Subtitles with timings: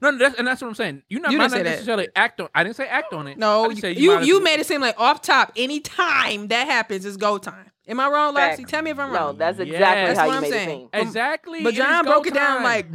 [0.00, 1.02] No, no, that's, and that's what I'm saying.
[1.08, 1.70] You're not, You might didn't not say that.
[1.70, 2.48] necessarily act on.
[2.54, 3.38] I didn't say act on it.
[3.38, 5.52] No, just said you might you, made it seem like off top.
[5.56, 7.70] Any time that happens is go time.
[7.86, 8.60] Am I wrong, Facts.
[8.60, 8.66] Loxy?
[8.66, 9.38] Tell me if I'm No, wrong.
[9.38, 10.08] that's exactly Yes.
[10.08, 10.68] That's how what you I'm made saying.
[10.92, 11.06] it seem.
[11.06, 11.62] exactly.
[11.64, 12.62] but John go broke it down time.
[12.64, 12.92] like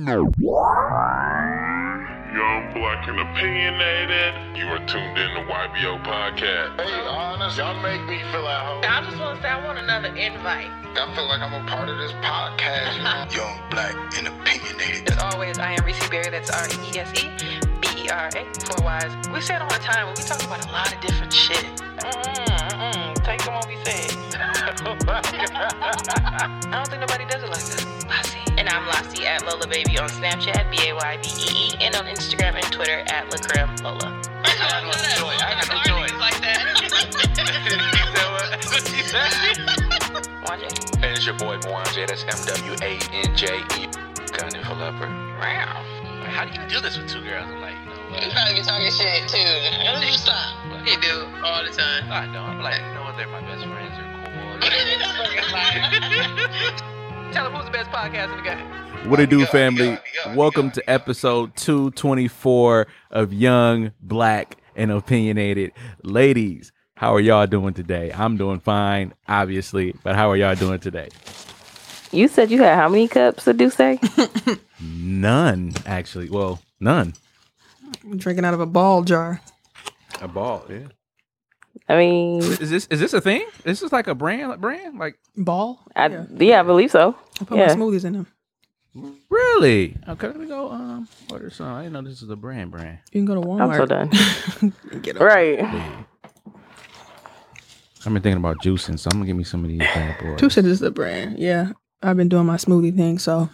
[2.34, 4.58] Young, black, and opinionated.
[4.58, 6.82] You are tuned in to YBO Podcast.
[6.82, 8.82] Hey, honest, y'all make me feel at home.
[8.84, 10.66] I just want to say I want another invite.
[10.98, 13.28] I feel like I'm a part of this podcast, you know?
[13.38, 15.12] Young, black, and opinionated.
[15.12, 16.32] As always, I am Reese Berry.
[16.32, 17.30] That's R E E S E
[17.82, 18.46] B E R A.
[18.66, 19.14] Four Y's.
[19.30, 21.64] We say it all the time, but we talk about a lot of different shit.
[22.02, 22.34] Mm-mm,
[22.74, 23.24] mm-mm.
[23.24, 24.10] Take them what we say.
[26.34, 28.06] I don't think nobody does it like that.
[28.10, 28.40] Lassie.
[28.40, 28.43] And
[28.74, 32.06] I'm Lassie at Lola Baby on Snapchat, B A Y B E E, and on
[32.06, 34.20] Instagram and Twitter at Lacrim Lola.
[34.42, 35.38] I got no joy.
[35.38, 36.10] I got no joy.
[36.18, 36.66] Like that.
[40.50, 40.74] Watch it.
[41.06, 43.88] And it's your boy Mwanje, that's M-W-A-N-J-E,
[44.34, 45.14] gunning for leopard.
[45.38, 45.86] Wow.
[46.34, 47.46] How do you do this with two girls?
[47.46, 48.26] I'm like, you know what?
[48.26, 49.38] You probably be talking shit too.
[49.38, 50.50] You stop.
[50.84, 52.12] You do all the time.
[52.12, 54.10] I know, I'm like, you know what, they're my best friends, they're
[56.74, 56.90] cool.
[57.34, 59.10] Tell them who's the best podcast in the game.
[59.10, 59.88] What it do, family?
[59.88, 65.72] yeah, yeah, Welcome to episode 224 of Young, Black, and Opinionated.
[66.04, 68.12] Ladies, how are y'all doing today?
[68.14, 71.10] I'm doing fine, obviously, but how are y'all doing today?
[72.12, 73.80] You said you had how many cups of Douce?
[74.80, 76.30] None, actually.
[76.30, 77.16] Well, none.
[78.16, 79.42] drinking out of a ball jar.
[80.22, 80.90] A ball, yeah.
[81.90, 83.42] I mean, Is this is this a thing?
[83.42, 85.80] Is This is like a brand, brand, like Ball?
[85.96, 86.26] I, yeah.
[86.38, 86.60] yeah.
[86.60, 87.16] I believe so.
[87.42, 87.68] I put yeah.
[87.68, 88.28] my smoothies in them.
[89.30, 89.98] really?
[90.08, 90.72] Okay, let me go.
[90.72, 91.68] Um, order some.
[91.68, 93.00] I didn't know this is a brand, brand.
[93.12, 93.62] You can go to Walmart.
[93.62, 94.72] I'm so done.
[95.02, 95.24] Get them.
[95.24, 95.60] right.
[98.06, 100.40] I've been thinking about juicing, so I'm gonna give me some of these bad boys.
[100.40, 101.40] Two said this is the brand.
[101.40, 101.72] Yeah,
[102.02, 103.50] I've been doing my smoothie thing, so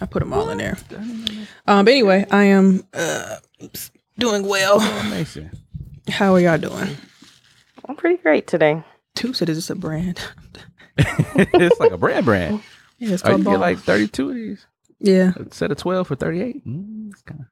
[0.00, 0.76] I put them all in there.
[1.66, 3.36] Um, but anyway, I am uh
[4.18, 4.78] doing well.
[5.10, 5.50] Mason.
[6.08, 6.96] How are y'all doing?
[7.88, 8.82] I'm pretty great today.
[9.14, 10.20] Two said is a brand.
[10.98, 12.62] it's like a brand, brand.
[12.98, 14.66] Yeah, it's Oh, you called get like 32 of these.
[15.00, 16.66] yeah, A set of 12 for 38.
[16.66, 17.46] Mm, it's kind of.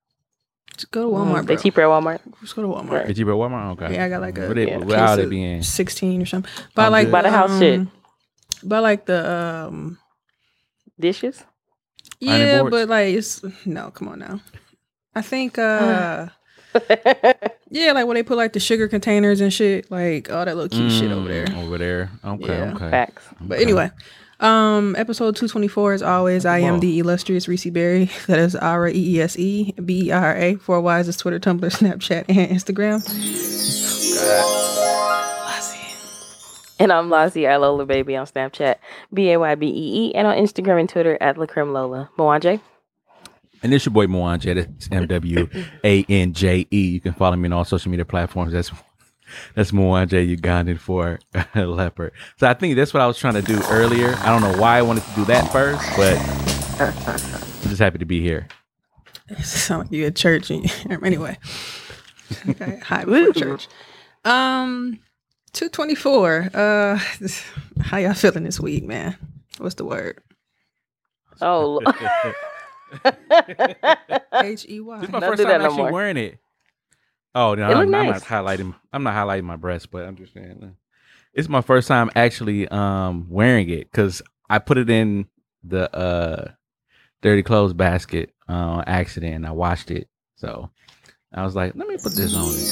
[0.77, 2.21] just go to Walmart, they cheaper at Walmart.
[2.41, 3.09] Just go to Walmart.
[3.11, 3.73] Is you at Walmart?
[3.73, 3.95] Okay.
[3.95, 5.63] Yeah, I got like a What it, yeah, what aisle they of be in?
[5.63, 6.51] sixteen or something.
[6.75, 7.13] But I I'm like good.
[7.13, 7.81] Buy the house shit.
[7.81, 7.91] um,
[8.63, 9.99] But I like the um
[10.99, 11.43] Dishes.
[12.21, 14.41] Yeah, but like it's no, come on now.
[15.15, 16.29] I think uh
[17.71, 20.69] yeah, like when they put like the sugar containers and shit, like all that little
[20.71, 21.47] cute shit over there.
[21.47, 22.11] Mm, Over there.
[22.25, 22.47] Okay.
[22.47, 22.73] Yeah.
[22.75, 22.91] Okay.
[22.91, 23.25] Facts.
[23.41, 23.91] But anyway,
[24.43, 26.45] um, episode two twenty four as always.
[26.45, 26.81] I am Whoa.
[26.81, 28.11] the illustrious Reese Berry.
[28.27, 30.57] That is R E E S E B E R A.
[30.57, 33.03] Four Y's is Twitter, Tumblr, Snapchat, and Instagram.
[36.79, 38.77] And I'm Lassie at Lola Baby on Snapchat,
[39.15, 42.11] B A Y B E E, and on Instagram and Twitter at Lacrim Lola.
[42.19, 42.61] Mwanje.
[43.63, 44.55] And it's your boy Mwanje.
[44.57, 45.49] That's M W
[45.85, 46.81] A N J E.
[46.89, 48.53] You can follow me on all social media platforms.
[48.53, 48.73] That's
[49.55, 51.19] that's Mwanje Ugandan for
[51.55, 52.13] leopard.
[52.39, 54.15] So I think that's what I was trying to do earlier.
[54.19, 56.17] I don't know why I wanted to do that first, but
[56.81, 58.49] I'm just happy to be here.
[59.29, 60.51] It sound like you at church.
[60.51, 60.71] And
[61.05, 61.39] anyway,
[62.49, 63.69] okay, hi before church.
[64.25, 65.01] Um,
[65.53, 66.51] two twenty four.
[66.55, 66.99] Uh,
[67.81, 69.17] how y'all feeling this week, man?
[69.59, 70.19] What's the word?
[71.41, 71.81] Oh,
[74.35, 74.99] H E Y.
[75.01, 75.93] This is my Don't first do that time no actually more.
[75.93, 76.39] wearing it.
[77.35, 78.75] Oh no, I'm, look I'm not highlighting.
[78.93, 80.69] I'm not highlighting my breast, but I'm just saying uh,
[81.33, 84.21] it's my first time actually um wearing it because
[84.51, 85.27] I put it in
[85.65, 86.51] the uh
[87.23, 89.35] dirty clothes basket uh, on accident.
[89.35, 90.71] And I washed it, so
[91.33, 92.49] I was like, let me put this on.
[92.49, 92.67] again.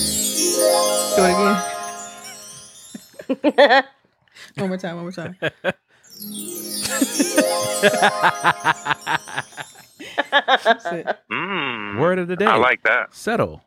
[1.16, 1.25] Do
[3.34, 3.84] it again.
[4.56, 4.97] One more time.
[4.97, 5.37] One more time.
[11.31, 12.44] Mm, Word of the day.
[12.47, 13.15] I like that.
[13.15, 13.62] settle.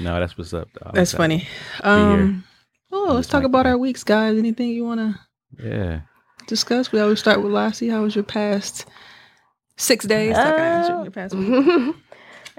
[0.00, 0.68] No, that's what's up.
[0.74, 0.90] Though.
[0.94, 1.46] That's funny.
[1.82, 2.44] Um,
[2.92, 3.70] oh, let's talk like about that.
[3.70, 4.38] our weeks, guys.
[4.38, 5.20] Anything you want to
[5.68, 6.00] Yeah.
[6.46, 6.92] discuss?
[6.92, 7.88] We always start with Lassie.
[7.88, 8.86] How was your past
[9.76, 10.34] six days?
[10.36, 11.48] Talking about your past week.
[11.52, 11.94] oh,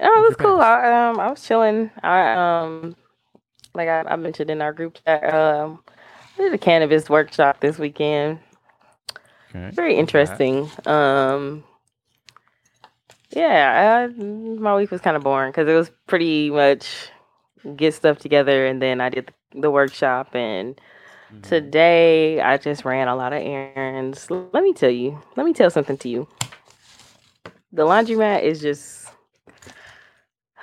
[0.00, 0.60] was cool.
[0.60, 1.90] I, um, I was chilling.
[2.02, 2.96] I um,
[3.74, 5.80] like I, I mentioned in our group chat, um,
[6.38, 8.38] I did a cannabis workshop this weekend.
[9.50, 9.70] Okay.
[9.74, 10.70] Very interesting.
[10.86, 11.64] Um,
[13.32, 17.10] yeah, I, my week was kind of boring because it was pretty much
[17.76, 20.34] get stuff together, and then I did the workshop.
[20.34, 20.80] And
[21.42, 24.30] today, I just ran a lot of errands.
[24.30, 25.20] Let me tell you.
[25.36, 26.28] Let me tell something to you.
[27.72, 29.08] The laundromat is just.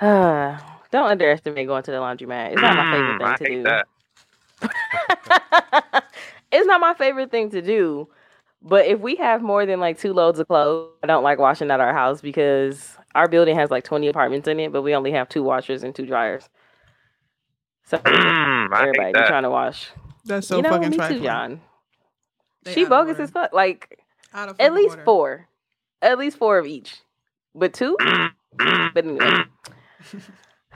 [0.00, 2.52] don't underestimate going to the laundromat.
[2.52, 3.82] It's not my favorite Mm, I thing to do.
[6.52, 8.08] it's not my favorite thing to do.
[8.62, 11.70] But if we have more than like two loads of clothes, I don't like washing
[11.70, 15.12] at our house because our building has like 20 apartments in it, but we only
[15.12, 16.48] have two washers and two dryers.
[17.84, 19.90] So Mm, everybody be trying to wash.
[20.24, 21.20] That's so you know, fucking me trifling.
[21.20, 21.60] too, John.
[22.62, 23.52] They she bogus as fuck.
[23.52, 23.98] Like
[24.32, 25.04] at least order.
[25.04, 25.48] four,
[26.02, 27.00] at least four of each,
[27.54, 27.96] but two.
[28.94, 29.44] but anyway,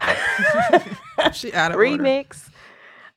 [1.32, 2.02] She out of order.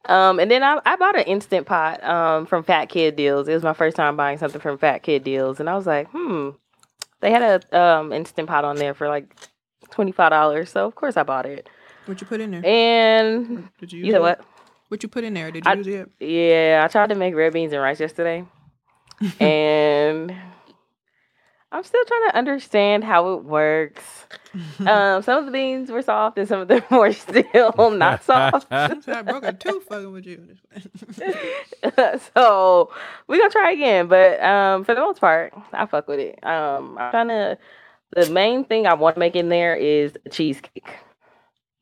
[0.08, 3.48] Um, and then I, I bought an instant pot um from Fat Kid Deals.
[3.48, 6.08] It was my first time buying something from Fat Kid Deals, and I was like,
[6.12, 6.50] hmm,
[7.20, 9.34] they had a um instant pot on there for like
[9.92, 10.70] twenty five dollars.
[10.72, 11.70] So of course I bought it.
[12.06, 12.66] What you put in there?
[12.66, 14.22] And Did you you know it?
[14.40, 14.42] what?
[14.88, 15.52] What you put in there?
[15.52, 16.10] Did you I- use it?
[16.20, 18.46] Yeah, I tried to make red beans and rice yesterday,
[19.42, 20.34] and
[21.72, 24.04] I'm still trying to understand how it works.
[24.80, 28.68] Um, some of the beans were soft, and some of them were still not soft.
[28.70, 30.48] So I broke a tooth fucking with you.
[32.34, 32.92] so
[33.28, 36.44] we're gonna try again, but um, for the most part, I fuck with it.
[36.44, 37.58] Um, I'm trying to.
[38.16, 40.90] The main thing I want to make in there is a cheesecake.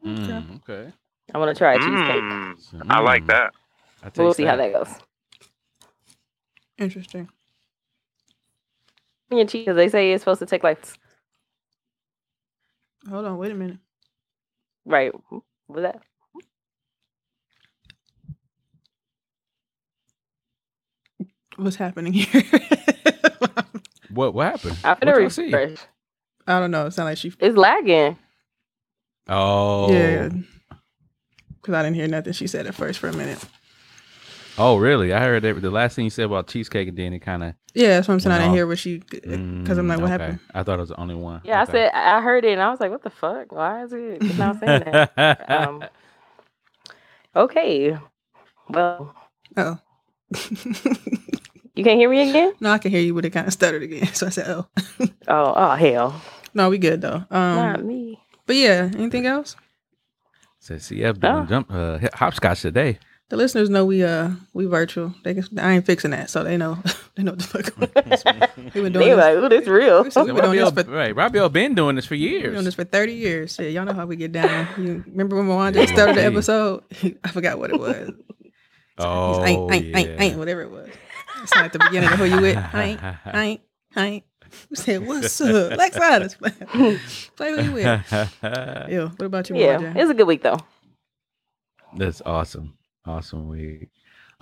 [0.04, 0.92] Mm, okay.
[1.34, 2.24] I want to try a cheesecake.
[2.24, 3.54] Mm, I like mm, that.
[4.02, 4.90] I We'll taste see how that goes.
[6.80, 7.30] Interesting.
[9.31, 9.66] Yeah, cheese.
[9.66, 10.86] 'cause They say it's supposed to take like
[13.10, 13.77] Hold on, wait a minute.
[14.86, 15.13] right.
[15.30, 16.01] What was that?
[21.57, 22.44] What's happening here?
[24.12, 24.77] What what happened?
[24.86, 25.45] I'm gonna y'all see?
[25.45, 25.78] refresh.
[26.48, 26.86] I don't know.
[26.86, 27.33] It sounds like she.
[27.39, 28.18] It's lagging.
[29.28, 29.92] Oh.
[29.92, 30.30] Yeah.
[31.50, 33.44] Because I didn't hear nothing she said at first for a minute.
[34.57, 35.12] Oh, really?
[35.13, 37.54] I heard that the last thing you said about cheesecake, and then it kind of.
[37.74, 38.34] Yeah, that's what I'm saying.
[38.36, 38.56] I didn't No.
[38.56, 39.00] hear what she.
[39.00, 40.40] Because I'm like, what happened?
[40.54, 41.42] I thought it was the only one.
[41.44, 41.72] Yeah, Okay.
[41.72, 43.52] I said I heard it and I was like, what the fuck?
[43.52, 45.50] Why is it it's not saying that?
[45.52, 45.84] um,
[47.36, 47.98] okay.
[48.69, 49.13] Well,
[49.57, 49.78] Oh.
[51.75, 52.54] you can't hear me again?
[52.60, 54.07] no, I can hear you, but it kind of stuttered again.
[54.13, 54.68] So I said, oh.
[55.28, 56.22] Oh, oh hell.
[56.54, 57.24] no, we good though.
[57.30, 58.19] Um, not me.
[58.46, 59.56] but yeah, anything else?
[60.60, 61.46] Said CF doing Oh.
[61.46, 63.00] jump uh, hip- hopscotch today.
[63.30, 65.16] The listeners know we uh we virtual.
[65.24, 66.77] They can, I ain't fixing that, so they know
[67.16, 68.56] they know what the fuck.
[68.57, 69.18] We've been doing They this.
[69.18, 70.04] like, oh, this real.
[70.04, 72.66] We've been doing this for right, Robbie L been doing this for We've been doing
[72.66, 73.56] this for 30 years.
[73.56, 74.68] Shit, y'all know how we get down.
[74.77, 76.83] You remember when Moan just started the episode?
[77.24, 78.12] I forgot what it was.
[79.00, 79.98] Oh, ain't, ain't, yeah.
[79.98, 80.89] ain't, ain't, whatever it was.
[81.42, 82.75] It's not at the beginning of who you with.
[82.75, 83.62] Ain't, ain't,
[83.98, 84.24] ain't.
[84.69, 85.75] We said, what's up?
[85.75, 86.39] Lex Honest.
[86.39, 87.86] Play who you with.
[88.89, 89.98] Ew, what about you, yeah, Moan?
[89.98, 90.60] it's a good week though.
[91.98, 92.78] That's awesome.
[93.06, 93.90] Awesome week.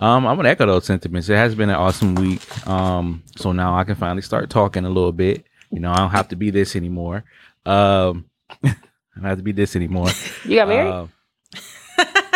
[0.00, 1.28] Um, I'm gonna echo those sentiments.
[1.28, 2.66] It has been an awesome week.
[2.66, 5.44] Um, so now I can finally start talking a little bit.
[5.70, 7.24] You know, I don't have to be this anymore.
[7.66, 8.26] Um,
[8.64, 8.74] I
[9.16, 10.08] don't have to be this anymore.
[10.44, 10.92] You got married?
[10.92, 11.12] Um,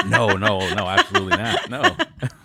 [0.08, 1.70] no, no, no, absolutely not.
[1.70, 1.96] No.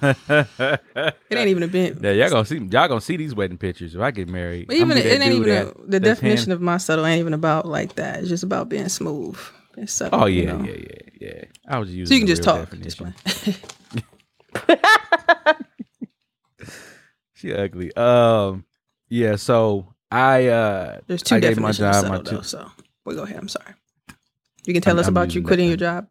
[1.30, 1.98] It ain't even a bit.
[2.02, 4.68] Yeah, y'all gonna see y'all gonna see these wedding pictures if I get married.
[4.68, 6.58] But even it that ain't even a, the definition him.
[6.58, 8.20] of my subtle ain't even about like that.
[8.20, 9.38] It's just about being smooth.
[9.78, 10.64] It's subtle, Oh you yeah, know?
[10.66, 11.44] yeah, yeah, yeah.
[11.68, 12.70] I was using So you can just talk.
[12.82, 13.14] Just definition.
[17.34, 17.94] She ugly.
[17.96, 18.66] Um,
[19.10, 19.36] yeah.
[19.36, 22.42] So I uh, There's two I gave my definitions job my two though.
[22.42, 22.72] So
[23.06, 23.38] we go ahead.
[23.38, 23.74] I'm sorry.
[24.66, 26.08] You can tell I'm- us I'm about you quitting your job.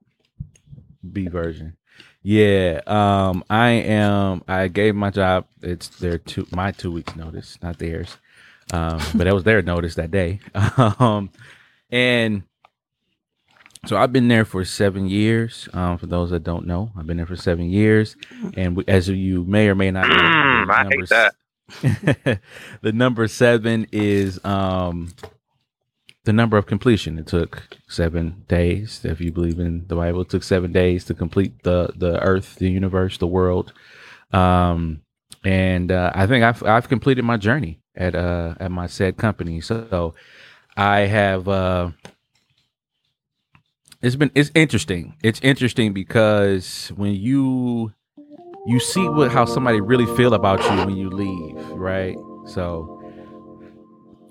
[1.10, 1.76] B version.
[2.22, 2.80] Yeah.
[2.86, 4.42] Um, I am.
[4.46, 5.46] I gave my job.
[5.62, 8.16] It's their two my two weeks notice, not theirs.
[8.72, 10.40] Um, but that was their notice that day.
[10.76, 11.30] Um,
[11.90, 12.42] and
[13.86, 15.68] so I've been there for seven years.
[15.72, 18.16] Um, for those that don't know, I've been there for seven years,
[18.56, 21.34] and we, as you may or may not know, Mm, the I hate number that.
[22.82, 25.12] the number seven is um
[26.24, 27.18] the number of completion.
[27.18, 29.00] It took seven days.
[29.04, 32.56] If you believe in the Bible, it took seven days to complete the the earth,
[32.56, 33.72] the universe, the world.
[34.32, 35.02] Um,
[35.44, 39.60] and uh, I think I've I've completed my journey at uh at my said company.
[39.60, 40.14] So
[40.76, 41.90] I have uh
[44.02, 45.16] it's been it's interesting.
[45.22, 47.92] It's interesting because when you
[48.66, 52.16] you see what how somebody really feel about you when you leave, right?
[52.46, 52.98] So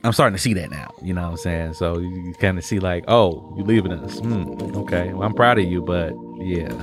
[0.03, 0.93] I'm starting to see that now.
[1.01, 1.73] You know what I'm saying?
[1.75, 4.19] So you kind of see like, oh, you leaving us?
[4.19, 4.43] Hmm,
[4.77, 6.73] okay, well I'm proud of you, but yeah,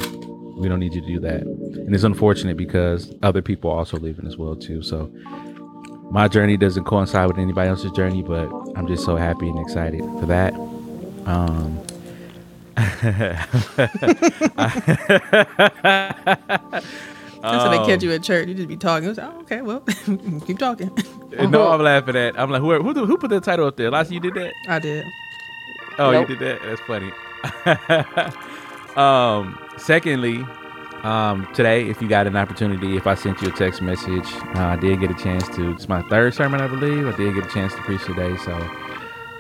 [0.57, 1.43] we don't need you to do that.
[1.43, 4.83] And it's unfortunate because other people are also leaving as well too.
[4.83, 5.13] So
[6.11, 10.01] my journey doesn't coincide with anybody else's journey, but I'm just so happy and excited
[10.01, 10.55] for that.
[11.27, 11.79] Um,
[17.41, 18.49] That's how they catch you at church.
[18.49, 19.09] You just be talking.
[19.09, 19.81] It's like, oh, okay, well,
[20.47, 20.91] keep talking.
[21.51, 22.39] No, I'm laughing at.
[22.39, 23.91] I'm like, who who, who put the title up there?
[23.91, 24.53] Last you did that?
[24.69, 25.05] I did.
[25.99, 26.29] Oh, Nope.
[26.29, 26.63] you did that.
[26.63, 27.13] That's funny.
[28.97, 30.45] um, secondly,
[31.05, 34.67] um, today, if you got an opportunity, if I sent you a text message, uh,
[34.67, 35.71] I did get a chance to.
[35.73, 37.07] It's my third sermon, I believe.
[37.07, 38.55] I did get a chance to preach today, so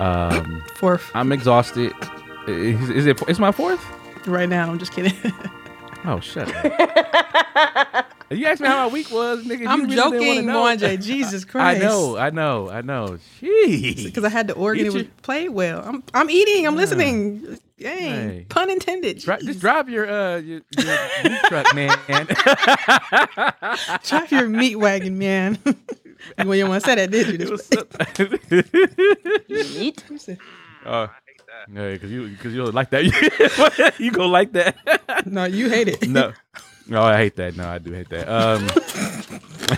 [0.00, 1.92] Um, Fourth I'm exhausted.
[2.48, 3.20] Is, is it?
[3.28, 3.84] It's my fourth.
[4.26, 4.70] right now.
[4.70, 5.14] I'm just kidding.
[6.04, 8.06] Oh, shut up.
[8.30, 9.66] you asked me how my week was, nigga.
[9.66, 10.44] I'm joking.
[10.44, 11.02] Mwanje.
[11.04, 11.82] Jesus Christ!
[11.82, 13.18] I know, I know, I know.
[13.42, 14.04] Jeez.
[14.04, 15.82] Because I had the organ, it your- played well.
[15.84, 16.68] I'm I'm eating.
[16.68, 17.58] I'm listening.
[17.80, 17.98] Dang,
[18.30, 18.46] Hey.
[18.48, 19.18] pun intended.
[19.18, 21.96] Dri- just drive your uh your, your meat truck, man.
[24.04, 25.58] Drive your meat wagon, man.
[25.66, 25.74] you
[26.36, 27.34] didn't want to say that, did you?
[27.46, 27.68] It was
[29.48, 30.36] This- so-
[30.86, 31.08] uh,
[31.72, 33.94] yeah, because you because you don't like that.
[33.98, 34.76] you gonna like that?
[35.26, 36.08] no, you hate it.
[36.08, 36.32] no,
[36.86, 37.56] no, I hate that.
[37.56, 38.28] No, I do hate that.
[38.28, 38.68] Um,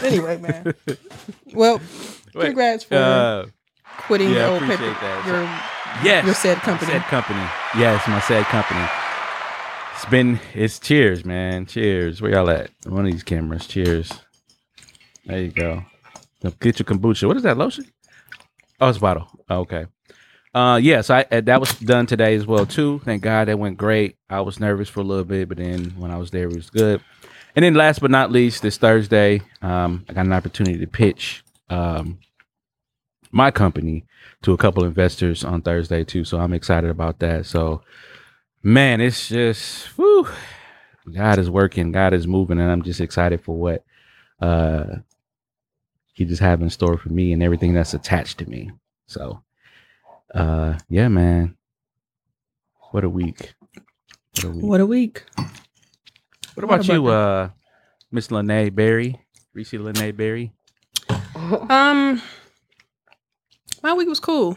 [0.05, 0.75] anyway, man.
[1.55, 1.81] Well,
[2.35, 3.47] wait, congrats for uh,
[3.85, 4.75] quitting yeah, your old paper.
[4.75, 5.27] appreciate that.
[5.27, 6.93] Your yes, Your said company.
[6.93, 7.47] Said company.
[7.77, 8.87] Yes, my said company.
[9.95, 11.67] It's been it's cheers, man.
[11.67, 12.23] Cheers.
[12.23, 12.71] Where y'all at?
[12.87, 13.67] One of these cameras.
[13.67, 14.11] Cheers.
[15.27, 15.85] There you go.
[16.43, 17.27] Now Get your kombucha.
[17.27, 17.85] What is that lotion?
[18.81, 19.29] Oh, it's bottle.
[19.51, 19.87] Oh, okay.
[20.53, 21.01] Uh, yeah.
[21.01, 23.01] So I, that was done today as well too.
[23.05, 24.17] Thank God that went great.
[24.29, 26.71] I was nervous for a little bit, but then when I was there, it was
[26.71, 27.01] good.
[27.55, 31.45] And then last but not least, this Thursday, um, I got an opportunity to pitch
[31.69, 32.19] um,
[33.33, 34.05] my company
[34.43, 36.25] to a couple investors on Thursday too.
[36.25, 37.47] So I'm excited about that.
[37.47, 37.83] So,
[38.63, 40.29] man, it's just, whew,
[41.13, 43.85] God is working, God is moving, and I'm just excited for what
[44.41, 44.97] uh,
[46.13, 48.71] He just have in store for me and everything that's attached to me.
[49.07, 49.43] So,
[50.35, 51.57] uh, yeah, man,
[52.91, 53.55] what a week.
[54.37, 54.65] What a week.
[54.65, 55.25] what a week.
[56.55, 57.49] What about What you, about uh,
[58.11, 59.21] Miss Lene Berry,
[59.55, 60.53] Reese Lene Berry?
[61.71, 62.21] Um,
[63.83, 64.57] my week was cool.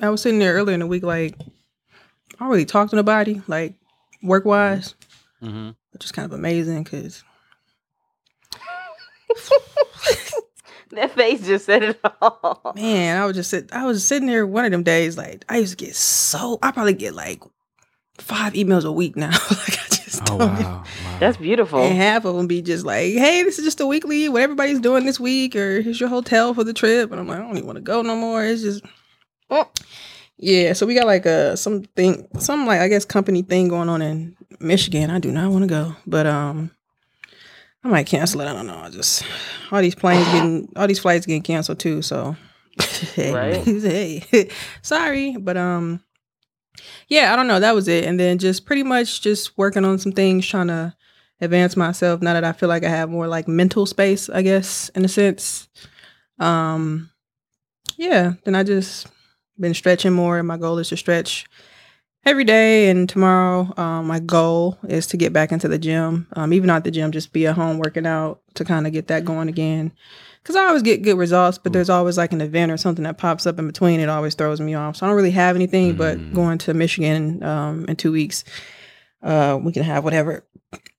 [0.00, 1.44] I was sitting there earlier in the week, like I
[2.40, 3.74] don't really talk to nobody, like
[4.22, 4.94] work wise,
[5.42, 5.70] Mm-hmm.
[5.92, 7.22] which is kind of amazing because
[10.90, 12.72] That face just said it all.
[12.76, 15.58] man, I was just sit, I was sitting there one of them days, like I
[15.58, 17.42] used to get so I probably get like
[18.18, 19.30] five emails a week now.
[19.50, 20.84] like I just Oh don't wow, even- wow.
[21.18, 21.80] That's beautiful.
[21.80, 24.28] And half of them be just like, "Hey, this is just a weekly.
[24.28, 27.38] What everybody's doing this week, or here's your hotel for the trip." And I'm like,
[27.38, 28.84] "I don't even want to go no more." It's just,
[29.50, 29.68] Oh.
[30.38, 30.72] yeah.
[30.74, 34.36] So we got like a something, some like I guess company thing going on in
[34.60, 35.10] Michigan.
[35.10, 36.70] I do not want to go, but um,
[37.84, 38.46] I might cancel it.
[38.46, 38.78] I don't know.
[38.78, 39.24] I just
[39.70, 42.02] all these planes getting, all these flights getting canceled too.
[42.02, 42.36] So,
[43.16, 43.54] Right.
[43.64, 44.50] hey,
[44.82, 46.02] sorry, but um,
[47.08, 47.60] yeah, I don't know.
[47.60, 48.04] That was it.
[48.04, 50.94] And then just pretty much just working on some things, trying to
[51.40, 54.88] advance myself now that I feel like I have more like mental space, I guess,
[54.90, 55.68] in a sense.
[56.38, 57.10] Um
[57.96, 59.06] yeah, then I just
[59.58, 61.46] been stretching more and my goal is to stretch
[62.26, 66.26] every day and tomorrow um my goal is to get back into the gym.
[66.34, 69.06] Um even not the gym, just be at home working out to kind of get
[69.08, 69.92] that going again.
[70.44, 73.18] Cause I always get good results, but there's always like an event or something that
[73.18, 73.98] pops up in between.
[74.00, 74.96] It always throws me off.
[74.96, 76.32] So I don't really have anything, but Mm.
[76.34, 78.44] going to Michigan um in two weeks,
[79.22, 80.44] uh, we can have whatever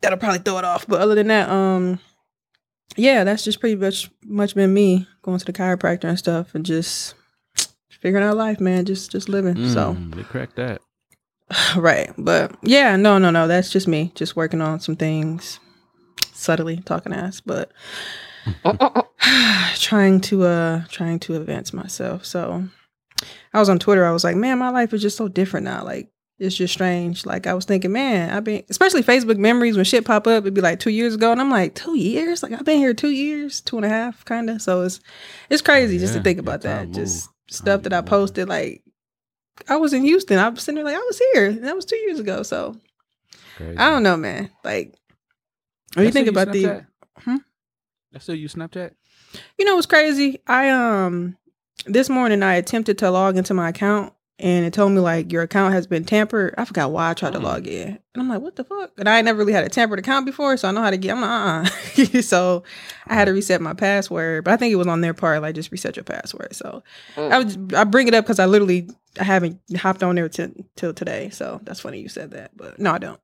[0.01, 0.87] that'll probably throw it off.
[0.87, 1.99] But other than that, um,
[2.95, 6.65] yeah, that's just pretty much much been me going to the chiropractor and stuff, and
[6.65, 7.15] just
[7.89, 8.85] figuring out life, man.
[8.85, 9.55] Just just living.
[9.65, 10.81] So Mm, they cracked that.
[11.77, 15.59] right, but yeah, no, no, no, that's just me, just working on some things,
[16.33, 17.71] subtly talking ass, but
[19.75, 22.25] trying to uh trying to advance myself.
[22.25, 22.67] So
[23.53, 24.05] I was on Twitter.
[24.05, 25.83] I was like, man, my life is just so different now.
[25.83, 27.25] Like it's just strange.
[27.25, 30.43] Like I was thinking, man, I've been, especially Facebook memories when shit pop up.
[30.43, 32.43] It'd be like two years ago, and I'm like, two years?
[32.43, 34.61] Like I've been here two years, two and a half, kind of.
[34.61, 34.99] So it's
[35.49, 36.83] it's crazy just to think about that.
[36.83, 38.47] time Just stuff that I posted.
[38.47, 38.83] Like
[39.69, 40.39] I was in Houston.
[40.39, 42.43] I was sitting there like I was here, and that was two years ago.
[42.43, 42.75] So
[43.57, 43.77] Crazy.
[43.77, 44.51] I don't know, man.
[44.63, 44.93] Like
[45.95, 46.85] when you That's think about the Snapchat?
[47.19, 47.35] Hmm?
[48.11, 48.91] That's still you Snapchat?
[49.57, 50.39] You know what's crazy?
[50.47, 51.37] I um
[51.85, 55.41] this morning I attempted to log into my account and it told me like your
[55.41, 56.53] account has been tampered.
[56.57, 57.87] I forgot why I tried to log in.
[57.87, 58.91] And I'm like, what the fuck?
[58.99, 61.17] And I never really had a tampered account before, so I know how to get
[61.17, 62.21] I'm like, uh-uh.
[62.21, 62.63] so
[63.07, 64.43] I had to reset my password.
[64.43, 66.55] But I think it was on their part, like just reset your password.
[66.55, 66.83] So
[67.15, 67.31] Mm.
[67.31, 68.87] I was I bring it up because I literally
[69.19, 71.29] I haven't hopped on there till till today.
[71.29, 72.51] So that's funny you said that.
[72.55, 73.19] But no, I don't.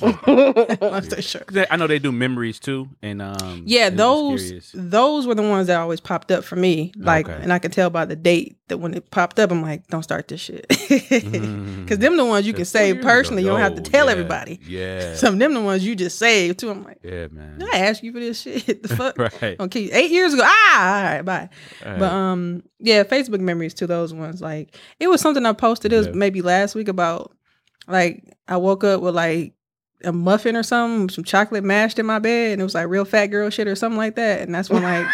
[0.00, 1.46] Long story short.
[1.46, 5.42] 'Cause I know they do memories too, and um, Yeah, was those those were the
[5.42, 6.92] ones that always popped up for me.
[6.96, 7.38] Like, Okay.
[7.42, 10.02] and I could tell by the date that when it popped up, I'm like, don't
[10.02, 10.66] start this shit.
[10.68, 12.00] Because Mhm.
[12.00, 13.42] them the ones you can save personally.
[13.42, 13.52] ago.
[13.52, 14.60] You don't have to tell yeah, everybody.
[14.66, 16.70] Yeah, Some of them the ones you just save too.
[16.70, 17.62] I'm like, yeah, man.
[17.72, 18.82] I ask you for this shit?
[18.82, 19.18] the fuck?
[19.42, 19.56] right.
[19.60, 20.42] Okay, eight years ago.
[20.44, 21.48] Ah, all right, bye.
[21.84, 21.98] right.
[21.98, 24.40] But um, yeah, Facebook memories to those ones.
[24.40, 25.92] Like it was something I posted.
[25.92, 26.12] It was Yeah.
[26.14, 27.32] maybe last week about
[27.88, 29.54] like I woke up with like
[30.04, 33.04] a muffin or something, some chocolate mashed in my bed, and it was like real
[33.04, 34.40] fat girl shit or something like that.
[34.42, 35.06] And that's when like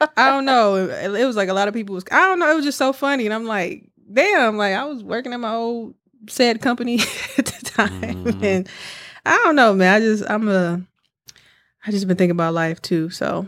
[0.16, 2.50] I don't know, it, it was like a lot of people was I don't know.
[2.50, 5.52] It was just so funny, and I'm like, damn, like I was working at my
[5.52, 5.94] old
[6.28, 7.00] sad company
[7.38, 8.42] at the time, Mhm.
[8.42, 8.68] and
[9.26, 9.94] I don't know, man.
[9.94, 10.82] I just I'm a
[11.86, 13.46] I just been thinking about life too, so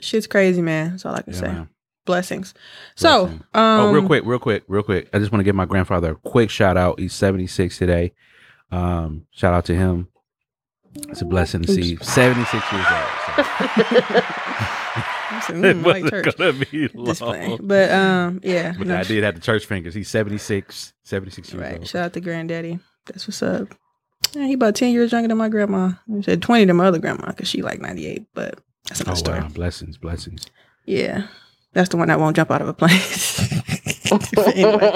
[0.00, 0.90] shit's crazy, man.
[0.92, 1.48] That's all I can Yeah, say.
[1.48, 1.68] man.
[2.10, 2.54] Blessings.
[2.96, 3.42] So, Blessings.
[3.54, 5.08] um, oh, real quick, real quick, real quick.
[5.12, 6.98] I just want to give my grandfather a quick shout out.
[7.00, 8.12] He's 76 today.
[8.72, 10.08] Um, shout out to him.
[11.08, 11.96] It's a blessing to see.
[11.96, 13.06] 76 years old.
[13.36, 14.22] So.
[15.32, 16.36] I'm saying, mm, like church.
[16.36, 17.58] gonna be long.
[17.62, 19.94] But um, yeah, But no, I did have the church fingers.
[19.94, 21.76] He's 76, 76 years Right.
[21.78, 21.86] old.
[21.88, 22.78] Shout out to granddaddy.
[23.06, 23.68] That's what's up.
[24.32, 25.92] Yeah, he about 10 years younger than my grandma.
[26.12, 29.14] He said 20 to my other grandma because she like 98, but that's another Oh
[29.18, 29.40] story.
[29.40, 29.48] wow!
[29.48, 30.46] Blessings, blessings.
[30.86, 31.28] Yeah.
[31.72, 33.00] That's the one that won't jump out of a plane.
[34.36, 34.92] Anyway.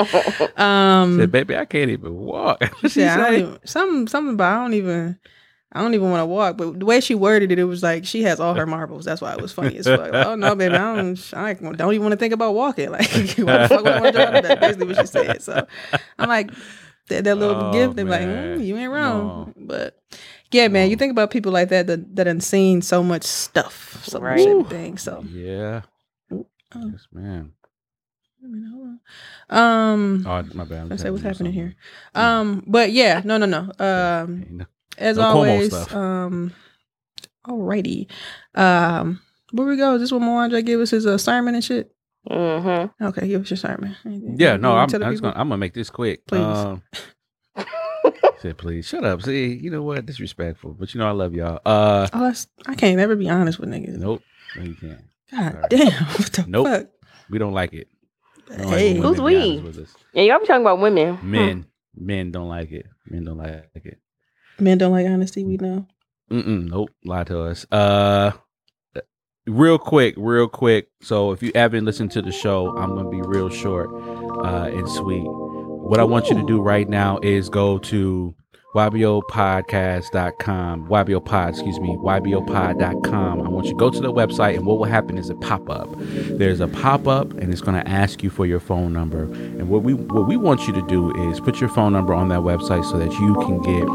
[0.57, 2.63] Um Said, baby, I can't even walk.
[2.89, 5.19] She yeah, I don't even, some something about I don't even
[5.73, 6.57] I don't even want to walk.
[6.57, 9.05] But the way she worded it, it was like she has all her marbles.
[9.05, 10.13] That's why it was funny as fuck.
[10.13, 12.91] Like, oh no, baby, I don't I don't even want to think about walking.
[12.95, 13.07] Like
[13.39, 14.59] why the fuck would I want to jump out of that?
[14.61, 15.43] Basically what she said.
[15.43, 15.67] So
[16.19, 16.51] I'm like
[17.09, 19.53] that, that little Oh, gift, they're like, mm, you ain't wrong.
[19.57, 20.01] But
[20.51, 24.05] yeah, man, you think about people like that that that done seen so much stuff,
[24.05, 24.49] so much Right.
[24.49, 24.99] everything.
[24.99, 25.83] So Yeah.
[26.75, 26.89] Oh.
[26.93, 27.53] Yes, man.
[28.43, 28.89] I mean, hold
[29.51, 29.59] on.
[29.93, 30.91] Um, Oh, my bad.
[30.91, 31.75] I'm say what's happening here.
[32.15, 33.71] Um, but yeah, no, no, no.
[33.85, 34.67] Um,
[34.99, 36.53] as No always, um,
[37.47, 38.09] alrighty.
[38.55, 39.21] Um,
[39.53, 39.95] where we go?
[39.95, 41.91] Is this what Moandre gave us his uh, sermon and shit?
[42.31, 43.05] mm-hmm.
[43.05, 43.97] Okay, give us your sermon.
[44.05, 46.27] Yeah, You no, I'm, tell the I'm just gonna I'm gonna make this quick.
[46.27, 46.41] Please.
[46.43, 46.83] Um,
[48.41, 49.23] said please shut up.
[49.23, 50.05] See, you know what?
[50.07, 51.61] Disrespectful, but you know I love y'all.
[51.65, 53.97] Uh, Oh, that's, I can't ever be honest with niggas.
[53.99, 54.23] nope,
[54.57, 55.01] no, you can't.
[55.35, 55.67] God Sorry.
[55.69, 56.67] damn, what the Nope.
[56.67, 56.87] fuck?
[57.31, 57.89] We don't like it.
[58.51, 59.59] We don't Hey, when Who's we?
[59.59, 59.97] honest.
[60.13, 61.19] Yeah, y'all be talking about women.
[61.23, 62.87] Men, men don't like it.
[63.07, 63.99] Men don't like it.
[64.61, 65.45] men don't like honesty.
[65.45, 65.87] We know.
[66.31, 67.67] Mm-mm, nope, lie to us.
[67.71, 68.33] Uh,
[69.47, 70.89] real quick, real quick.
[71.03, 73.91] So if you haven't listened to the show, I'm gonna be real short
[74.45, 75.25] uh, and sweet.
[75.27, 78.35] What I want you to do right now is go to
[78.75, 83.43] ybopodcast.com, ybopod, excuse me, ybopod.com.
[83.43, 85.71] I want you to go to the website, and what will happen is a pop
[85.71, 85.89] up.
[85.97, 89.23] There's a pop up, and it's going to ask you for your phone number.
[89.23, 92.31] And what we what we want you to do is put your phone number on
[92.31, 93.87] that website so that you can get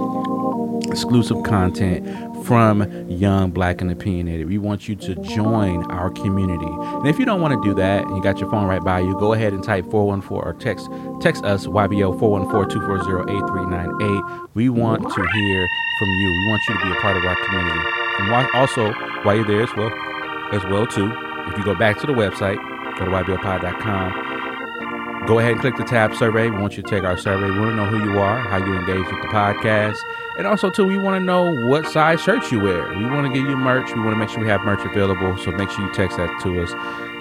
[0.90, 2.08] exclusive content
[2.50, 4.48] from Young Black and Opinionated.
[4.48, 6.66] We want you to join our community.
[6.66, 9.02] And if you don't want to do that and you got your phone right by
[9.02, 10.90] you, go ahead and type 414 or text
[11.22, 14.48] text us YBO 414-240-8398.
[14.56, 15.68] We want to hear
[16.00, 16.28] from you.
[16.28, 17.82] We want you to be a part of our community.
[18.18, 19.92] And while, also, while you're there as well,
[20.52, 21.14] as well too,
[21.52, 22.58] if you go back to the website,
[22.98, 24.12] go to ybopod.com,
[25.30, 26.50] go ahead and click the tab survey.
[26.50, 27.52] We want you to take our survey.
[27.52, 30.00] We want to know who you are, how you engage with the podcast.
[30.40, 32.98] And also, too, we want to know what size shirt you wear.
[32.98, 33.94] We want to give you merch.
[33.94, 35.38] We want to make sure we have merch available.
[35.38, 36.72] So make sure you text that to us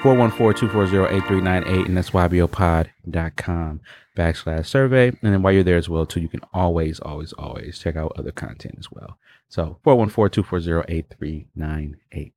[0.03, 3.81] 414-240-8398 and that's ybopod.com
[4.17, 5.09] backslash survey.
[5.09, 8.15] And then while you're there as well, too, you can always, always, always check out
[8.17, 9.19] other content as well.
[9.51, 12.33] So 414-240-8398.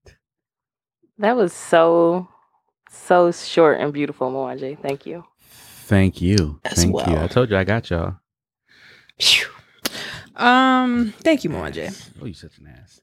[1.19, 2.27] That was so,
[2.89, 4.77] so short and beautiful, Mwanje.
[4.81, 5.23] Thank you.
[5.91, 6.61] Thank you.
[6.63, 7.13] As Thank you.
[7.15, 7.19] well.
[7.25, 8.15] I told you I got y'all.
[9.19, 9.45] Phew.
[10.37, 11.91] Um, thank you, Mwanje.
[12.21, 13.01] Oh, you such an ass.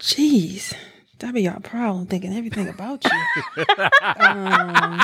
[0.00, 0.72] Jeez,
[1.18, 3.64] that be your problem thinking everything about you.
[4.16, 5.02] um,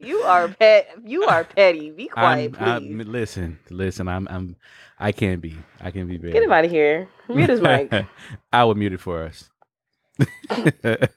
[0.00, 0.96] You are pet.
[1.04, 1.92] You are petty.
[1.92, 3.00] Be quiet, I'm, please.
[3.00, 4.08] I'm, listen, listen.
[4.08, 4.56] I'm, I'm,
[4.98, 5.56] I can't be.
[5.80, 6.18] I can be.
[6.18, 7.08] Very, Get him out of here.
[7.28, 7.92] Mute his mic.
[8.52, 9.48] I will mute it for us.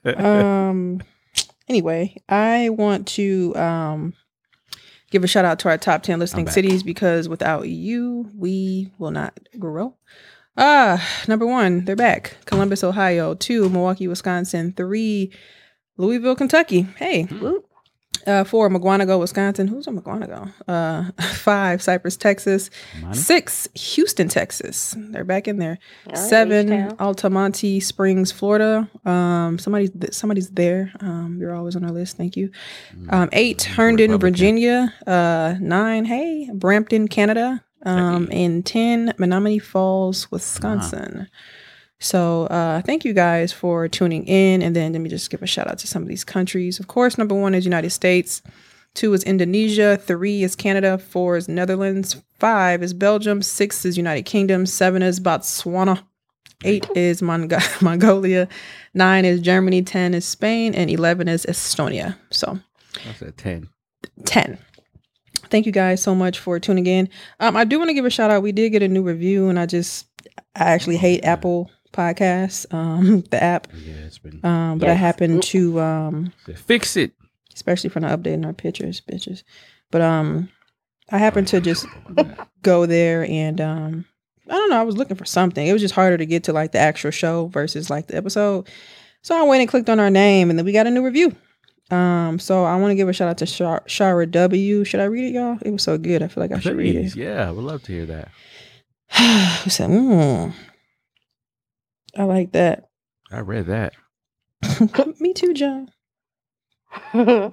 [0.16, 1.02] um
[1.68, 4.14] anyway i want to um
[5.14, 9.12] give a shout out to our top 10 listening cities because without you we will
[9.12, 9.94] not grow.
[10.56, 12.36] Uh number one they're back.
[12.46, 13.34] Columbus ohio.
[13.34, 14.72] Two milwaukee wisconsin.
[14.72, 15.32] Three
[15.96, 16.82] louisville kentucky.
[16.96, 17.24] Hey.
[17.24, 17.64] Whoop.
[18.26, 23.14] Uh four Mukwonago wisconsin who's in Mukwonago uh five cypress texas Money?
[23.16, 26.96] six houston texas they're back in there All right, seven H-Town.
[26.98, 28.88] Altamonte Springs, Florida.
[29.04, 30.92] Um, somebody's somebody's there.
[31.00, 32.16] Um, you're always on our list.
[32.16, 32.50] Thank you.
[33.10, 34.20] Um, eight Herndon, Republican.
[34.32, 34.94] Virginia.
[35.06, 36.04] Uh, nine.
[36.04, 37.62] Hey, Brampton, Canada.
[37.86, 41.28] Um, and ten Menomonee Falls, Wisconsin.
[42.00, 44.62] So uh, thank you guys for tuning in.
[44.62, 46.78] And then let me just give a shout out to some of these countries.
[46.78, 48.42] Of course, number one is United States.
[48.94, 49.96] Two is Indonesia.
[49.96, 50.98] Three is Canada.
[50.98, 52.22] Four is Netherlands.
[52.38, 53.42] Five is Belgium.
[53.42, 54.66] Six is United Kingdom.
[54.66, 56.02] Seven is Botswana.
[56.62, 57.50] Eight is Mong-
[57.82, 58.48] Mongolia.
[58.94, 59.82] Nine is Germany.
[59.82, 60.74] Ten is Spain.
[60.74, 62.16] And 11 is Estonia.
[62.30, 62.58] So
[63.08, 63.68] I said ten.
[64.26, 64.58] 10.
[65.50, 67.08] Thank you guys so much for tuning in.
[67.40, 68.42] Um, I do want to give a shout out.
[68.42, 70.06] We did get a new review, and I just,
[70.54, 73.68] I actually hate Apple podcast, um, the app.
[73.74, 77.12] Yeah, it's been Um, but I happened to um, fix it.
[77.54, 79.42] especially from the updating our pictures, bitches.
[79.90, 80.48] But um,
[81.10, 81.86] I happened to just
[82.62, 84.04] go there and um,
[84.48, 84.78] I don't know.
[84.80, 85.66] I was looking for something.
[85.66, 88.68] It was just harder to get to like the actual show versus like the episode.
[89.22, 91.34] So I went and clicked on our name, and then we got a new review.
[91.90, 94.84] Um, so I want to give a shout out to Shar- Shara W.
[94.84, 95.58] Should I read it, y'all?
[95.62, 96.22] It was so good.
[96.22, 97.14] I feel like I should read it.
[97.16, 98.28] yeah, I would love to hear that.
[99.64, 100.52] Who said, mm,
[102.16, 102.88] I like that.
[103.30, 103.94] I read that.
[105.20, 105.90] Me too, John.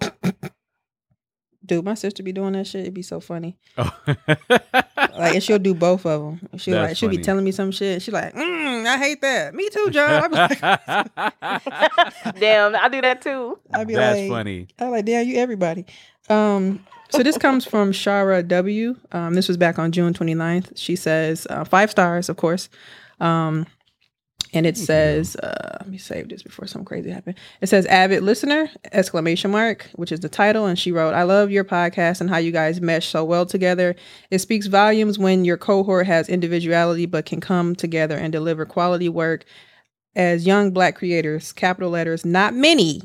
[1.65, 2.81] Dude, my sister be doing that shit.
[2.81, 3.57] It'd be so funny.
[3.77, 3.91] Oh.
[5.21, 6.49] Like, and she'll do both of them.
[6.57, 8.01] She'll That's like, she'll be telling me some shit.
[8.01, 9.53] She's like, mm, I hate that.
[9.53, 10.23] Me too, John.
[10.23, 10.59] I'd be like,
[12.39, 13.59] Damn, I do that too.
[13.73, 14.67] I'd be That's like, funny.
[14.79, 15.85] I'm like, damn, you everybody.
[16.29, 18.95] Um, so this comes from Shara W.
[19.11, 20.71] Um, this was back on June 29th.
[20.75, 22.69] She says uh, five stars, of course.
[23.19, 23.67] Um,
[24.53, 27.35] and it says, uh, let me save this before something crazy happen.
[27.61, 30.65] It says avid listener exclamation mark, which is the title.
[30.65, 33.95] And she wrote, I love your podcast and how you guys mesh so well together.
[34.29, 39.07] It speaks volumes when your cohort has individuality, but can come together and deliver quality
[39.07, 39.45] work
[40.15, 43.01] as young black creators, capital letters, not many,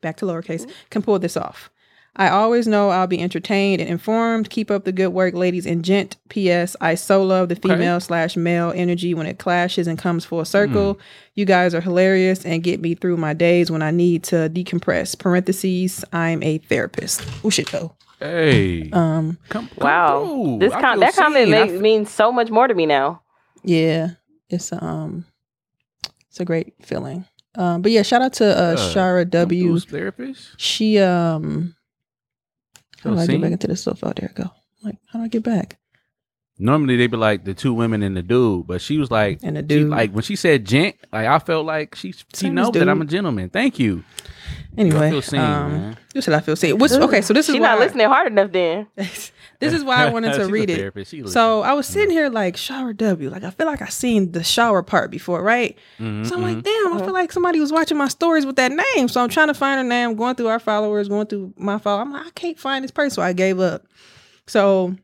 [0.00, 1.70] back to lowercase, can pull this off.
[2.18, 4.48] I always know I'll be entertained and informed.
[4.48, 6.16] Keep up the good work, ladies and gent.
[6.30, 6.74] P.S.
[6.80, 10.98] I so love the female slash male energy when it clashes and comes full circle.
[11.34, 15.18] You guys are hilarious and get me through my days when I need to decompress.
[15.18, 17.22] Parentheses, I'm a therapist.
[17.44, 17.94] Oh shit though.
[18.18, 20.58] Hey, Um, come, come Wow, through.
[20.60, 21.54] this I com- that comment seen.
[21.54, 23.20] I make, f- means so much more to me now.
[23.62, 24.12] yeah,
[24.48, 25.26] it's um,
[26.30, 27.26] it's a great feeling.
[27.56, 29.78] Um, but yeah, shout out to uh, Uh, Shara W.
[29.80, 30.58] therapist.
[30.58, 31.75] She um,
[33.08, 34.00] how do I get back into this stuff?
[34.02, 34.50] Oh, there I go.
[34.82, 35.78] Like, how do I get back?
[36.58, 39.56] Normally they'd be like the two women and the dude, but she was like, And
[39.56, 39.90] the she, dude.
[39.90, 42.88] like when she said gent, like I felt like she she Same knows that.
[42.88, 43.50] I'm a gentleman.
[43.50, 44.04] Thank you.
[44.76, 45.96] Anyway, I feel seen, um, man.
[46.14, 46.78] you said I feel seen.
[46.78, 48.52] Which, okay, so this is She's why not listening hard enough.
[48.52, 51.30] Then this is why I wanted to read it.
[51.30, 51.62] So.
[51.62, 54.82] I was sitting here like shower W, like I feel like I seen the shower
[54.82, 55.76] part before, right?
[55.98, 58.72] Mhm, So I'm like, damn, I feel like somebody was watching my stories with that
[58.72, 59.08] name.
[59.08, 62.02] So I'm trying to find her name, going through our followers, going through my follow.
[62.02, 63.84] I'm like, I can't find this person, so I gave up.
[64.46, 64.94] So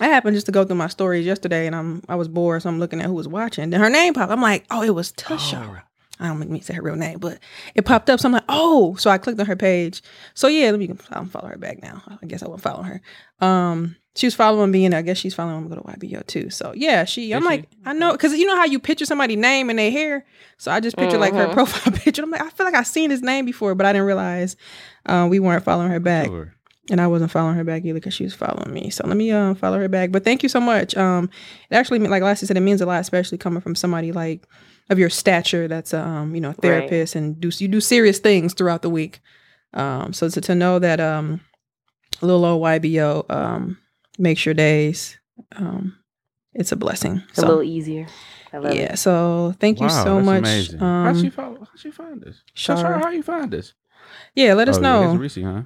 [0.00, 2.68] I happened just to go through my stories yesterday, and I'm I was bored, so
[2.68, 3.70] I'm looking at who was watching.
[3.70, 4.32] Then her name popped.
[4.32, 5.82] I'm like, oh, it was Tashara.
[6.20, 7.38] I don't make me say her real name, but
[7.74, 8.20] it popped up.
[8.20, 10.00] So I'm like, oh, so I clicked on her page.
[10.34, 12.02] So yeah, let me I'll follow her back now.
[12.22, 13.00] I guess I won't follow her.
[13.40, 16.48] Um, she was following me, and I guess she's following me go to YBO too.
[16.50, 17.32] So yeah, she.
[17.32, 17.68] I'm Is like.
[17.84, 20.24] I know, because you know how you picture somebody's name and their hair.
[20.56, 21.52] So I just pictured like her Mhm.
[21.52, 22.22] profile picture.
[22.22, 24.54] I'm like, I feel like I've seen his name before, but I didn't realize
[25.06, 26.54] uh, we weren't following her back Sure.
[26.90, 28.88] and I wasn't following her back either because she was following me.
[28.90, 30.12] So let me uh, follow her back.
[30.12, 30.96] But thank you so much.
[30.96, 31.28] Um,
[31.70, 34.46] it actually, like Lassie said, it means a lot, especially coming from somebody like
[34.90, 38.54] of your stature that's a um, you know therapist and do you do serious things
[38.54, 39.20] throughout the week.
[39.72, 41.40] Um, so to, to know that um,
[42.20, 43.78] little old YBO um
[44.18, 45.18] makes your days
[45.56, 45.96] um,
[46.52, 47.22] it's a blessing.
[47.32, 48.06] a So little easier.
[48.52, 48.92] I love yeah.
[48.92, 48.98] it.
[48.98, 50.38] So thank you Wow, so that's much.
[50.38, 50.78] Amazing.
[50.78, 51.58] how she Um, follow?
[51.60, 52.42] How she find this?
[52.54, 52.82] Shara.
[52.84, 53.74] Shara, how you find this?
[54.36, 55.00] yeah, let us Oh, know.
[55.18, 55.62] that's Reese, huh?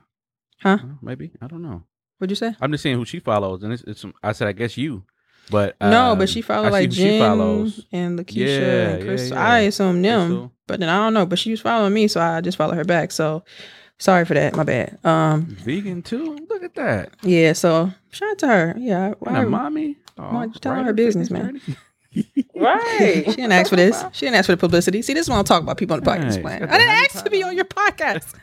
[0.61, 0.79] Huh?
[1.03, 1.83] Maybe I don't know.
[2.17, 2.57] What'd you say?
[2.61, 5.05] I'm just saying who she follows, and it's, it's I said I guess you,
[5.51, 7.85] but no, um, but she followed like who she Jen follows.
[7.93, 9.31] and Lakeisha Yeah, and yeah, Chris.
[9.31, 9.47] yeah.
[9.49, 10.53] I assume them, Crystal.
[10.67, 11.27] but then I don't know.
[11.27, 13.13] But she was following me, so I just followed her back.
[13.13, 13.45] So
[13.99, 14.55] sorry for that.
[14.57, 14.99] My bad.
[15.05, 16.37] Um, Vegan too.
[16.49, 17.11] Look at that.
[17.23, 17.53] yeah.
[17.53, 18.75] So shout out to her.
[18.79, 19.97] Yeah, And I, a mommy.
[20.17, 21.61] Why Oh, you telling her writer, business, man?
[21.61, 21.77] journey.
[22.55, 23.23] Right.
[23.27, 24.03] she didn't ask for this.
[24.13, 25.03] She didn't ask for the publicity.
[25.03, 25.77] See, this is what I'm talking about.
[25.77, 26.43] People on the podcast Right.
[26.43, 26.63] playing.
[26.65, 28.35] I didn't ask to be on your podcast.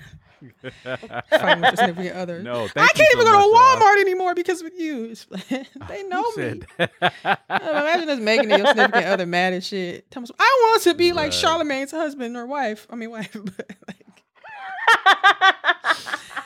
[1.29, 2.41] Fighting with significant other.
[2.41, 3.57] No, I can't even so go to.
[3.57, 5.15] Walmart anymore because of you.
[5.49, 6.61] they know me.
[6.77, 7.39] that?
[7.49, 10.05] Imagine us making your significant other mad as shit.
[10.13, 12.87] Some- I want to be like Charlemagne's husband or wife.
[12.89, 14.05] I mean wife, but like,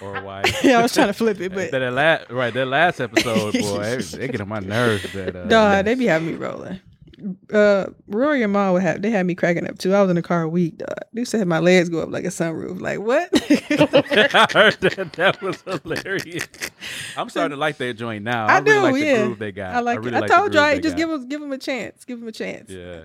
[0.01, 0.43] or why?
[0.63, 3.97] yeah, I was trying to flip it, but that last right that last episode, boy,
[3.97, 5.11] they, get on my nerves.
[5.13, 6.79] That uh, dog, they be having me rolling.
[7.51, 9.93] Uh, Rory and Ma would have they had me cracking up too.
[9.93, 10.97] I was in the car a week, dog.
[11.13, 12.79] They said my legs go up like a sunroof.
[12.79, 13.29] Like what?
[13.33, 15.13] I heard that.
[15.13, 16.47] That was hilarious.
[17.17, 18.47] I'm starting to like that joint now.
[18.47, 19.25] I, I really do, like the yeah.
[19.25, 19.75] groove they got.
[19.75, 20.15] I like really it.
[20.15, 20.97] I like the told you, I just got.
[20.97, 22.05] give them give them a chance.
[22.05, 22.69] Give them a chance.
[22.69, 23.01] Yeah.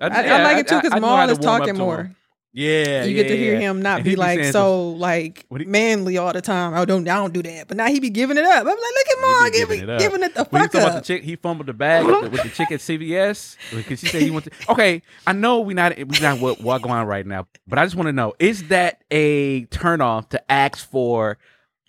[0.00, 2.10] I, just- I yeah, like it too because I Mal is talking more.
[2.54, 2.62] Him.
[2.62, 3.60] Yeah, you get to hear yeah.
[3.60, 6.74] him not And be like saying so like What he- manly all the time.
[6.74, 7.66] I don't, I don't do that.
[7.68, 8.60] But now he be giving it up.
[8.60, 10.00] I'm like, look at Mal He be giving, giving it up.
[10.00, 12.24] giving it the When you fuck talking about the chick, he fumbled the bag with
[12.24, 14.50] the, with the chick at CVS because she said he went to.
[14.68, 17.86] Okay, I know we not we not what what going on right now, but I
[17.86, 21.38] just want to know: is that a turnoff to ask for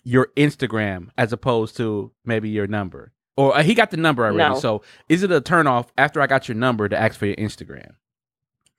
[0.05, 3.11] your Instagram as opposed to maybe your number?
[3.35, 4.59] Or uh, he got the number already, No.
[4.59, 7.95] so is it a turnoff after I got your number to ask for your Instagram?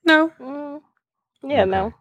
[0.07, 0.81] No.
[1.47, 1.71] Yeah, Okay.
[1.71, 1.93] no.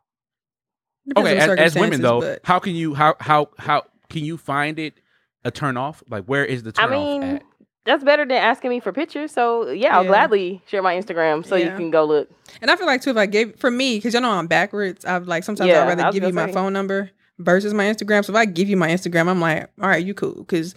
[1.08, 4.38] Depends Okay, as, as women though, but- how can you how how how can you
[4.38, 4.94] find it
[5.44, 6.02] a turn off?
[6.10, 7.44] Like where is the I turn off mean, at?
[7.86, 9.32] that's better than asking me for pictures.
[9.34, 10.08] So yeah, I'll Yeah.
[10.10, 11.72] gladly share my Instagram so Yeah.
[11.72, 12.30] you can go look.
[12.62, 15.04] And I feel like too, if I gave for me, because you know I'm backwards.
[15.04, 18.24] I've like sometimes Yeah, I'd rather give you gonna my phone number versus my Instagram.
[18.24, 20.74] So if I give you my Instagram, I'm like, all right, you cool, because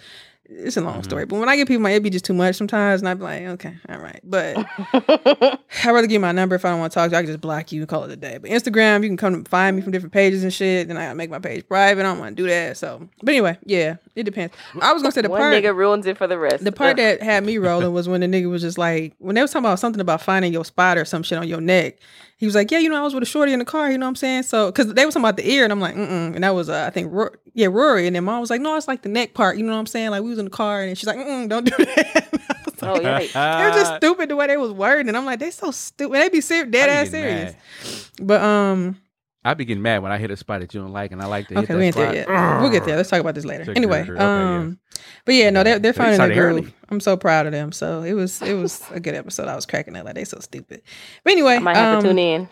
[0.49, 1.03] it's a long Mm-hmm.
[1.03, 1.27] story.
[1.27, 3.25] But when I give people my, it'd be just too much sometimes, and I'd be
[3.25, 4.21] like, okay, all right.
[4.25, 4.57] But
[4.93, 7.19] I'd rather give you my number if I don't want to talk to you.
[7.19, 8.39] I can just block you and call it a day.
[8.39, 10.89] But Instagram, you can come find me from different pages and shit.
[10.89, 12.01] Then I gotta make my page private.
[12.01, 12.77] I don't want to do that.
[12.77, 14.55] So, but anyway, yeah, it depends.
[14.81, 16.65] I was gonna say the One part nigga ruins it for the rest.
[16.65, 16.97] the part Ugh.
[16.97, 19.67] that had me rolling was when the nigga was just like, when they was talking
[19.67, 21.97] about something about finding your spot or some shit on your neck.
[22.39, 23.97] He was like, yeah, you know, I was with a shorty in the car, you
[23.97, 24.43] know what I'm saying?
[24.43, 26.69] So, because they was talking about the ear, and I'm like, mm And that was,
[26.69, 28.07] uh, I think, Ro- yeah, Rory.
[28.07, 29.87] And then mom was like, no, it's like the neck part, you know what I'm
[29.87, 30.11] saying?
[30.11, 32.29] Like, we was in the car, and she's like, mm don't do that.
[32.33, 33.69] Was Oh like, yeah.
[33.69, 35.09] Was just stupid the way they was wording.
[35.09, 36.21] And I'm like, they so stupid.
[36.21, 37.55] They be ser- dead ass serious.
[37.55, 38.27] mad.
[38.27, 39.01] But, um,
[39.47, 41.27] I be getting mad when I hit a spot that you don't like, and I
[41.27, 42.13] like to hit okay, that we ain't spot.
[42.13, 42.61] there yet.
[42.61, 42.97] We'll get there.
[42.97, 43.65] Let's talk about this later.
[43.65, 44.59] Check Anyway, your- okay, yeah.
[44.59, 44.79] um,
[45.25, 46.39] but yeah, no, they're they're finding their groove.
[46.65, 46.75] early.
[46.89, 47.73] I'm so proud of them.
[47.73, 49.49] So it was it was a good episode.
[49.49, 50.83] I was cracking that like they so stupid.
[51.25, 52.49] But anyway, I might have um, to tune in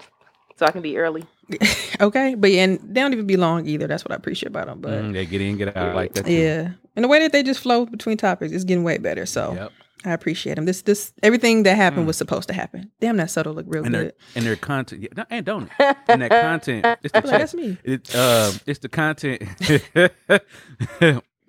[0.57, 1.24] so I can be early.
[2.00, 3.87] okay, but yeah, and they don't even be long either.
[3.87, 4.80] That's what I appreciate about them.
[4.80, 6.24] But Mm, they get in, get out like that.
[6.26, 6.33] too.
[6.33, 9.26] yeah, and the way that they just flow between topics is getting way better.
[9.26, 9.72] So Yep.
[10.04, 10.66] I appreciate them.
[10.66, 12.90] This this everything that happened was supposed to happen.
[13.00, 13.86] Damn, that subtle look real Mm.
[13.86, 14.14] And their good.
[14.36, 15.96] and their content, yeah, no, and don't it?
[16.08, 17.78] And that content, it's the Like, that's me.
[17.84, 20.10] It um, it's the content to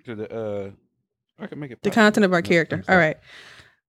[0.06, 0.70] the uh.
[1.38, 2.82] I can make it The content of our character.
[2.88, 3.18] All right.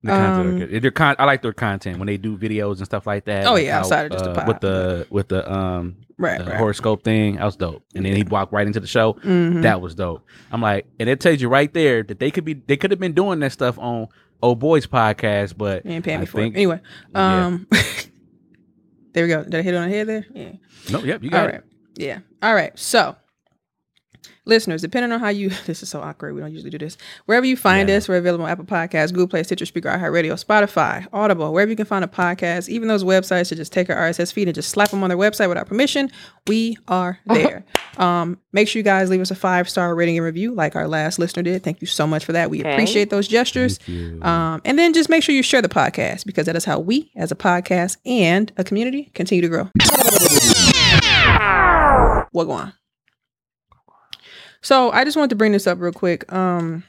[0.03, 2.77] The content, Um, of their, their con- I like their content when they do videos
[2.77, 3.47] and stuff like that.
[3.47, 6.39] Oh, like yeah, outside of just the uh, pod, with the with the um Right,
[6.39, 6.57] the right.
[6.57, 7.35] horoscope thing.
[7.35, 7.83] That was dope.
[7.95, 9.13] And then he walked right into the show.
[9.23, 9.61] Mhm.
[9.61, 10.25] That was dope.
[10.51, 12.99] I'm like, and it tells you right there that they could be they could have
[12.99, 14.07] been doing that stuff on
[14.41, 16.43] Old Boys podcast, but You ain't paying I me for it.
[16.43, 16.79] think- Anyway,
[17.13, 17.45] Yeah.
[17.45, 17.67] um,
[19.13, 19.43] there we go.
[19.43, 20.25] Did I hit it on the head there?
[20.33, 20.51] Yeah.
[20.91, 21.51] no, yep, you got All it.
[21.53, 21.61] right.
[21.95, 22.19] Yeah.
[22.43, 22.77] All right.
[22.77, 23.15] So,
[24.45, 26.33] listeners, depending on how you, this is so awkward.
[26.35, 26.97] We don't usually do this.
[27.25, 27.95] Wherever you find Yeah.
[27.97, 31.75] us, we're available on Apple Podcasts, Google Play, Stitcher, Speaker, iHeartRadio, Spotify, Audible, wherever you
[31.75, 32.69] can find a podcast.
[32.69, 35.17] Even those websites to just take our RSS feed and just slap them on their
[35.17, 36.09] website without permission.
[36.47, 37.65] We are there.
[37.97, 40.87] um, make sure you guys leave us a five star rating and review, like our
[40.87, 41.63] last listener did.
[41.63, 42.49] Thank you so much for that.
[42.49, 42.71] We Okay.
[42.73, 43.79] appreciate those gestures.
[43.87, 47.11] Um, and then just make sure you share the podcast because that is how we,
[47.15, 49.69] as a podcast and a community, continue to grow.
[52.31, 52.73] What go on?
[54.61, 56.31] So I just wanted to bring this up real quick.
[56.31, 56.83] Um,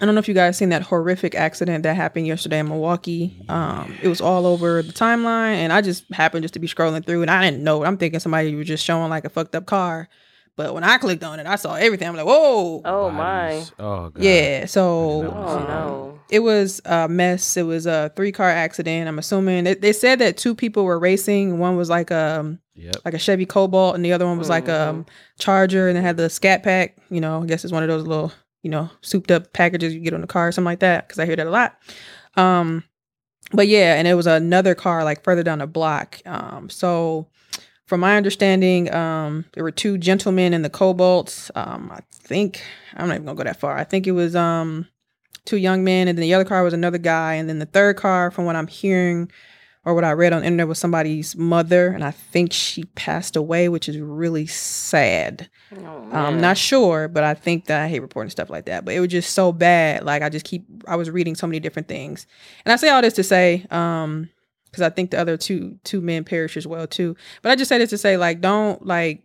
[0.00, 3.40] I don't know if you guys seen that horrific accident that happened yesterday in Milwaukee.
[3.48, 7.06] Um, it was all over the timeline, and I just happened just to be scrolling
[7.06, 7.84] through, and I didn't know.
[7.84, 10.08] I'm thinking somebody was just showing like a fucked up car,
[10.56, 12.08] but when I clicked on it, I saw everything.
[12.08, 13.64] I'm like, whoa, Oh my.
[13.78, 14.22] Oh god.
[14.22, 14.66] yeah.
[14.66, 15.44] So I didn't know.
[15.46, 16.20] Oh um, no.
[16.30, 17.56] it was a mess.
[17.56, 19.08] It was a three car accident.
[19.08, 21.58] I'm assuming they, they said that two people were racing.
[21.58, 22.96] One was like um Yep.
[23.04, 25.06] like a Chevy Cobalt, and the other one was like a um,
[25.38, 26.96] Charger, and it had the Scat Pack.
[27.08, 28.32] You know, I guess it's one of those little
[28.64, 31.06] you know souped up packages you get on the car, or something like that.
[31.06, 31.76] Because I hear that a lot.
[32.36, 32.82] Um,
[33.52, 36.20] but yeah, and it was another car like further down the block.
[36.26, 37.28] Um, so
[37.86, 41.50] from my understanding, um, there were two gentlemen in the Cobalts.
[41.54, 42.62] Um, I think
[42.94, 43.76] I'm not even gonna go that far.
[43.76, 44.86] I think it was um
[45.44, 47.96] two young men, and then the other car was another guy, and then the third
[47.96, 49.30] car, from what I'm hearing
[49.86, 53.36] or what I read on the internet, was somebody's mother, and I think she passed
[53.36, 55.50] away, which is really sad.
[55.76, 58.86] Oh, I'm not sure, but I think that I hate reporting stuff like that.
[58.86, 60.04] But it was just so bad.
[60.04, 62.26] Like I just keep I was reading so many different things.
[62.64, 64.30] And I say all this to say, um,
[64.74, 67.16] because I think the other two two men perished as well too.
[67.42, 69.22] But I just say this to say, like, don't like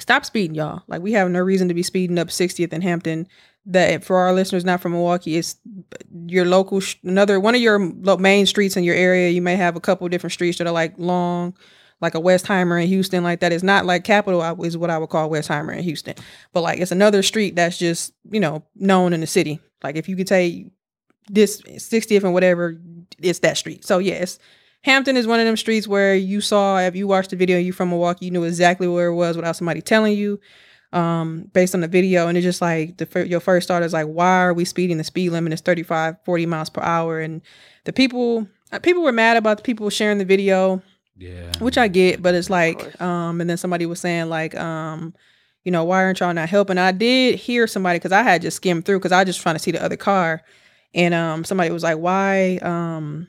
[0.00, 0.82] stop speeding, y'all.
[0.88, 3.28] Like we have no reason to be speeding up 60th and Hampton.
[3.66, 5.56] That for our listeners not from Milwaukee, it's
[5.92, 9.28] uh, your local sh- another one of your main streets in your area.
[9.28, 11.54] You may have a couple different streets that are like long,
[12.00, 13.52] like a Westheimer in Houston, like that.
[13.52, 16.14] It's not like Capitol is what I would call Westheimer in Houston,
[16.54, 19.60] but like it's another street that's just you know known in the city.
[19.84, 20.70] Like if you could take
[21.28, 22.80] this 60th and whatever,
[23.20, 23.84] it's that street.
[23.84, 24.38] So yes,
[24.82, 27.72] Hampton is one of them streets where you saw if you watched the video, you
[27.72, 30.40] from Milwaukee, you knew exactly where it was without somebody telling you
[30.94, 34.06] um based on the video and it's just like the your first thought is like
[34.06, 37.42] why are we speeding the speed limit is 35 40 miles per hour and
[37.84, 40.80] the people uh, people were mad about the people sharing the video
[41.18, 41.52] Yeah.
[41.58, 45.14] which I get, but it's like, um, and then somebody was saying like, um,
[45.64, 46.78] you know, why aren't y'all not helping?
[46.78, 49.56] I did hear somebody because I had just skimmed through because I was just trying
[49.56, 50.40] to see the other car,
[50.94, 53.28] and um, somebody was like, why, um,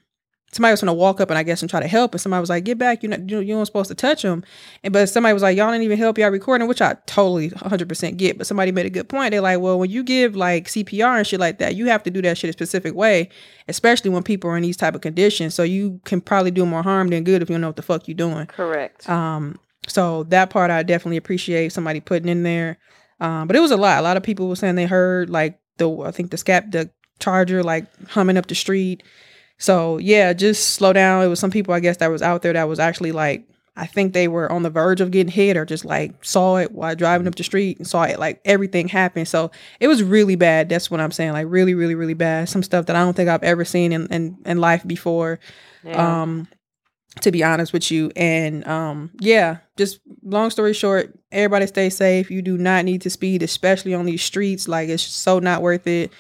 [0.52, 2.50] somebody was gonna walk up and I guess and try to help, and somebody was
[2.50, 3.04] like, "Get back!
[3.04, 4.44] You're not you you weren't supposed to touch him."
[4.84, 7.88] And but somebody was like, "Y'all didn't even help y'all recording," which I totally 100
[7.88, 8.38] percent get.
[8.38, 9.32] But somebody made a good point.
[9.32, 12.12] They're like, "Well, when you give like CPR and shit like that, you have to
[12.12, 13.30] do that shit a specific way,
[13.68, 15.54] especially when people are in these type of conditions.
[15.54, 17.82] So you can probably do more harm than good if you don't know what the
[17.82, 19.10] fuck you're doing." Correct.
[19.10, 22.78] Um, so that part I definitely appreciate somebody putting in there.
[23.20, 24.00] Um, but it was a lot.
[24.00, 26.90] A lot of people were saying they heard like the I think the scap the
[27.20, 29.04] charger like humming up the street.
[29.58, 31.24] So yeah, just slow down.
[31.24, 33.86] It was some people I guess that was out there that was actually like I
[33.86, 36.96] think they were on the verge of getting hit or just like saw it while
[36.96, 39.26] driving up the street and saw it like everything happen.
[39.26, 40.68] So it was really bad.
[40.70, 41.32] That's what I'm saying.
[41.34, 42.50] Like really, really, really bad.
[42.50, 45.40] Some stuff that I don't think I've ever seen in in, in life before
[45.84, 46.22] Yeah.
[46.24, 46.48] um
[47.22, 52.30] to be honest with you and um yeah just long story short everybody stay safe
[52.30, 55.88] you do not need to speed especially on these streets like it's so not worth
[55.88, 56.12] it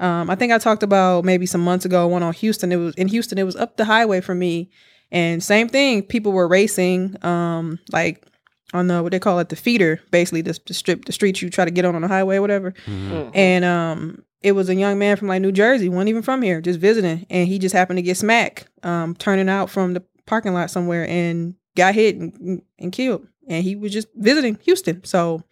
[0.00, 2.94] um i think i talked about maybe some months ago one on houston it was
[2.96, 4.70] in houston it was up the highway for me.
[5.12, 8.26] And same thing people were racing um like
[8.74, 11.48] on the what they call it the feeder basically the, the strip the streets you
[11.48, 12.72] try to get on on the highway whatever.
[12.86, 13.30] Mhm.
[13.34, 16.60] and um it was a young man from like New Jersey, wasn't even from here,
[16.60, 20.52] just visiting, and he just happened to get smacked, um, turning out from the parking
[20.54, 23.26] lot somewhere and got hit and, and killed.
[23.48, 25.42] And he was just visiting Houston, so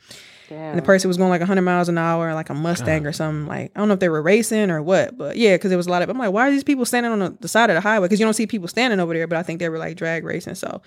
[0.50, 3.46] and the person was going like 100 miles an hour, like a Mustang or something.
[3.46, 5.86] Like I don't know if they were racing or what, but yeah, because there was
[5.86, 6.08] a lot of.
[6.08, 8.06] I'm like, why are these people standing on the, the side of the highway?
[8.06, 10.24] Because you don't see people standing over there, but I think they were like drag
[10.24, 10.54] racing.
[10.56, 10.82] So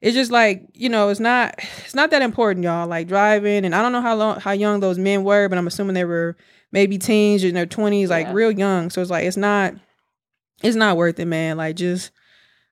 [0.00, 2.86] it's just like you know, it's not it's not that important, y'all.
[2.86, 5.66] Like driving, and I don't know how long how young those men were, but I'm
[5.66, 6.36] assuming they were
[6.70, 8.32] maybe teens in their 20s, like Yeah.
[8.34, 8.90] real young.
[8.90, 9.74] So it's like it's not
[10.62, 11.56] it's not worth it, man.
[11.56, 12.10] Like just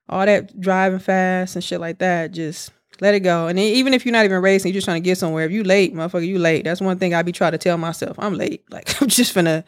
[0.09, 2.71] all that driving fast and shit like that, just
[3.01, 3.47] let it go.
[3.47, 5.45] And then even if you're not even racing, you're just trying to get somewhere.
[5.45, 6.63] If you late, motherfucker, you late.
[6.63, 8.17] That's one thing I be trying to tell myself.
[8.19, 8.63] I'm late.
[8.69, 9.63] Like I'm just gonna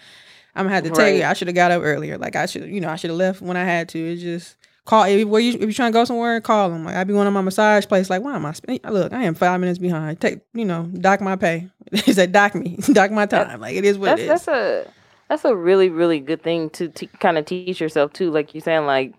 [0.56, 2.18] I'm gonna have to tell you, I should have got up earlier.
[2.18, 4.00] Like I should, you know, I should have left when I had to.
[4.00, 6.86] It's just call if, where you if you're trying to go somewhere, call them.
[6.86, 8.10] Like I be going to my massage place.
[8.10, 8.92] Like why am I spending?
[8.92, 10.20] Look, I am five minutes behind.
[10.20, 11.70] Take you know, dock my pay.
[12.04, 13.62] He said dock me, dock my time.
[13.62, 14.30] Like it is what that's it is.
[14.30, 14.94] that's a
[15.28, 18.32] that's a really really good thing to, to kind of teach yourself too.
[18.32, 19.13] Like you're saying, like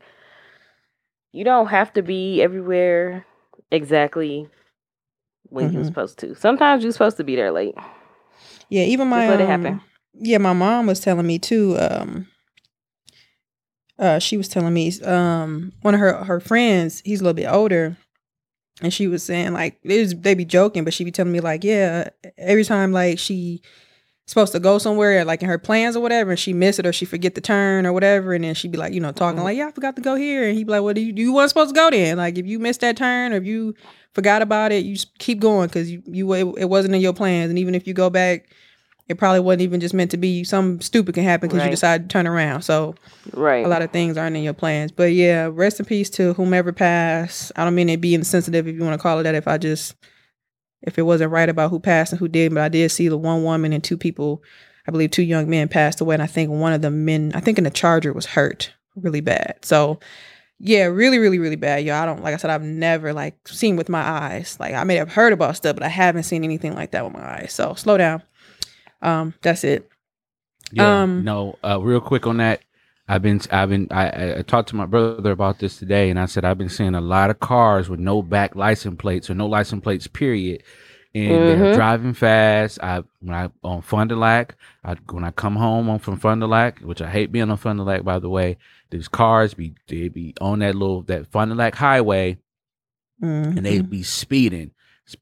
[1.32, 3.24] you don't have to be everywhere
[3.70, 4.48] exactly
[5.44, 5.86] when you're Mhm.
[5.86, 6.34] supposed to.
[6.34, 7.74] Sometimes you're supposed to be there late.
[8.68, 9.80] Yeah, even my let it um, happen.
[10.14, 11.76] Yeah, my mom was telling me too.
[11.78, 12.26] Um,
[13.98, 17.46] uh, she was telling me um one of her her friends, he's a little bit
[17.46, 17.96] older,
[18.80, 21.40] and she was saying like it was, they be joking, but she'd be telling me
[21.40, 23.62] like yeah, every time like she
[24.30, 26.92] supposed to go somewhere like in her plans or whatever, and she miss it or
[26.92, 29.44] she forget the turn or whatever, and then she'd be like you know talking Mhm.
[29.44, 31.20] like yeah I forgot to go here, and he'd be like what do you do
[31.22, 32.16] you wasn't supposed to go then?
[32.16, 33.74] Like if you missed that turn or if you
[34.14, 37.12] forgot about it, you just keep going because you you it, it wasn't in your
[37.12, 38.46] plans, and even if you go back.
[39.08, 40.44] It probably wasn't even just meant to be.
[40.44, 42.62] Some stupid can happen because you decide to turn around.
[42.62, 42.94] So
[43.32, 43.66] Right.
[43.66, 44.92] a lot of things aren't in your plans.
[44.92, 47.50] But yeah, rest in peace to whomever passed.
[47.56, 49.34] I don't mean it being sensitive if you want to call it that.
[49.34, 49.96] If I just
[50.82, 53.16] if it wasn't right about who passed and who did, but I did see the
[53.16, 54.42] one woman and two people,
[54.86, 57.40] I believe two young men passed away, and I think one of the men, I
[57.40, 59.56] think in the Charger, was hurt really bad.
[59.62, 60.00] So
[60.58, 61.84] yeah, really, really, really bad.
[61.84, 64.58] Yo, I don't like I said, I've never like seen with my eyes.
[64.60, 67.14] Like I may have heard about stuff, but I haven't seen anything like that with
[67.14, 67.52] my eyes.
[67.52, 68.22] So slow down.
[69.00, 69.88] Um, that's it.
[70.72, 72.60] Yeah, Um, no, uh, real quick on that.
[73.10, 76.26] I've been, I've been, I, I- talked to my brother about this today, and I
[76.26, 79.46] said I've been seeing a lot of cars with no back license plates or no
[79.46, 80.62] license plates, period,
[81.12, 81.74] and they're Mhm.
[81.74, 82.78] driving fast.
[82.80, 86.40] I when I on Fond du Lac, I when I come home on from Fond
[86.40, 88.58] du Lac, which I hate being on Fond du Lac, by the way.
[88.90, 92.38] These cars be they be on that little that Fond du Lac highway,
[93.20, 93.62] and Mhm.
[93.64, 94.70] they be speeding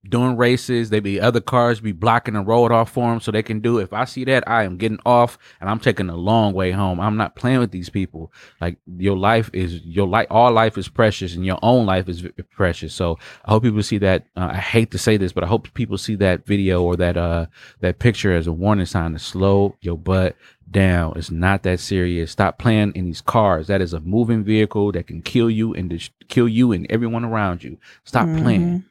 [0.08, 0.90] doing races.
[0.90, 3.78] They be other cars be blocking the road off for them so they can do
[3.78, 3.84] it.
[3.84, 7.00] if i see that i am getting off and i'm taking a long way home.
[7.00, 8.32] I'm not playing with these people.
[8.60, 12.26] Like your life is your life all life is precious and your own life is
[12.50, 12.94] precious.
[12.94, 15.72] So i hope people see that uh, i hate to say this but i hope
[15.74, 17.46] people see that video or that uh
[17.80, 20.36] that picture as a warning sign to slow your butt
[20.70, 21.14] down.
[21.16, 22.30] It's not that serious.
[22.30, 23.68] Stop playing in these cars.
[23.68, 27.24] That is a moving vehicle that can kill you and dis- kill you and everyone
[27.24, 27.78] around you.
[28.04, 28.84] Stop playing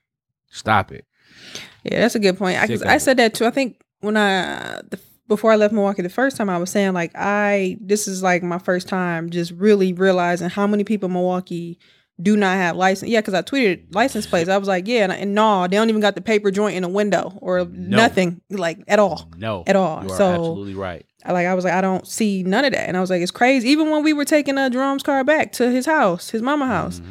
[0.58, 1.06] Stop it.
[1.84, 2.58] Yeah, that's a good point.
[2.58, 3.46] I, 'cause Sick of I said that too.
[3.46, 6.94] I think when I the, before I left Milwaukee the first time, I was saying
[6.94, 11.14] like I this is like my first time just really realizing how many people in
[11.14, 11.80] Milwaukee
[12.22, 13.12] do not have license.
[13.12, 14.50] Yeah, because I tweeted license plates.
[14.50, 16.84] I was like, yeah, and, and no, they don't even got the paper joint in
[16.84, 19.30] the window or nothing like at all.
[19.38, 19.64] No.
[19.68, 20.04] At all.
[20.04, 21.06] You are So- absolutely right.
[21.26, 23.22] I like I was like I don't see none of that, and I was like
[23.22, 23.68] it's crazy.
[23.70, 27.02] Even when we were taking uh, Jerome's car back to his house, his mama house,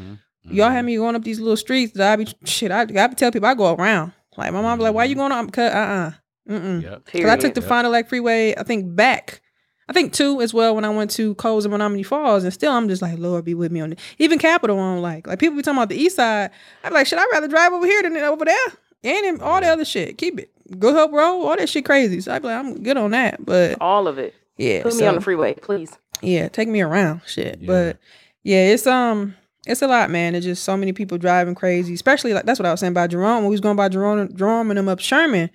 [0.47, 0.55] Mhm.
[0.55, 2.71] y'all had me going up these little streets that I be shit.
[2.71, 4.13] I, I be tell people I go around.
[4.37, 6.55] Like my mom be like, "Why you going on?" Cause uh uh-uh.
[6.55, 6.79] uh.
[6.81, 7.05] Yep.
[7.07, 7.69] Cause I took the Yep.
[7.69, 9.41] Fond du Lac Freeway, I think back
[9.89, 12.73] I think two as well when I went to Kohl's and Menomonee Falls, and still
[12.73, 14.01] I'm just like, Lord, be with me on it.
[14.19, 16.51] Even Capitol, I'm like, like people be talking about the East Side.
[16.83, 18.67] I'm like, should I rather drive over here than over there?
[19.05, 20.51] And in all the other shit, keep it.
[20.81, 22.21] Good Hope Road, all that shit crazy.
[22.21, 24.35] So I be like, I'm good on that, but All of it.
[24.57, 25.97] yeah, Put me on the freeway, please.
[26.21, 27.61] yeah, take me around, shit.
[27.61, 27.67] Yeah.
[27.69, 27.99] But
[28.43, 29.37] yeah, it's um,
[29.67, 30.35] it's a lot, man.
[30.35, 33.11] It's just so many people driving crazy, especially like that's what I was saying about
[33.11, 33.43] Jerome.
[33.43, 35.51] When we was going by Jerome, Jerome and them up Sherman,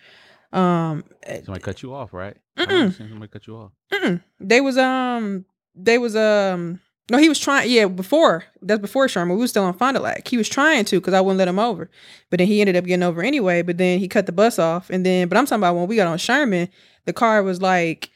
[0.53, 2.35] um, Somebody cut you off, right?
[2.57, 3.71] Somebody cut you off.
[3.91, 4.21] Mm-mm.
[4.39, 5.45] They was um
[5.75, 9.63] they was um no he was trying yeah before that's before Sherman we was still
[9.63, 11.89] on Fond du Lac he was trying to because I wouldn't let him over
[12.29, 14.89] but then he ended up getting over anyway but then he cut the bus off
[14.89, 16.67] and then but I'm talking about when we got on Sherman
[17.05, 18.09] the car was like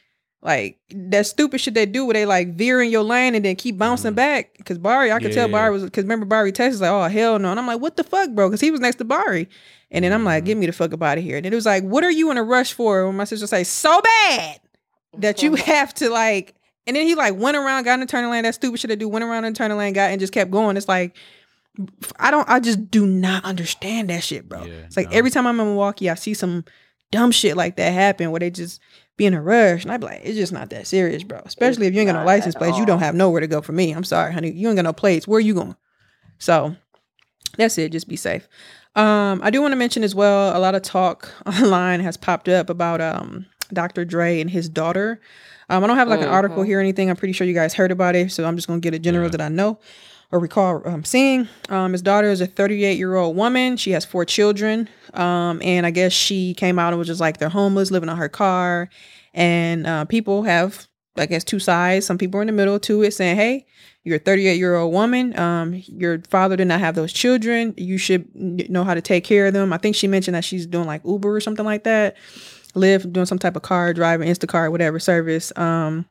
[0.46, 3.56] like that stupid shit they do where they like veer in your lane and then
[3.56, 4.16] keep bouncing Mhm.
[4.16, 5.52] back because Barry I could tell Yeah.
[5.52, 8.04] Barry was because remember Barry texted like oh hell no and I'm like what the
[8.04, 9.48] fuck bro because he was next to Barry
[9.90, 10.46] and then I'm like Mhm.
[10.46, 12.10] get me the fuck up out of here and then it was like what are
[12.10, 14.60] you in a rush for when my sister say so bad
[15.18, 16.54] that you have to like
[16.86, 18.96] and then he like went around got in the turning lane that stupid shit to
[18.96, 21.16] do went around in the turning lane got and just kept going it's like
[22.20, 25.16] i don't i just do not understand that shit bro Yeah, it's like no.
[25.16, 26.64] every time i'm in milwaukee i see some
[27.10, 28.80] dumb shit like that happen where they just
[29.16, 31.40] be in a rush and I'd be like it's just not that serious bro.
[31.44, 33.72] Especially if you ain't got no license plates you don't have nowhere to go for
[33.72, 33.92] me.
[33.92, 34.50] I'm sorry honey.
[34.52, 35.26] You ain't got no plates.
[35.26, 35.76] Where are you going?
[36.38, 36.76] So
[37.56, 37.92] that's it.
[37.92, 38.48] Just be safe.
[38.94, 42.48] Um i do want to mention as well a lot of talk online has popped
[42.48, 45.20] up about um dr dre and his daughter.
[45.68, 46.66] Um, I don't have like an article Mhm.
[46.66, 47.10] here or anything.
[47.10, 49.24] I'm pretty sure you guys heard about it, so I'm just gonna get a general
[49.24, 49.30] Yeah.
[49.32, 49.80] that I know
[50.32, 51.48] or recall um, seeing.
[51.68, 53.76] Um, his daughter is a 38 year old woman.
[53.76, 57.38] She has four children, um, and I guess she came out and was just like
[57.38, 58.88] they're homeless, living on her car,
[59.34, 60.86] and uh, people have
[61.18, 62.06] I guess two sides.
[62.06, 63.66] Some people are in the middle to it, saying, "Hey,
[64.04, 65.38] you're a 38 year old woman.
[65.38, 67.74] Um, your father did not have those children.
[67.76, 70.66] You should know how to take care of them." I think she mentioned that she's
[70.66, 72.16] doing like Uber or something like that.
[72.74, 75.52] Live doing some type of car driving, Instacart, whatever service.
[75.56, 76.06] Um,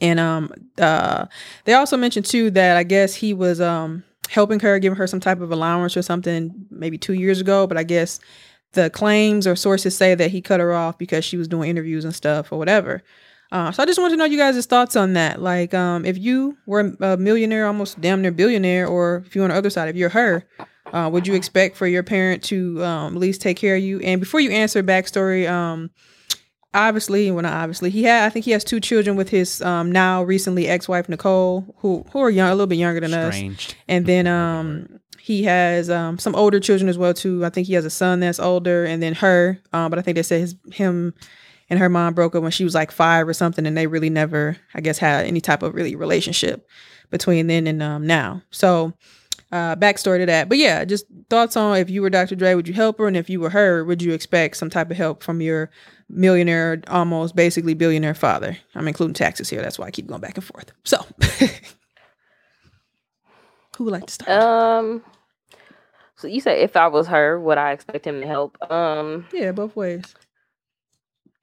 [0.00, 1.26] and um, uh,
[1.64, 5.20] they also mentioned too that I guess he was um helping her, giving her some
[5.20, 7.66] type of allowance or something, maybe two years ago.
[7.66, 8.20] But I guess
[8.72, 12.04] the claims or sources say that he cut her off because she was doing interviews
[12.04, 13.02] and stuff or whatever.
[13.52, 15.40] Uh, so I just wanted to know you guys' thoughts on that.
[15.40, 19.50] Like, um, if you were a millionaire, almost damn near billionaire, or if you're on
[19.50, 20.44] the other side, if you're her,
[20.92, 24.00] uh, would you expect for your parent to um, at least take care of you?
[24.00, 25.90] And before you answer backstory, um,
[26.74, 29.90] obviously, well, not obviously, he had, I think he has two children with his um,
[29.90, 33.34] now recently ex-wife Nicole, who who are young, a little bit younger than us.
[33.34, 33.76] Strange.
[33.88, 37.44] And then um he has um some older children as well too.
[37.44, 39.58] I think he has a son that's older, and then her.
[39.72, 41.14] Um, but I think they said his him
[41.70, 44.10] and her mom broke up when she was like five or something, and they really
[44.10, 46.68] never, I guess, had any type of really relationship
[47.10, 48.42] between then and um now.
[48.50, 48.92] So
[49.52, 50.48] uh backstory to that.
[50.48, 52.34] But yeah, just thoughts on if you were Dr.
[52.34, 53.06] Dre, would you help her?
[53.06, 55.70] And if you were her, would you expect some type of help from your
[56.08, 58.56] millionaire, almost basically billionaire father?
[58.74, 59.62] I'm including taxes here.
[59.62, 60.72] That's why I keep going back and forth.
[60.84, 60.98] So
[63.76, 64.42] who would like to start?
[64.42, 65.02] Um.
[66.16, 68.56] So you say if I was her, would I expect him to help?
[68.70, 69.26] Um.
[69.32, 70.14] Yeah, both ways.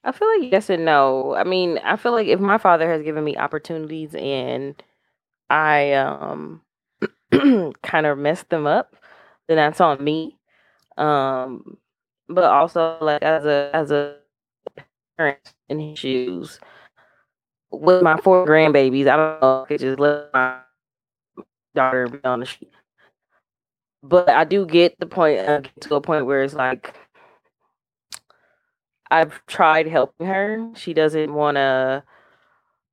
[0.04, 1.36] I feel like yes and no.
[1.36, 4.82] I mean, I feel like if my father has given me opportunities and
[5.50, 6.62] I um
[7.84, 8.96] kind of messed them up,
[9.48, 10.38] then that's on me.
[10.98, 11.78] Um
[12.28, 14.18] but also like as a as a
[15.22, 16.60] parent in his shoes
[17.72, 20.60] with my four grandbabies, I don't know, I could just let my
[21.74, 22.72] daughter be on the street.
[24.04, 26.96] But I do get the point uh, get to a point where it's like
[29.12, 30.72] I've tried helping her.
[30.76, 32.04] She doesn't want to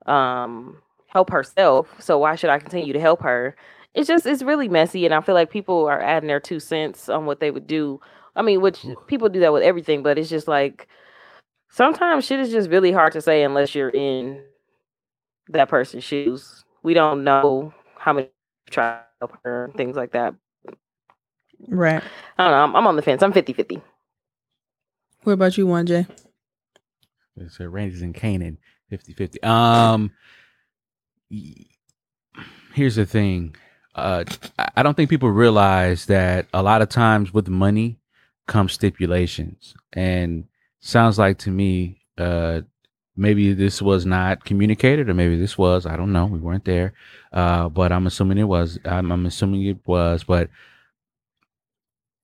[0.06, 3.56] um help herself, so why should I continue to help her?
[3.94, 7.08] It's just it's really messy and I feel like people are adding their two cents
[7.08, 8.00] on what they would do.
[8.36, 10.88] I mean, which people do that with everything, but it's just like
[11.70, 14.42] sometimes shit is just really hard to say unless you're in
[15.48, 16.64] that person's shoes.
[16.82, 18.28] We don't know how many
[18.70, 20.34] try to her and things like that.
[21.66, 22.02] Right.
[22.38, 22.64] I don't know.
[22.64, 23.22] I'm, I'm on the fence.
[23.22, 23.82] I'm 50 50.
[25.24, 26.06] What about you, Mwanje?
[27.50, 28.58] So Randy's in Canaan,
[28.92, 29.44] 50-50.
[29.44, 30.10] Um,
[32.74, 33.54] here's the thing.
[33.94, 34.24] Uh,
[34.58, 37.98] I- I don't think people realize that a lot of times with money
[38.46, 40.44] comes stipulations, and
[40.80, 42.62] sounds like to me, uh,
[43.16, 45.86] maybe this was not communicated, or maybe this was.
[45.86, 46.26] I don't know.
[46.26, 46.94] We weren't there,
[47.32, 48.78] uh, but I'm assuming it was.
[48.84, 50.24] I'm, I'm assuming it was.
[50.24, 50.50] But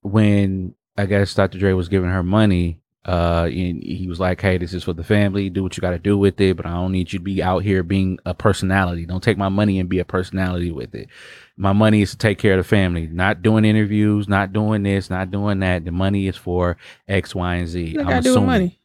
[0.02, 1.59] when I guess Dr.
[1.59, 5.05] Dre was giving her money, uh, and he was like, "Hey, this is for the
[5.05, 5.50] family.
[5.50, 7.42] Do what you got to do with it, but I don't need you to be
[7.42, 9.05] out here being a personality.
[9.07, 11.09] Don't take my money and be a personality with it.
[11.57, 13.07] My money is to take care of the family.
[13.07, 15.84] Not doing interviews, not doing this, not doing that.
[15.84, 16.76] The money is for
[17.07, 17.96] X, Y, and Z.
[17.96, 18.46] What I'm I do with assuming.
[18.46, 18.80] money?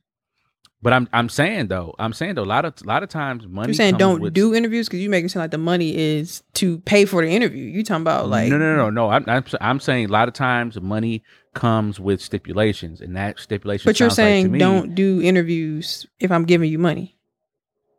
[0.82, 3.46] But I'm I'm saying though, I'm saying though, a lot of a lot of times
[3.46, 3.68] money.
[3.68, 6.42] You're saying don't with- do interviews because you make it sound like the money is
[6.54, 7.66] to pay for the interview.
[7.66, 9.10] You talking about like no, no, no, no.
[9.10, 11.22] I'm, I'm I'm saying a lot of times money
[11.54, 13.90] comes with stipulations, and that stipulation.
[13.90, 17.18] But you're like saying me- don't do interviews if I'm giving you money.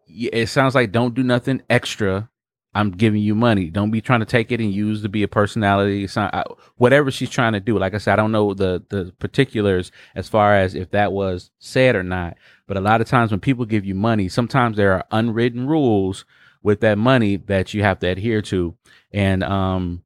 [0.07, 2.31] yeah, it sounds like don't do nothing extra.
[2.73, 3.69] I'm giving you money.
[3.69, 6.09] Don't be trying to take it and use to be a personality.
[6.15, 7.77] Not, whatever she's trying to do.
[7.79, 11.51] Like I said, I don't know the the particulars as far as if that was
[11.59, 12.37] said or not.
[12.69, 16.25] But a lot of times when people give you money, sometimes there are unwritten rules
[16.63, 18.77] with that money that you have to adhere to.
[19.13, 20.05] And um,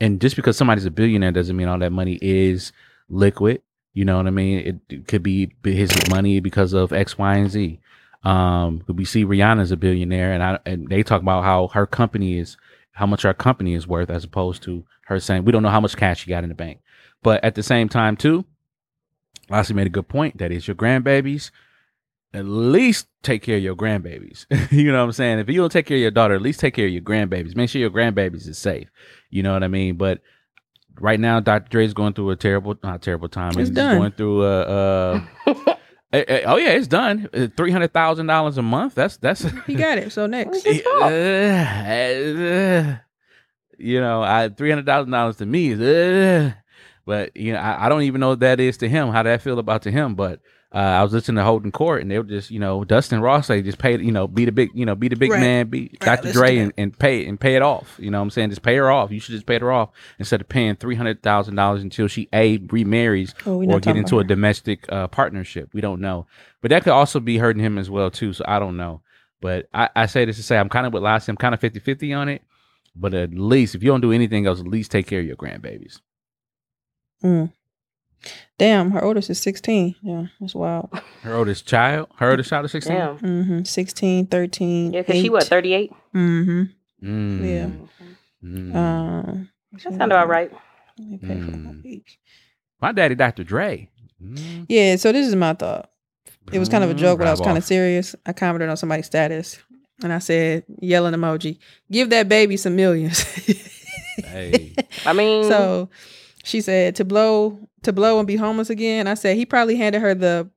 [0.00, 2.72] and just because somebody's a billionaire doesn't mean all that money is
[3.08, 3.62] liquid.
[3.92, 4.58] You know what I mean?
[4.58, 7.80] It, it could be his money because of X, Y, and Z.
[8.24, 12.38] Um, we see Rihanna's a billionaire, and I and they talk about how her company
[12.38, 12.56] is,
[12.92, 15.80] how much our company is worth, as opposed to her saying we don't know how
[15.80, 16.80] much cash she got in the bank.
[17.22, 18.44] But at the same time, too,
[19.48, 20.38] Lassie made a good point.
[20.38, 21.50] That is your grandbabies.
[22.34, 24.46] At least take care of your grandbabies.
[24.70, 25.38] you know what I'm saying?
[25.38, 27.56] If you don't take care of your daughter, at least take care of your grandbabies.
[27.56, 28.88] Make sure your grandbabies is safe.
[29.30, 29.96] You know what I mean?
[29.96, 30.20] But
[31.00, 31.68] right now, Dr.
[31.70, 33.56] Dre's going through a terrible, not terrible time.
[33.56, 33.98] He's done.
[33.98, 35.26] going through a.
[35.46, 35.74] Eh,
[36.12, 37.28] oh yeah, it's done.
[37.56, 38.94] Three hundred thousand dollars a month.
[38.94, 39.42] That's that's.
[39.66, 40.12] He got it.
[40.12, 40.66] So next.
[40.66, 42.96] Uh,
[43.78, 46.52] you know, I three hundred thousand dollars to me is, uh,
[47.04, 49.08] but you know, I, I don't even know what that is to him.
[49.08, 50.40] How that feel about to him, but.
[50.70, 53.46] Uh, I was listening to Holden Court, and they were just, you know, Dustin Ross
[53.46, 55.40] say just pay, you know, be the big, you know, be the big Right.
[55.40, 56.30] man, be Right, Dr.
[56.32, 57.96] Dre, and, and pay and pay it off.
[57.98, 59.10] You know, what I'm saying, just pay her off.
[59.10, 59.88] You should just pay her off
[60.18, 64.18] instead of paying three hundred thousand dollars until she a remarries Oh, or get into
[64.18, 65.70] a domestic uh, partnership.
[65.72, 66.26] We don't know,
[66.60, 68.34] but that could also be hurting him as well too.
[68.34, 69.00] So I don't know.
[69.40, 71.30] But I, I say this to say I'm kind of with Lassie.
[71.30, 72.42] I'm kind of 50-50 on it.
[72.94, 75.36] But at least if you don't do anything else, at least take care of your
[75.36, 76.00] grandbabies.
[77.24, 77.52] Mm.
[78.58, 79.94] Damn, her oldest is 16.
[80.02, 80.90] Yeah, that's wild.
[81.22, 82.96] Her oldest child, her oldest child is 16.
[82.96, 83.18] Damn.
[83.18, 83.62] Mm-hmm.
[83.64, 84.92] 16, 13.
[84.92, 85.92] Yeah, because she what, 38?
[86.14, 86.62] Mm-hmm.
[87.08, 88.48] Mm, Yeah.
[88.48, 88.74] mm.
[88.74, 90.50] Um, That sound about right.
[90.98, 92.02] Let me pay for Mm.
[92.80, 93.44] My daddy, Dr.
[93.44, 93.88] Dre.
[94.22, 95.90] Mm, Yeah, so this is my thought.
[96.52, 98.16] It was kind of a mm, joke, but I was kind of serious.
[98.26, 99.58] I commented on somebody's status
[100.02, 101.58] and I said, yelling emoji,
[101.90, 103.20] give that baby some millions.
[104.18, 104.74] Hey.
[105.06, 105.88] I mean, So
[106.48, 109.06] she said to blow to blow and be homeless again.
[109.06, 110.50] I said he probably handed her the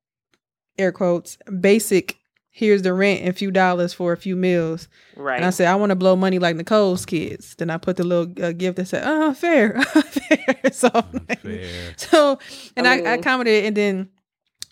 [0.78, 2.18] air quotes basic.
[2.54, 4.90] Here's the rent and a few dollars for a few meals.
[5.16, 5.38] right.
[5.38, 7.56] And I said I want to blow money like Nicole's kids.
[7.56, 11.94] Then I put the little uh, gift that said, "Oh, fair, fair." So, like- Fair.
[11.98, 12.40] so,
[12.76, 14.10] and I I, I commented, and then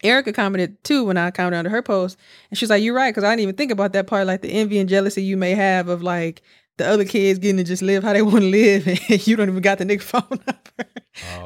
[0.03, 2.17] Erica commented too when I commented under her post,
[2.49, 4.49] and she's like, "You're right," because I didn't even think about that part, like the
[4.51, 6.41] envy and jealousy you may have of like
[6.80, 9.50] the other kids getting to just live how they want to live, and you don't
[9.50, 10.92] even got the nigga phone number.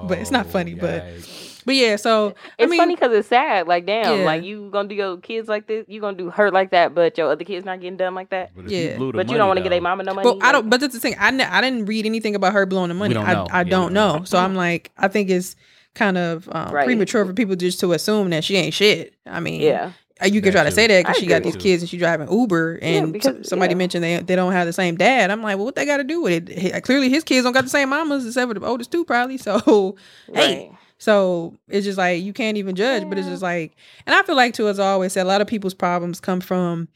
[0.03, 1.61] but it's not Oh, funny, but yikes.
[1.65, 1.95] but yeah.
[1.97, 3.67] So it's I mean, funny because it's sad.
[3.67, 4.25] Like, damn, Yeah.
[4.25, 7.17] like you gonna do your kids like this, you gonna do hurt like that, but
[7.17, 8.51] your other kids not getting done like that.
[8.55, 8.97] But Yeah.
[8.97, 10.25] blew the But you don't want to get a mama no money.
[10.29, 10.69] Well, I don't.
[10.69, 11.15] But that's the thing.
[11.19, 13.13] I, I didn't read anything about her blowing the money.
[13.15, 13.47] don't I know.
[13.51, 14.23] I Yeah, don't we don't know.
[14.25, 15.55] So I'm like, I think it's
[15.95, 16.85] kind of um, Right.
[16.85, 19.13] premature for people just to assume that she ain't shit.
[19.25, 19.91] I mean, yeah,
[20.25, 22.79] you could try to say that because she got these kids and she driving Uber,
[22.81, 23.77] and because- somebody yeah.
[23.77, 25.31] mentioned they they don't have the same dad.
[25.31, 26.57] I'm like, well, what they got to do with it?
[26.57, 29.37] He- clearly, his kids don't got the same mamas except for the oldest two, probably.
[29.43, 29.95] So,
[30.33, 34.23] hey, so it's just like you can't even judge, but it's just like, and I
[34.23, 36.87] feel like too, as I always say, a lot of people's problems come from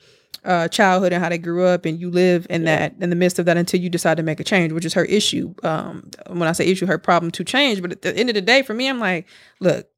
[0.45, 3.39] uh, childhood and how they grew up, and you live in that in the midst
[3.39, 5.53] of that until you decide to make a change, which is her issue.
[5.63, 7.81] Um, when I say issue, her problem to change.
[7.81, 9.27] But at the end of the day, for me, I'm like,
[9.59, 9.89] look,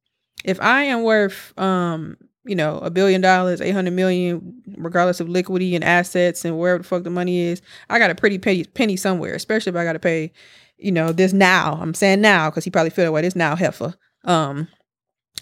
[0.44, 5.28] if I am worth, um, you know, a billion dollars, eight hundred million, regardless of
[5.28, 8.64] liquidity and assets and wherever the fuck the money is, I got a pretty penny,
[8.64, 10.32] penny somewhere, especially if I got to pay,
[10.78, 11.78] you know, this now.
[11.80, 13.22] I'm saying now because he probably feel that way.
[13.22, 14.68] This now heifer, um,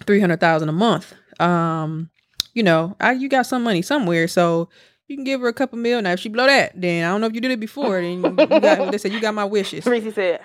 [0.05, 1.15] three hundred thousand a month.
[1.41, 2.11] Um,
[2.55, 4.69] you know, I you got some money somewhere, so
[5.07, 6.03] you can give her a couple mil.
[6.03, 8.01] Now, if she blow that, then I don't know if you did it before.
[8.01, 10.41] Then you got, they said you got my wishes Reese said,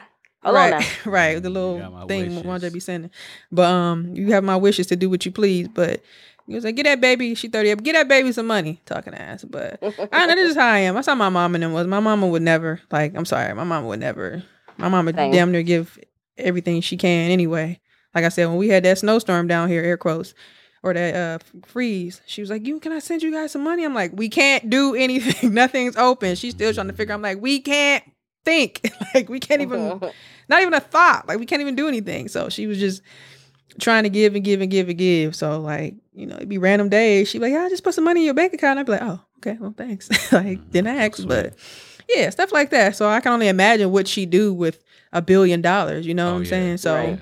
[0.45, 1.41] right, right.
[1.41, 2.43] The little thing wishes.
[2.43, 3.11] Wanda be sending.
[3.51, 5.67] But um, you have my wishes to do what you please.
[5.67, 6.01] But
[6.47, 7.35] he was like, get that baby.
[7.35, 7.83] She thirty up.
[7.83, 8.81] Get that baby some money.
[8.85, 9.43] Talking ass.
[9.43, 9.79] But
[10.11, 10.95] I know this is how I am.
[10.95, 11.87] That's how my mom and them was.
[11.87, 13.15] My mama would never like.
[13.15, 13.53] I'm sorry.
[13.53, 14.43] My mama would never.
[14.77, 15.31] My mama Same.
[15.31, 15.99] damn near give
[16.37, 17.79] everything she can anyway.
[18.13, 20.33] Like I said, when we had that snowstorm down here, air quotes.
[20.85, 22.19] Or that uh freeze.
[22.25, 24.69] She was like, "You can I send you guys some money?" I'm like, "We can't
[24.69, 25.53] do anything.
[25.53, 27.13] Nothing's open." She's still trying to figure.
[27.15, 28.03] I'm like, "We can't
[28.43, 28.81] think.
[29.15, 29.99] like we can't even
[30.49, 31.27] not even a thought.
[31.27, 32.27] Like we can't even do anything.
[32.27, 33.01] So she was just
[33.79, 35.35] trying to give and give and give and give.
[35.35, 37.29] So like, you know, it'd be random days.
[37.29, 38.79] She'd be like, yeah, I just put some money in your bank account.
[38.79, 40.09] I'd be like, oh, okay, well, thanks.
[40.31, 40.69] like, mm-hmm.
[40.71, 41.53] didn't ask, but
[42.09, 42.95] yeah, stuff like that.
[42.95, 46.05] So I can only imagine what she do with a billion dollars.
[46.05, 46.49] You know oh, what Oh, I'm yeah.
[46.49, 46.77] saying?
[46.77, 47.19] So Right.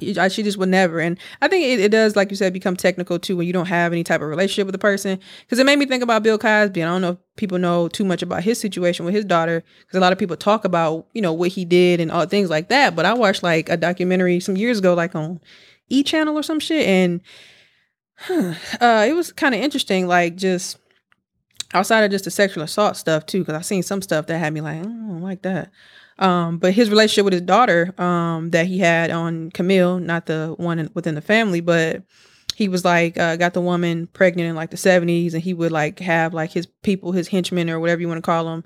[0.00, 0.28] Yeah.
[0.28, 1.00] She just would never.
[1.00, 3.66] And I think it, it does, like you said, become technical too when you don't
[3.66, 5.20] have any type of relationship with the person.
[5.40, 6.80] Because it made me think about Bill Cosby.
[6.80, 9.62] And I don't know if people know too much about his situation with his daughter.
[9.80, 12.48] Because a lot of people talk about, you know, what he did and all things
[12.48, 12.96] like that.
[12.96, 15.40] But I watched like a documentary some years ago, like on
[15.88, 16.86] E Channel or some shit.
[16.86, 17.20] And
[18.80, 20.78] uh, it was kind of interesting, like just
[21.74, 23.40] outside of just the sexual assault stuff too.
[23.40, 25.70] Because I've seen some stuff that had me like, "Mm, I don't like that.
[26.18, 30.54] Um, but his relationship with his daughter, um, that he had on Camille, not the
[30.56, 32.02] one in, within the family, but
[32.54, 35.72] he was like, uh, got the woman pregnant in like the seventies, and he would
[35.72, 38.64] like have like his people, his henchmen or whatever you want to call them,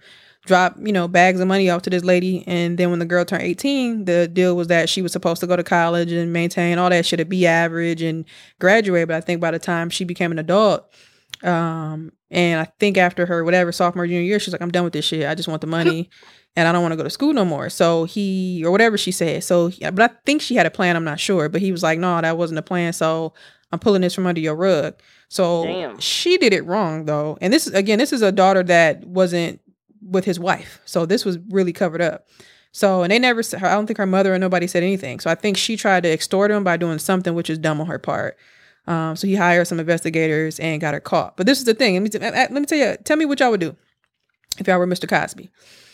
[0.50, 3.24] drop you know bags of money off to this lady, and then when the girl
[3.24, 6.76] turned eighteen, the deal was that she was supposed to go to college and maintain
[6.76, 8.24] all that shit to be average and
[8.58, 9.06] graduate.
[9.06, 10.92] But I think by the time she became an adult,
[11.44, 14.92] um, and I think after her whatever sophomore junior year, she's like, I'm done with
[14.92, 15.24] this shit.
[15.24, 16.10] I just want the money.
[16.56, 17.70] And I don't want to go to school no more.
[17.70, 19.44] So he, or whatever she said.
[19.44, 20.96] So, but I think she had a plan.
[20.96, 21.48] I'm not sure.
[21.48, 22.92] But he was like, no, that wasn't a plan.
[22.92, 23.34] So
[23.70, 24.94] I'm pulling this from under your rug.
[25.28, 26.00] So Damn.
[26.00, 27.38] she did it wrong though.
[27.40, 29.60] And this, again, this is a daughter that wasn't
[30.02, 30.80] with his wife.
[30.84, 32.26] So this was really covered up.
[32.72, 35.20] So, and they never, I don't think her mother or nobody said anything.
[35.20, 37.88] So I think she tried to extort him by doing something which is dumb on
[37.88, 38.36] her part.
[38.86, 41.36] Um, so he hired some investigators and got her caught.
[41.36, 41.94] But this is the thing.
[41.94, 43.76] Let me, let me tell you, tell me what y'all would do
[44.58, 45.08] if y'all were Mr.
[45.08, 45.50] Cosby.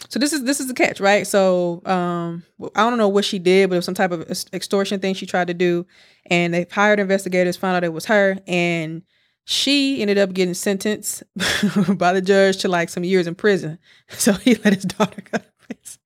[0.09, 1.27] So this is this is the catch, right?
[1.27, 2.45] So um,
[2.77, 5.27] I don't know what she did, but it was some type of extortion thing she
[5.27, 5.87] tried to do,
[6.27, 9.03] and they hired investigators, found out it was her, and
[9.49, 11.23] she ended up getting sentenced
[11.97, 13.79] by the judge to like some years in prison.
[14.11, 16.01] So he let his daughter go to prison.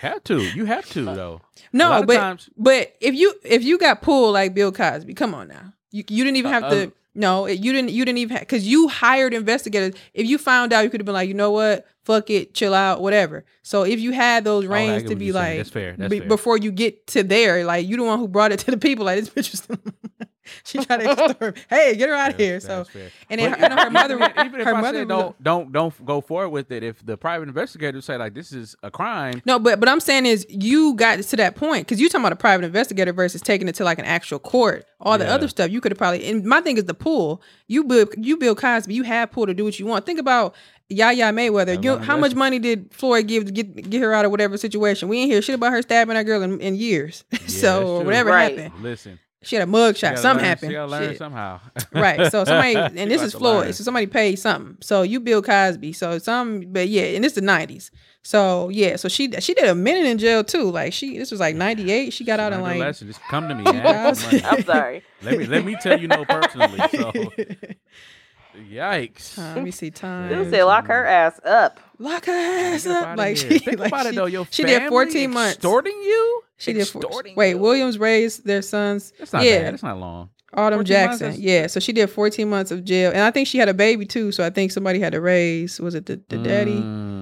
[0.00, 0.40] Have to.
[0.40, 1.40] You have to though.
[1.72, 5.48] No, but times- but if you if you got pulled like Bill Cosby, come on
[5.48, 6.82] now, you you didn't even have Uh, to.
[6.84, 7.90] um, No, you didn't.
[7.90, 9.94] You didn't even because you hired investigators.
[10.14, 12.72] If you found out, you could have been like, you know what, fuck it, chill
[12.74, 13.44] out, whatever.
[13.62, 15.46] So if you had those Oh, reins get to be you're saying.
[15.48, 15.94] like, That's fair.
[15.98, 16.26] That's fair.
[16.28, 19.04] before you get to there, like you the one who brought it to the people.
[19.04, 19.78] Like this bitch was,
[20.64, 21.58] she tried to extort.
[21.68, 22.60] hey, get her out of here.
[22.60, 22.84] So
[23.28, 24.14] and then But her, I know her mother.
[24.16, 27.04] even, even if her I mother say don't don't don't go forward with it, if
[27.04, 30.46] the private investigators say like this is a crime, No, but but I'm saying is
[30.48, 33.74] you got to that point because you talking about a private investigator versus taking it
[33.76, 34.84] to like an actual court.
[35.00, 35.34] All the Yeah.
[35.34, 36.24] other stuff you could have probably.
[36.28, 37.42] And my thing is the pool.
[37.66, 38.92] You build you Bill Cosby.
[38.94, 40.04] You have pool to do what you want.
[40.06, 40.54] Think about
[40.88, 41.82] Yaya Mayweather.
[41.82, 45.08] You, how much money did Floyd give to get get her out of whatever situation?
[45.08, 47.24] We ain't hear shit about her stabbing that girl in, in years.
[47.30, 48.58] that's so whatever Right.
[48.58, 50.18] happened, listen, she had a mug you shot.
[50.18, 50.72] Something learn- happened.
[50.72, 51.18] You gotta learn Shit.
[51.18, 51.60] somehow.
[51.92, 52.30] right.
[52.30, 53.64] So somebody, and this is Floyd.
[53.66, 53.72] learn.
[53.72, 54.76] So somebody paid something.
[54.80, 55.92] So you Bill Cosby.
[55.94, 57.90] So some, but yeah, and it's the nineties.
[58.22, 60.70] So yeah, so she she did a minute in jail too.
[60.70, 62.12] Like she, this was like ninety eight.
[62.12, 62.78] She got out in like.
[62.78, 63.08] lesson.
[63.08, 63.64] Just come to me.
[63.66, 64.30] ask.
[64.44, 65.02] I'm sorry.
[65.22, 66.78] Let me let me tell you no personally.
[66.90, 67.12] So
[68.70, 69.38] yikes.
[69.38, 70.28] Uh, let me see time.
[70.28, 71.80] Dude said lock her ass up.
[71.98, 73.18] Lock her ass up up.
[73.18, 73.52] Like here.
[73.52, 74.26] she, Think like about she, it though.
[74.26, 75.54] Your she did fourteen months.
[75.56, 76.42] Extorting you?
[76.60, 76.86] She did.
[76.86, 77.02] Four,
[77.34, 77.54] wait?
[77.54, 79.12] Williams raised their sons.
[79.18, 79.72] That's not yeah, bad.
[79.72, 80.30] That's not long.
[80.52, 81.34] Autumn Jackson.
[81.38, 84.04] yeah, so she did fourteen months of jail, and I think she had a baby
[84.04, 84.30] too.
[84.30, 85.80] So I think somebody had to raise.
[85.80, 86.74] Was it the, the daddy?
[86.74, 87.19] Mm.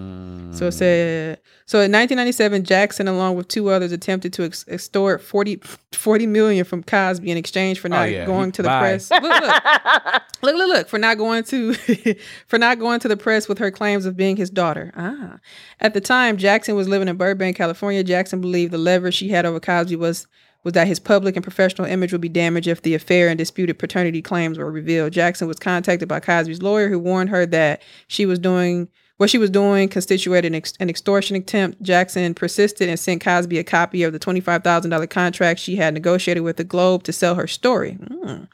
[0.51, 5.21] So it said, so in 1997, Jackson, along with two others, attempted to ex- extort
[5.23, 5.61] 40,
[5.93, 8.25] 40 million from Cosby in exchange for not Oh, yeah.
[8.27, 8.81] going to the bye.
[8.81, 9.11] press.
[9.11, 9.33] Look, look,
[10.43, 11.75] look, look, look, for not going to,
[12.47, 14.93] for not going to the press with her claims of being his daughter.
[14.97, 15.39] Ah,
[15.81, 18.03] at the time, Jackson was living in Burbank, California.
[18.03, 20.27] Jackson believed the leverage she had over Cosby was
[20.65, 23.79] was that his public and professional image would be damaged if the affair and disputed
[23.79, 25.13] paternity claims were revealed.
[25.13, 28.89] Jackson was contacted by Cosby's lawyer, who warned her that she was doing
[29.19, 31.83] what she was doing constituted an, ex- an extortion attempt.
[31.83, 35.95] Jackson persisted and sent Cosby a copy of the twenty-five thousand dollar contract she had
[35.95, 37.93] negotiated with the Globe to sell her story.
[37.93, 38.45] Hmm.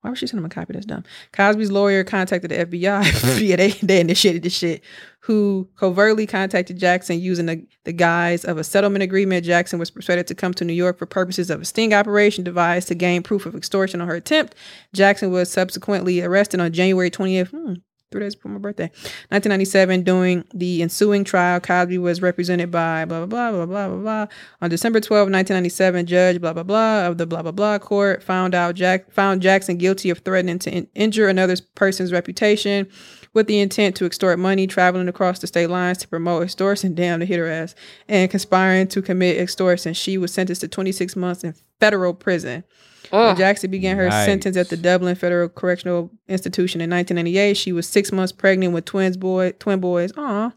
[0.00, 0.74] Why would she send him a copy?
[0.74, 1.02] That's dumb.
[1.32, 3.40] Cosby's lawyer contacted the FBI.
[3.46, 4.82] yeah, they, they initiated this shit.
[5.22, 9.44] Who covertly contacted Jackson using the, the guise of a settlement agreement.
[9.44, 12.88] Jackson was persuaded to come to New York for purposes of a sting operation devised
[12.88, 14.54] to gain proof of extortion on her attempt.
[14.94, 17.48] Jackson was subsequently arrested on January 20th.
[17.48, 17.74] Hmm,
[18.10, 18.84] three days before my birthday,
[19.28, 20.02] 1997.
[20.02, 24.26] During the ensuing trial, Cosby was represented by blah blah blah blah blah blah.
[24.62, 28.54] On December 12, 1997, Judge blah blah blah of the blah blah blah court found
[28.54, 32.88] out Jack found Jackson guilty of threatening to in- injure another person's reputation
[33.34, 37.20] with the intent to extort money, traveling across the state lines to promote extortion, damn
[37.20, 37.74] to hit her ass,
[38.08, 39.92] and conspiring to commit extortion.
[39.92, 42.64] She was sentenced to 26 months in federal prison.
[43.10, 44.24] When Jackson began her Yikes.
[44.24, 47.56] sentence at the Dublin Federal Correctional Institution in 1998.
[47.56, 50.12] She was six months pregnant with twins boy, twin boys.
[50.16, 50.52] Aw.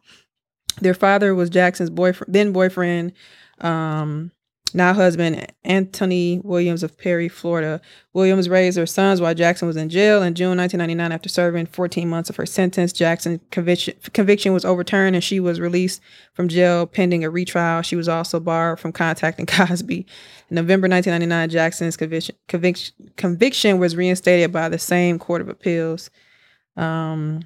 [0.79, 3.13] Their father was Jackson's boyfriend, then boyfriend,
[3.59, 4.31] um,
[4.75, 7.81] now husband Anthony Williams of Perry, Florida.
[8.13, 10.21] Williams raised her sons while Jackson was in jail.
[10.21, 15.15] In June 1999, after serving 14 months of her sentence, Jackson's conviction, conviction was overturned
[15.15, 16.01] and she was released
[16.33, 17.81] from jail pending a retrial.
[17.81, 20.05] She was also barred from contacting Cosby.
[20.49, 26.09] In November 1999, Jackson's conviction, conviction, conviction was reinstated by the same Court of Appeals.
[26.77, 27.41] Um,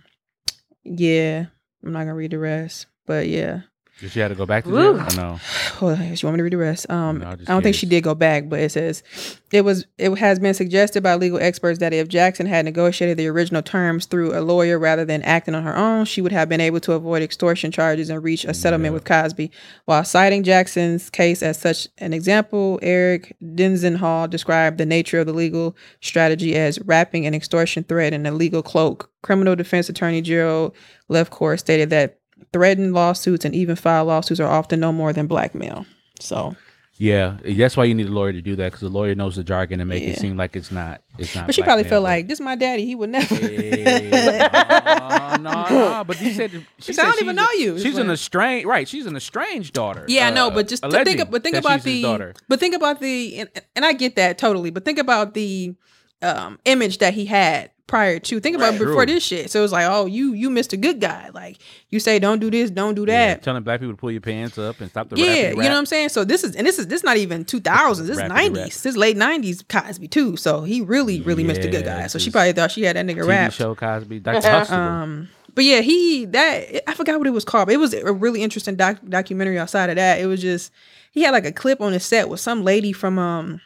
[0.83, 1.45] yeah,
[1.83, 3.61] I'm not gonna read the rest, but yeah.
[3.99, 4.97] Did she had to go back to Woo.
[4.97, 5.07] jail?
[5.07, 5.39] Or no.
[5.75, 6.89] Hold on, you want me to read the rest?
[6.89, 9.03] Um, No, I don't think she did go back, but it says
[9.51, 13.27] it was it has been suggested by legal experts that if Jackson had negotiated the
[13.27, 16.59] original terms through a lawyer rather than acting on her own, she would have been
[16.59, 19.49] able to avoid extortion charges and reach a settlement with Cosby.
[19.85, 25.33] While citing Jackson's case as such an example, Eric Dezenhall described the nature of the
[25.33, 29.09] legal strategy as wrapping an extortion threat in a legal cloak.
[29.23, 30.75] Criminal defense attorney Gerald
[31.09, 32.19] Lefcourt stated that
[32.53, 35.85] threatened lawsuits and even filed lawsuits are often no more than blackmail.
[36.19, 36.55] So,
[36.97, 39.43] Yeah, that's why you need a lawyer to do that because the lawyer knows the
[39.43, 41.01] jargon and make it seem like it's not.
[41.17, 41.47] It's not.
[41.47, 42.85] but she probably felt like this is my daddy.
[42.85, 43.35] He would never.
[43.35, 47.97] Yeah, no, no, no, but you said she said I don't even know you." She's
[47.97, 48.87] an estranged, right?
[48.87, 50.05] She's an estranged daughter.
[50.07, 52.33] Yeah, I know, uh, but just to think, but think about the, daughter.
[52.47, 55.75] but think about the, and, and I get that totally, but think about the
[56.21, 58.39] um image that he had prior to.
[58.39, 58.79] Think about Right.
[58.79, 59.13] before True.
[59.15, 59.51] this shit.
[59.51, 61.29] So it was like, oh, you you missed a good guy.
[61.33, 61.57] Like
[61.89, 63.43] you say, don't do this, don't do Yeah, that.
[63.43, 65.69] telling black people to pull your pants up and stop the Yeah, rappity you know
[65.69, 66.09] what I'm saying.
[66.09, 68.07] So this is and this is this not even 2000s.
[68.07, 68.55] This is 90s.
[68.55, 68.65] rap.
[68.67, 70.35] This is late 90s Cosby too.
[70.37, 72.07] So he really really missed a good guy.
[72.07, 73.53] So she probably thought she had that nigga TV wrapped.
[73.55, 74.19] show Cosby.
[74.19, 77.67] That's Um, but yeah, he that I forgot what it was called.
[77.67, 79.57] But it was a really interesting doc, documentary.
[79.57, 80.71] Outside of that, it was just
[81.11, 83.61] he had like a clip on his set with some lady from um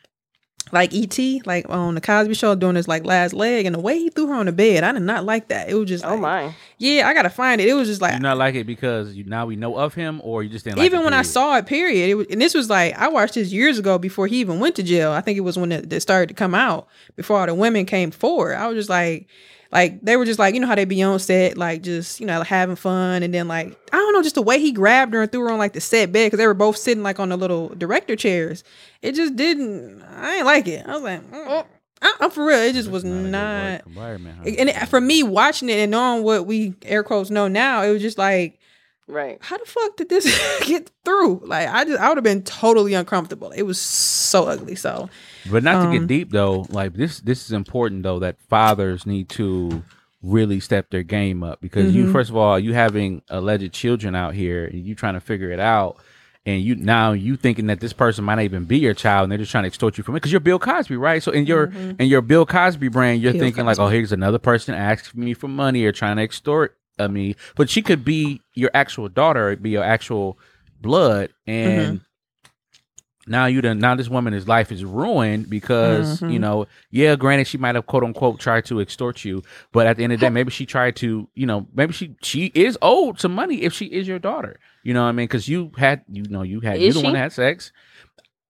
[0.72, 3.98] like ET, like on the Cosby Show, doing his like last leg, and the way
[4.00, 5.70] he threw her on the bed, I did not like that.
[5.70, 6.54] It was just Oh like, my.
[6.78, 7.68] yeah, I gotta find it.
[7.68, 10.22] It was just like you not like it because you now we know of him,
[10.24, 12.10] or you just didn't like even it, when I saw it, period.
[12.10, 14.76] It was, and this was like I watched this years ago before he even went
[14.78, 15.12] to jail.
[15.12, 17.86] I think it was when it, it started to come out before all the women
[17.86, 18.56] came forward.
[18.56, 19.28] I was just like,
[19.72, 22.26] like they were just like you know how they be on set, like just you
[22.26, 25.22] know having fun, and then like I don't know, just the way he grabbed her
[25.22, 27.30] and threw her on like the set bed because they were both sitting like on
[27.30, 28.64] the little director chairs.
[29.02, 30.02] It just didn't.
[30.04, 30.86] I ain't like it.
[30.88, 31.66] I was like, mm,
[32.02, 32.60] I, I'm for real.
[32.60, 33.88] It just was Not a good work not.
[33.88, 34.38] environment.
[34.40, 34.52] huh?
[34.58, 37.92] And it, for me, watching it and knowing what we air quotes know now, it
[37.92, 38.59] was just like
[39.10, 39.38] Right.
[39.42, 40.26] how the fuck did this
[40.68, 41.42] get through?
[41.44, 43.50] Like I just I would have been totally uncomfortable.
[43.52, 44.76] It was so ugly.
[44.76, 45.10] So
[45.52, 49.06] But not to Um, get deep though, like this this is important though that fathers
[49.08, 49.84] need to
[50.22, 51.98] really step their game up because Mm-hmm.
[52.08, 55.50] you first of all you having alleged children out here and you trying to figure
[55.50, 55.96] it out
[56.46, 59.32] and you now you thinking that this person might not even be your child and
[59.32, 61.46] they're just trying to extort you from it because you're Bill Cosby right so in
[61.46, 63.40] your in your Bill Cosby brand you're Mm-hmm.
[63.40, 66.78] Bill thinking like oh here's another person asking me for money or trying to extort
[67.00, 70.38] uh, me but she could be your actual daughter be your actual
[70.82, 72.02] blood and
[73.28, 77.58] now you done now this woman's life is ruined because you know yeah granted she
[77.58, 80.30] might have quote unquote tried to extort you but at the end of the day
[80.30, 83.86] maybe she tried to you know maybe she she is owed some money if she
[83.86, 84.60] is your daughter.
[84.84, 85.26] You know what i mean?
[85.26, 87.14] Because you had you know you had you Is the one she?
[87.18, 87.72] that had sex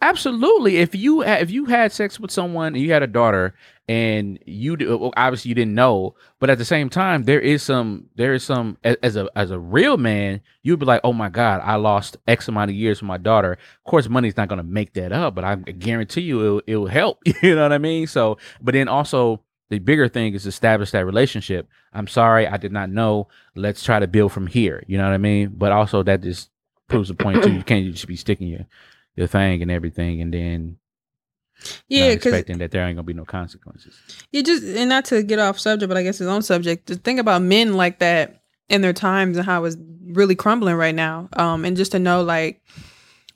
[0.01, 0.77] absolutely.
[0.77, 3.53] If you if you had sex with someone and you had a daughter
[3.89, 8.35] and you obviously you didn't know but at the same time there is some there
[8.35, 11.73] is some as a as a real man you'd be like oh my god i
[11.73, 13.53] lost x amount of years for my daughter.
[13.53, 17.19] Of course money's not going to make that up but i guarantee you it'll, help.
[17.41, 18.05] You know what i mean?
[18.05, 19.41] So but then also
[19.71, 21.67] the bigger thing is establish that relationship.
[21.91, 23.27] I'm sorry i did not know.
[23.55, 24.83] Let's try to build from here.
[24.85, 25.53] You know what i mean?
[25.55, 26.51] But also that just
[26.87, 27.53] proves the point too.
[27.53, 28.67] You can't just be sticking your
[29.15, 30.77] your thing and everything and then
[31.87, 33.99] yeah, not expecting that there ain't gonna be no consequences
[34.31, 36.87] you just and not to get off subject, but I guess his own subject.
[36.87, 40.95] To think about men like that in their times and how it's really crumbling right
[40.95, 41.29] now.
[41.33, 42.61] Um, and just to know like.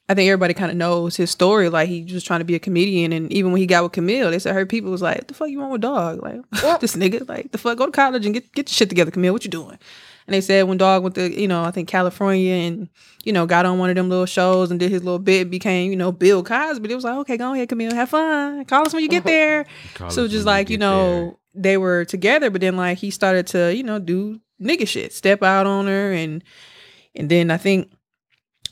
[0.10, 1.70] I think everybody kind of knows his story.
[1.70, 4.32] Like he was trying to be a comedian, and even when he got with Camille,
[4.32, 6.22] they said her people was like, "The fuck you want with dog?
[6.22, 6.42] Like
[6.82, 7.28] this nigga?
[7.28, 7.78] Like the fuck?
[7.78, 9.32] Go to college and get get your shit together, Camille.
[9.32, 9.80] What you doing?"
[10.28, 12.90] And they said when dog went to you know I think California and
[13.24, 15.92] you know got on one of them little shows and did his little bit, became
[15.92, 16.92] you know Bill Cosby.
[16.92, 18.66] It was like, okay, go ahead, Camille, have fun.
[18.66, 19.30] Call us when you get uh-huh.
[19.30, 19.66] there.
[20.10, 23.48] So just you like you get know they were together, but then like he started
[23.48, 26.44] to you know do nigga shit, step out on her, and
[27.16, 27.92] and then I think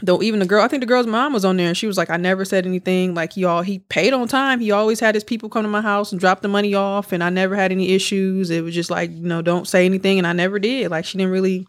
[0.02, 1.98] though even the girl, I think the girl's mom was on there, and she was
[1.98, 3.14] like, I never said anything.
[3.14, 4.60] Like y'all he paid on time.
[4.60, 7.24] He always had his people come to my house and drop the money off, and
[7.24, 8.50] I never had any issues.
[8.50, 10.92] It was just like you know don't say anything, and I never did.
[10.92, 11.68] Like she didn't really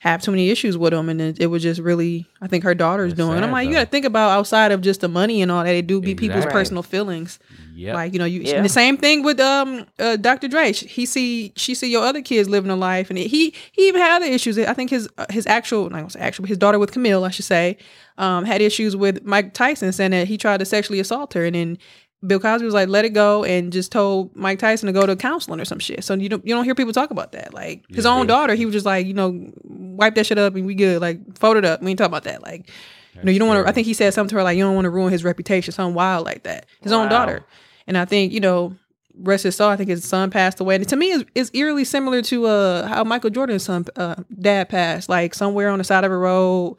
[0.00, 2.72] have too many issues with them, and it, it was just really, I think her
[2.74, 3.32] daughter's It's doing.
[3.34, 5.50] And I'm sad, like, you got to think about outside of just the money and
[5.50, 5.74] all that.
[5.74, 7.40] It do be people's personal feelings.
[7.74, 7.94] Yep.
[7.94, 8.62] Like you know, you Yeah.
[8.62, 10.48] the same thing with um uh, Dr.
[10.48, 10.72] Dre.
[10.72, 14.00] Sh- He see she see your other kids living a life, and he he even
[14.00, 14.58] had other issues.
[14.58, 17.24] I think his uh, his actual not gonna say actual, but his daughter with Camille,
[17.24, 17.76] I should say,
[18.18, 21.54] um had issues with Mike Tyson, saying that he tried to sexually assault her, and
[21.54, 21.78] then
[22.26, 25.14] Bill Cosby was like, let it go, and just told Mike Tyson to go to
[25.14, 26.02] counseling or some shit.
[26.02, 27.54] So you don't you don't hear people talk about that.
[27.54, 28.10] Like his Yeah.
[28.12, 31.00] own daughter, he was just like, you know, wipe that shit up and we good.
[31.00, 31.80] Like fold it up.
[31.82, 32.42] We ain't talk about that.
[32.42, 32.70] Like.
[33.14, 33.68] You know, you don't want to.
[33.68, 35.72] I think he said something to her like, "You don't want to ruin his reputation."
[35.72, 36.66] Something wild like that.
[36.82, 37.44] His own daughter,
[37.88, 38.76] and I think you know,
[39.18, 39.68] rest his soul.
[39.70, 42.86] I think his son passed away, and to me, is is eerily similar to uh
[42.86, 46.76] how Michael Jordan's son, uh, dad passed, like somewhere on the side of a road.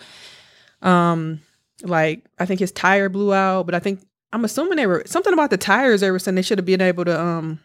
[0.81, 1.41] Um,
[1.83, 3.99] like I think his tire blew out, but I think
[4.31, 6.01] I'm assuming they were something about the tires.
[6.01, 7.59] They were saying they should have been able to um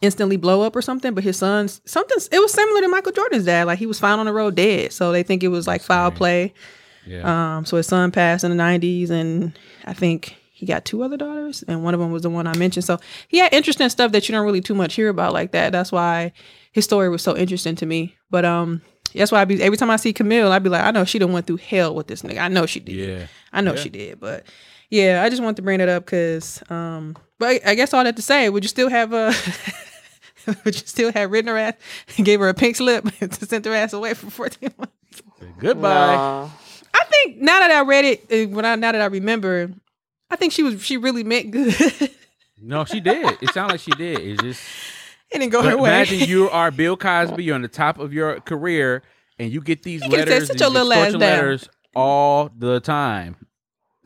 [0.00, 1.14] instantly blow up or something.
[1.14, 2.18] But his son's something.
[2.30, 3.66] It was similar to Michael Jordan's dad.
[3.66, 6.10] Like he was found on the road dead, so they think it was like foul
[6.10, 6.52] play.
[7.06, 7.56] yeah.
[7.58, 11.16] Um, so his son passed in the '90s, and I think he got two other
[11.16, 12.84] daughters, and one of them was the one I mentioned.
[12.84, 15.72] So he had interesting stuff that you don't really too much hear about like that.
[15.72, 16.32] That's why
[16.72, 18.14] his story was so interesting to me.
[18.30, 18.82] But um,
[19.14, 21.18] that's why I be every time I see Camille, I'd be like, I know she
[21.18, 22.38] done went through hell with this nigga.
[22.40, 22.94] I know she did.
[23.20, 23.26] yeah.
[23.52, 23.80] I know Yeah.
[23.80, 24.20] she did.
[24.20, 24.44] But
[24.90, 28.04] yeah, I just want to bring it up because um, but I, I guess all
[28.04, 29.32] that to say, would you still have a?
[30.64, 31.74] Would you still have written her ass
[32.16, 35.22] and gave her a pink slip to send her ass away for 14 months?
[35.58, 36.14] Goodbye.
[36.14, 36.48] Nah.
[36.94, 39.70] I think now that I read it, uh, when I now that I remember,
[40.30, 42.10] I think she was she really meant good.
[42.60, 43.36] No, she did.
[43.42, 44.18] It sounded like she did.
[44.18, 44.62] It just
[45.30, 45.90] it didn't go But her way.
[45.90, 47.44] imagine you are Bill Cosby.
[47.44, 49.02] You're on the top of your career,
[49.38, 51.36] and you get these You could've said, letters, "Sit these your little ass extortion down."
[51.36, 53.36] letters all the time.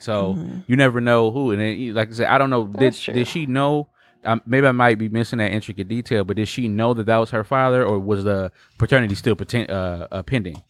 [0.05, 0.59] So Mm-hmm.
[0.66, 1.50] you never know who.
[1.52, 2.66] And then, like I said, I don't know.
[2.66, 3.14] Did true.
[3.14, 3.88] did she know?
[4.26, 7.18] Um, maybe I might be missing that intricate detail, but did she know that that
[7.18, 10.62] was her father, or was the paternity still pretend, uh, uh, pending?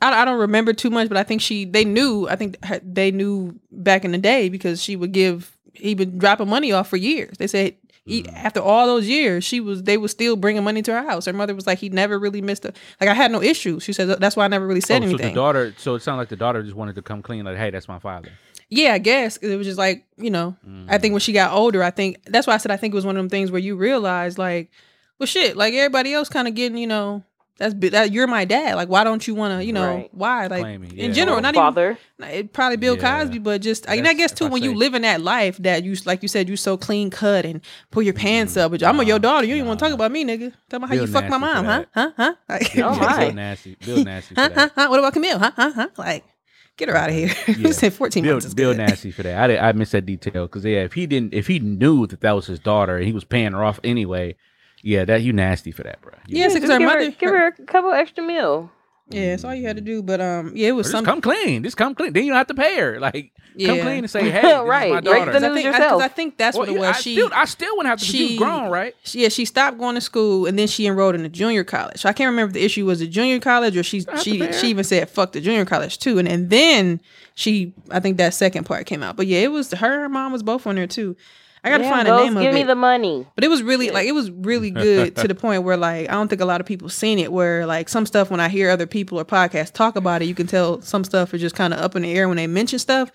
[0.00, 2.26] I, I don't remember too much, but I think she they knew.
[2.28, 6.48] I think they knew back in the day because she would give he would dropping
[6.48, 7.36] money off for years.
[7.38, 7.74] They said
[8.06, 8.32] e Mm.
[8.44, 11.26] after all those years, she was they were still bringing money to her house.
[11.26, 12.72] Her mother was like he never really missed a
[13.02, 13.82] like I had no issues.
[13.82, 15.28] She said that's why I never really said Oh, so anything.
[15.34, 15.74] the daughter.
[15.76, 17.44] So it sounded like the daughter just wanted to come clean.
[17.44, 18.30] Like, hey, that's my father.
[18.70, 20.56] Yeah, I guess it was just like you know.
[20.68, 20.86] Mm.
[20.88, 22.96] I think when she got older, I think that's why I said I think it
[22.96, 24.70] was one of them things where you realize like,
[25.18, 27.22] well, shit, like everybody else kind of getting you know.
[27.56, 28.74] That's that you're my dad.
[28.74, 30.08] Like, why don't you want to, you know, Right.
[30.12, 30.48] why?
[30.48, 31.98] Like, Claim me, in general, not even father.
[32.18, 33.20] it probably Bill Yeah.
[33.20, 35.20] Cosby, but just I, mean, I guess too I when you say- live in that
[35.20, 37.60] life that you like you said you so clean cut and
[37.92, 38.72] pull your pants up.
[38.72, 39.46] But I'm a your daughter.
[39.46, 40.50] You ain't want to talk about me, nigga.
[40.68, 41.84] Talk about how Bill you fuck my mom, huh?
[41.94, 42.10] Huh?
[42.16, 42.34] Huh?
[42.48, 43.18] Like, Oh, my.
[43.26, 43.76] Bill nasty.
[43.86, 44.34] Bill nasty.
[44.34, 44.50] Huh?
[44.52, 44.68] Huh?
[44.74, 44.86] Huh?
[44.88, 45.38] What about Camille?
[45.38, 45.52] Huh?
[45.54, 45.70] Huh?
[45.76, 45.88] Huh?
[45.96, 46.24] Like,
[46.76, 47.30] get her out of here.
[47.48, 47.54] Yeah.
[47.68, 48.78] You said 14 Bill, months is Bill good.
[48.78, 49.42] nasty for that.
[49.42, 52.20] I did, I missed that detail because yeah, if he didn't, if he knew that
[52.20, 54.36] that was his daughter and he was paying her off anyway,
[54.82, 56.12] yeah, that you nasty for that, bro.
[56.26, 57.04] You- Yes, Just because her give mother.
[57.04, 58.70] her, give her a couple extra mil.
[59.08, 60.02] Yeah, that's all you had to do.
[60.02, 61.04] But um, yeah, it Or was just some.
[61.04, 61.62] come clean.
[61.62, 62.12] Just come clean.
[62.12, 62.98] Then you don't have to pay her.
[63.00, 63.32] Like
[63.64, 65.24] come clean and say, hey, this Right, is my break daughter.
[65.26, 66.02] the 'cause I news think, yourself.
[66.02, 66.88] I think that's what it was.
[66.88, 68.04] I she still, I still wouldn't have to.
[68.06, 68.94] 'cause you she- grown, right?
[69.04, 72.00] She- Yeah, she stopped going to school and then she enrolled in a junior college.
[72.00, 74.68] So I can't remember if the issue was a junior college or she she she
[74.68, 76.18] even said fuck the junior college too.
[76.18, 77.00] And and then
[77.34, 79.16] she I think that second part came out.
[79.16, 81.16] But yeah, it was her her mom was both on there too.
[81.64, 82.46] I gotta Yeah, find the Ghost, name of it.
[82.46, 83.26] Give me the money.
[83.34, 86.12] but it was really like it was really good to the point where like I
[86.12, 87.32] don't think a lot of people seen it.
[87.32, 90.34] Where like some stuff when I hear other people or podcasts talk about it, you
[90.34, 92.78] can tell some stuff is just kind of up in the air when they mention
[92.78, 93.10] stuff.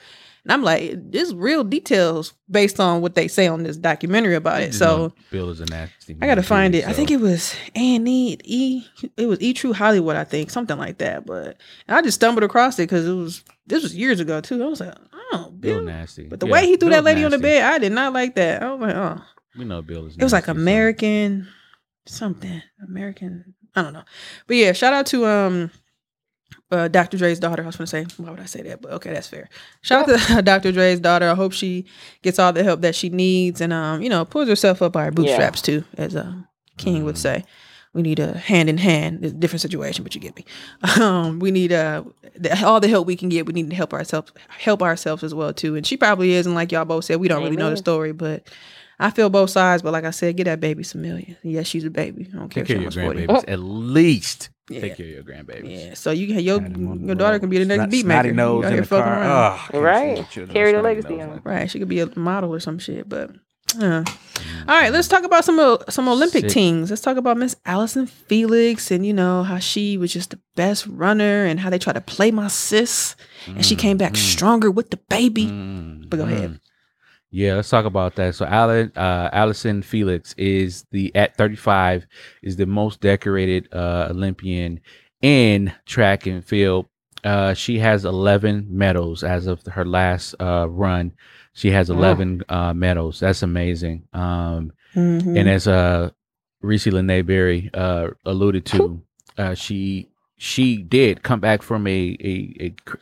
[0.45, 4.62] And I'm like, there's real details based on what they say on this documentary about
[4.62, 4.74] it.
[4.74, 6.18] So Bill is a nasty.
[6.22, 6.88] I gotta find too, it.
[6.88, 8.38] I think it was A and E.
[8.45, 8.84] E.
[9.18, 10.16] It was E True Hollywood.
[10.16, 11.26] I think something like that.
[11.26, 11.58] But
[11.89, 14.64] I just stumbled across it because it was this was years ago too.
[14.64, 14.95] I was like,
[15.32, 15.84] oh, Bill Bill.
[15.86, 16.27] nasty.
[16.27, 18.13] But the Yeah, way he threw Bill's that lady on the bed, I did not
[18.13, 18.61] like that.
[18.63, 19.21] I was like, oh,
[19.57, 20.15] we know Bill is.
[20.17, 21.47] it was like nasty, so- American
[22.05, 22.61] something.
[22.88, 23.53] American.
[23.75, 24.03] I don't know.
[24.47, 25.71] But yeah, shout out to um.
[26.71, 27.17] Uh, Dr.
[27.17, 27.63] Dre's daughter.
[27.63, 28.80] I was gonna say, why would I say that?
[28.82, 29.49] But okay, that's fair.
[29.82, 30.71] Shout out to Dr.
[30.71, 31.27] Dre's daughter.
[31.27, 31.86] I hope she
[32.21, 35.05] gets all the help that she needs, and um, you know, pulls herself up by
[35.05, 36.32] her bootstraps too, as uh,
[36.77, 37.43] King would say.
[37.94, 39.24] We need a hand in hand.
[39.26, 40.46] It's a different situation, but you get me.
[41.02, 42.04] Um, we need uh,
[42.36, 43.46] the, all the help we can get.
[43.48, 45.76] We need to help ourselves, help ourselves as well too.
[45.76, 48.12] And she probably is, and like y'all both said, we don't really know the story,
[48.12, 48.48] but
[49.00, 49.82] I feel both sides.
[49.82, 51.36] But like I said, get that baby some million.
[51.42, 52.28] Yes, she's a baby.
[52.34, 53.48] I don't care Take if care of your almost 40.
[53.48, 53.54] grandbabies.
[53.54, 54.82] At least Yeah.
[54.82, 55.88] take care of your grandbabies.
[55.88, 57.80] Yeah, so you can your Had him on the your daughter can be the next
[57.80, 58.36] Snot- beat snotty maker.
[58.36, 59.00] nose You out in the car.
[59.02, 59.54] around.
[59.54, 60.12] Ugh, I can't Right.
[60.14, 61.30] stand the children Carry the legacy nose.
[61.30, 61.42] on.
[61.44, 63.32] Right, she could be a model or some shit, but
[63.80, 64.03] uh.
[64.67, 66.51] all right, let's talk about some o- some Olympic Sick.
[66.51, 66.89] teams.
[66.89, 70.88] Let's talk about Miss Allison Felix and you know how she was just the best
[70.88, 73.15] runner and how they tried to play my sis
[73.47, 75.45] and she came back stronger with the baby.
[75.47, 76.49] Mm, But go ahead.
[76.51, 76.59] mm.
[77.32, 78.34] Yeah, let's talk about that.
[78.34, 82.07] So, Alan, uh, Allison Felix is the at 35
[82.41, 84.80] is the most decorated uh, Olympian
[85.22, 86.88] in track and field.
[87.24, 91.11] Uh, she has 11 medals as of her last uh, run.
[91.60, 93.20] She has 11 uh, medals.
[93.20, 94.07] That's amazing.
[94.14, 95.38] Um, Mhm.
[95.38, 96.10] and as uh
[96.62, 99.01] Reese Lene Berry uh alluded to,
[99.38, 100.07] uh she
[100.38, 102.34] she did come back from a a,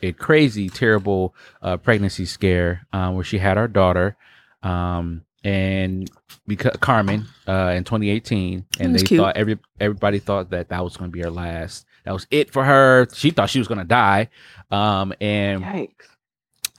[0.03, 4.17] a, a crazy terrible uh pregnancy scare um where she had our daughter
[4.63, 6.09] um and
[6.47, 9.19] because Camryn uh in 2018 and they cute.
[9.21, 12.49] thought every everybody thought that that was going to be her last that was it
[12.51, 14.29] for her she thought she was going to die
[14.71, 16.07] um and Yikes.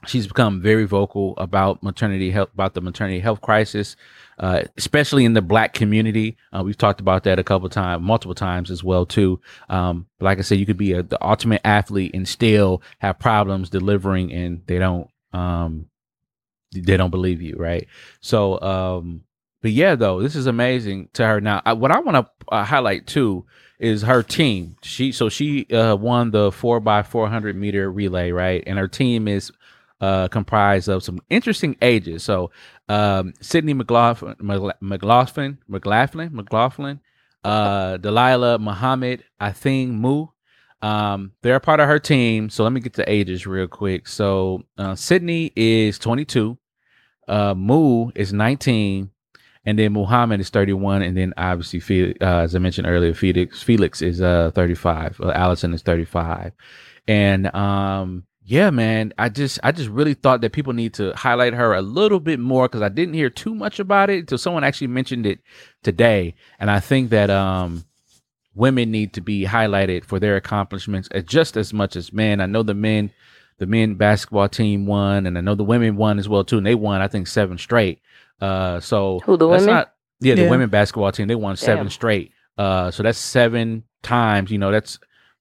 [0.06, 3.96] She's become very vocal about maternity health about the maternity health crisis
[4.38, 6.36] uh, especially in the black community.
[6.52, 9.40] Uh, we've talked about that a couple times multiple times as well too.
[9.68, 13.18] Um, but like i said you could be a, the ultimate athlete and still have
[13.18, 15.86] problems delivering and they don't um,
[16.72, 17.86] they don't believe you right?
[18.20, 19.24] So um,
[19.60, 21.40] but yeah though this is amazing to her.
[21.40, 23.44] Now I, what i want to uh, highlight too
[23.80, 24.76] is her team.
[24.82, 28.62] She so she uh, won the 4 by 400 meter relay right?
[28.66, 29.50] And her team is
[30.00, 32.22] uh, comprised of some interesting ages.
[32.22, 32.50] So
[32.88, 34.36] um, Sydney McLaughlin,
[34.80, 37.00] McLaughlin, McLaughlin, McLaughlin,
[37.44, 40.26] uh, Dalilah Muhammad, I think Mu.
[40.80, 42.50] Um, they're part of her team.
[42.50, 44.06] So let me get the ages real quick.
[44.06, 46.56] So uh, Sydney is 22,
[47.26, 49.10] uh, Mu is 19,
[49.64, 53.62] and then Muhammad is 31, and then obviously Felix, uh, as I mentioned earlier, Felix
[53.62, 55.20] Felix is uh 35.
[55.20, 56.52] Uh, Allison is 35,
[57.06, 61.52] and um yeah man i just i just really thought that people need to highlight
[61.52, 64.64] her a little bit more because i didn't hear too much about it until someone
[64.64, 65.38] actually mentioned it
[65.82, 67.84] today and i think that um
[68.54, 72.46] women need to be highlighted for their accomplishments uh, just as much as men i
[72.46, 73.10] know the men
[73.58, 76.66] the men basketball team won and i know the women won as well too and
[76.66, 78.00] they won i think seven straight
[78.40, 79.74] uh so Who, the that's women?
[79.74, 80.50] not yeah the Yeah.
[80.50, 81.90] women basketball team they won seven Damn.
[81.90, 84.98] straight uh so that's seven times you know that's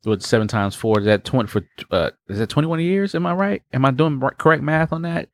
[0.08, 3.34] what seven times four is that 20 for uh is that 21 years am i
[3.34, 5.30] right am i doing right- correct math on that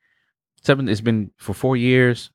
[0.64, 2.32] seven it's been for four years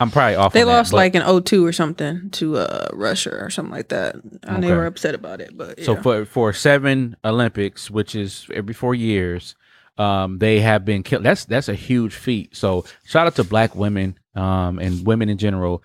[0.00, 3.30] i'm probably off They that, lost but- like in 02 or something to uh Russia
[3.36, 4.16] or something like that.
[4.42, 5.56] And they were upset about it.
[5.56, 5.84] But yeah.
[5.84, 9.54] So for for seven Olympics, which is every four years,
[9.96, 11.22] um, they have been killed.
[11.22, 12.56] That's that's a huge feat.
[12.56, 15.82] So shout out to Black women, um, and women in general,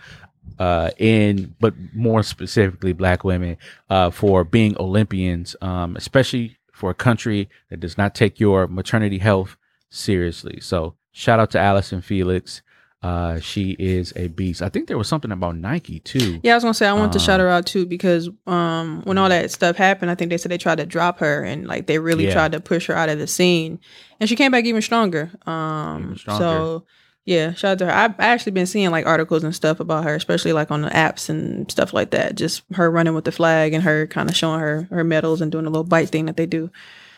[0.57, 3.57] uh, in but more specifically Black women,
[3.89, 9.17] uh, for being Olympians, um, especially for a country that does not take your maternity
[9.19, 9.57] health
[9.89, 10.59] seriously.
[10.61, 12.61] So shout out to Allyson Felix.
[13.01, 14.61] Uh, she is a beast.
[14.61, 16.41] I think there was something about Nike too.
[16.43, 19.01] Yeah, I was gonna say I want to shout Um, her out too because um
[19.05, 21.65] when all that stuff happened, I think they said they tried to drop her and
[21.65, 22.33] like they really Yeah.
[22.33, 23.79] tried to push her out of the scene,
[24.19, 25.31] and she came back even stronger.
[25.47, 26.43] Um, Even stronger.
[26.43, 26.85] so
[27.29, 27.91] yeah, shout out to her.
[27.91, 31.29] I've actually been seeing like articles and stuff about her, especially like on the apps
[31.29, 32.35] and stuff like that.
[32.35, 35.51] Just her running with the flag and her kind of showing her her medals and
[35.51, 36.71] doing a little bite thing that they do.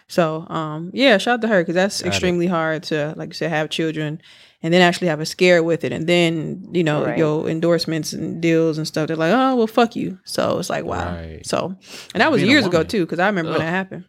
[0.07, 2.09] So um yeah, shout out to her because that's Got it.
[2.09, 4.21] extremely hard to like you said have children
[4.63, 7.17] and then actually have a scare with it and then you know Right.
[7.17, 10.83] your endorsements and deals and stuff they're like oh well fuck you so it's like
[10.85, 11.45] wow Right.
[11.45, 11.75] so
[12.13, 13.65] and that was Being years ago too because i remember when Ugh.
[13.65, 14.05] that happened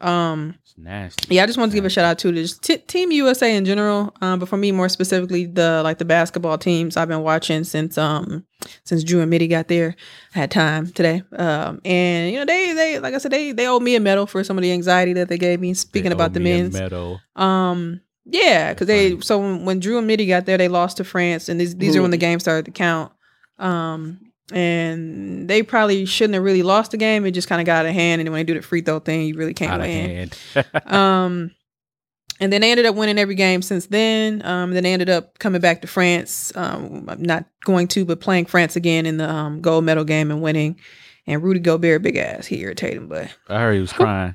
[0.00, 1.34] um It's nasty.
[1.34, 3.64] yeah i just wanted to give a shout out to just t- team usa in
[3.64, 7.64] general um but for me more specifically the like the basketball teams i've been watching
[7.64, 8.44] since um
[8.84, 9.94] since jrue and mitty got there
[10.34, 13.66] i had time today um and you know they they like i said they they
[13.66, 16.14] owe me a medal for some of the anxiety that they gave me speaking They
[16.14, 17.20] about the men's medal.
[17.36, 18.00] um,
[18.30, 21.48] yeah, because they so when, when Jrue and Mitty got there, they lost to France,
[21.48, 23.10] and these these are when the game started to count.
[23.58, 24.20] Um,
[24.52, 27.24] and they probably shouldn't have really lost the game.
[27.26, 28.80] It just kind of got out of hand, and then when they do the free
[28.80, 30.10] throw thing, you really can't Out of win.
[30.10, 30.38] hand.
[30.92, 31.50] Um,
[32.40, 34.44] and then they ended up winning every game since then.
[34.46, 36.52] Um, then they ended up coming back to France.
[36.56, 40.40] Um, not going to, but playing France again in the um, gold medal game and
[40.40, 40.78] winning.
[41.26, 44.34] And Rudy Gobert, big ass, he irritated, but I heard he was crying.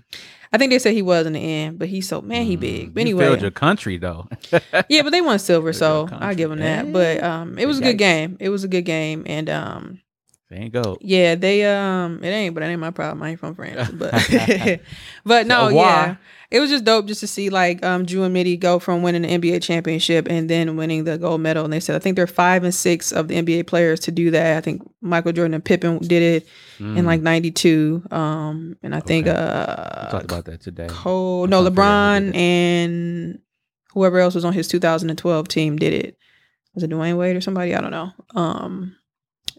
[0.52, 1.80] I think they said he was in the end.
[1.80, 2.94] But he's so man, he big.
[2.94, 4.28] But Mm, You anyway, failed your country though.
[4.90, 6.08] yeah, but they won silver, so.
[6.12, 6.92] I give them that.
[6.92, 8.36] But um, it was a good game.
[8.42, 10.02] It was a good game, and um,
[10.54, 10.98] There you go.
[11.02, 13.24] yeah, they um, it ain't, but it ain't my problem.
[13.24, 14.14] I ain't from France, but
[15.26, 16.18] but no, So yeah,
[16.52, 19.24] it was just dope just to see like um, Jrue and Mitty go from winning
[19.24, 21.64] the NBA championship and then winning the gold medal.
[21.64, 24.30] And they said I think they're five and six of the NBA players to do
[24.30, 24.58] that.
[24.58, 26.48] I think Michael Jordan and Pippen did it
[26.80, 29.36] in like '92, um, and I think Mm.
[29.36, 30.86] Uh, We talked about that today.
[30.88, 33.40] Cole, no, they LeBron and
[33.94, 36.18] whoever else was on his 2012 team did it.
[36.76, 37.74] Was it Dwyane Wade or somebody?
[37.74, 38.12] I don't know.
[38.36, 38.96] Um,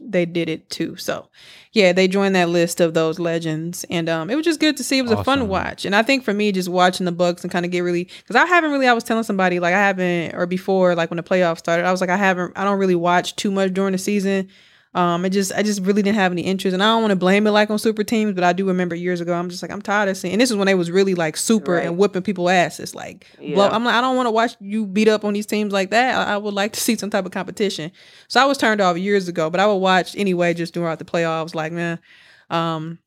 [0.00, 0.96] they did it too.
[0.96, 1.28] So,
[1.72, 4.84] yeah, they joined that list of those legends, and um, it was just good to
[4.84, 4.98] see.
[4.98, 7.50] It was a fun watch, and I think for me, just watching the Bucks and
[7.50, 8.86] kind of get really because I haven't really.
[8.86, 11.90] I was telling somebody like I haven't or before like when the playoffs started, I
[11.90, 12.52] was like I haven't.
[12.56, 14.48] I don't really watch too much during the season.
[14.94, 17.16] Um, I just I just really didn't have any interest, and I don't want to
[17.16, 19.34] blame it like on super teams, but I do remember years ago.
[19.34, 20.34] I'm just like I'm tired of seeing.
[20.34, 21.86] And this is when they was really like super Right.
[21.86, 22.94] and whipping people asses.
[22.94, 25.72] Like, blow, I'm like I don't want to watch you beat up on these teams
[25.72, 26.28] like that.
[26.28, 27.90] I, I would like to see some type of competition.
[28.28, 31.04] So I was turned off years ago, but I would watch anyway just throughout the
[31.04, 31.54] playoffs.
[31.56, 31.98] Like, man,
[32.50, 32.98] um,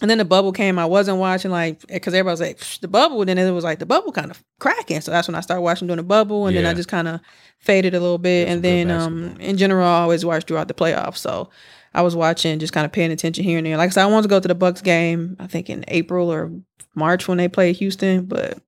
[0.00, 0.78] and then the bubble came.
[0.78, 3.24] I wasn't watching like because everybody was like the bubble.
[3.24, 5.00] Then it was like the bubble kind of cracking.
[5.00, 7.20] So that's when I started watching during the bubble, and then I just kind of
[7.58, 8.46] faded a little bit.
[8.46, 11.18] That's and then um, in general, I always watched throughout the playoffs.
[11.18, 11.50] So
[11.92, 13.76] I was watching, just kind of paying attention here and there.
[13.76, 15.36] Like I said, I wanted to go to the Bucks game.
[15.38, 16.50] I think in April or
[16.94, 18.58] March when they played Houston, but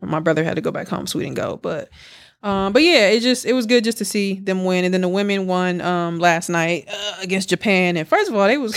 [0.00, 1.56] my brother had to go back home so we didn't go.
[1.56, 1.88] But
[2.42, 4.84] um, but yeah, it just it was good just to see them win.
[4.84, 7.96] And then the women won um last night uh, against Japan.
[7.96, 8.74] And first of all, they was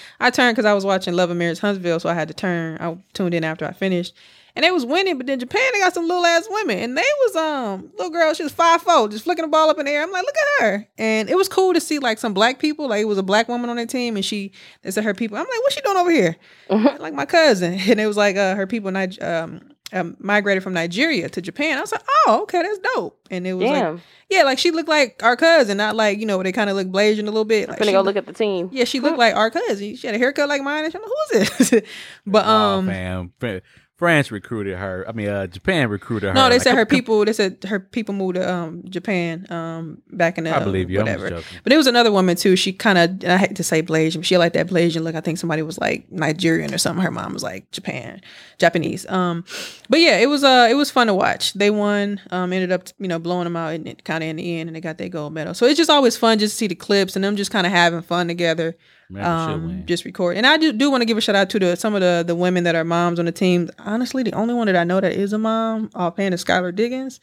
[0.20, 2.78] I turned because I was watching Love and Marriage Huntsville, so I had to turn.
[2.80, 4.14] I tuned in after I finished.
[4.56, 7.02] And they was winning, but then Japan they got some little ass women, and they
[7.02, 8.34] was um little girl.
[8.34, 10.02] She was five four, just flicking the ball up in the air.
[10.02, 12.88] I'm like, look at her, and it was cool to see like some black people.
[12.88, 14.50] Like it was a black woman on their team, and she
[14.82, 15.36] they said her people.
[15.36, 16.36] I'm like, what's she doing over here?
[16.70, 19.60] Like my cousin, and it was like uh, her people Nig- um,
[19.92, 21.78] um migrated from Nigeria to Japan.
[21.78, 23.18] I was like, oh okay, that's dope.
[23.30, 26.42] And it was like yeah, like she looked like our cousin, not like you know
[26.42, 27.64] they kind of look Blasian a little bit.
[27.68, 28.68] I'm Like finna she go look- at the team.
[28.72, 29.96] yeah, she looked like our cousin.
[29.96, 31.82] She had a haircut like mine, and I'm like, who is this?
[32.26, 33.32] but um, fam.
[33.38, 33.58] Fr-
[33.96, 35.04] France recruited her.
[35.08, 36.32] I mean, uh, Japan recruited her.
[36.32, 37.24] no, they Like, said her people.
[37.24, 41.00] They said her people moved to um Japan um back in the I believe you.
[41.00, 41.30] I'm whatever.
[41.30, 41.58] joking.
[41.64, 42.54] But it was another woman too.
[42.54, 45.16] She kind of I hate to say Blasian, she had like that Blasian look.
[45.16, 47.02] I think somebody was like Nigerian or something.
[47.04, 48.20] Her mom was like Japan,
[48.58, 49.04] Japanese.
[49.08, 49.44] Um,
[49.88, 51.52] but yeah, it was uh it was fun to watch.
[51.54, 52.20] They won.
[52.30, 54.68] Um, ended up you know blowing them out and it kind of in the end,
[54.68, 55.54] and they got their gold medal.
[55.54, 57.72] So it's just always fun just to see the clips and them just kind of
[57.72, 58.76] having fun together.
[59.10, 60.36] Man, Um, just record.
[60.36, 62.22] And I do do want to give a shout out to the some of the
[62.26, 63.70] the women that are moms on the team.
[63.78, 67.18] Honestly, the only one that I know that is a mom offhand is Skylar Diggins.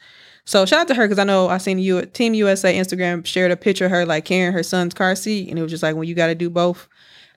[0.45, 3.51] So shout out to her because I know I seen you Team USA Instagram shared
[3.51, 5.95] a picture of her like carrying her son's car seat, and it was just like
[5.95, 6.87] when you got to do both.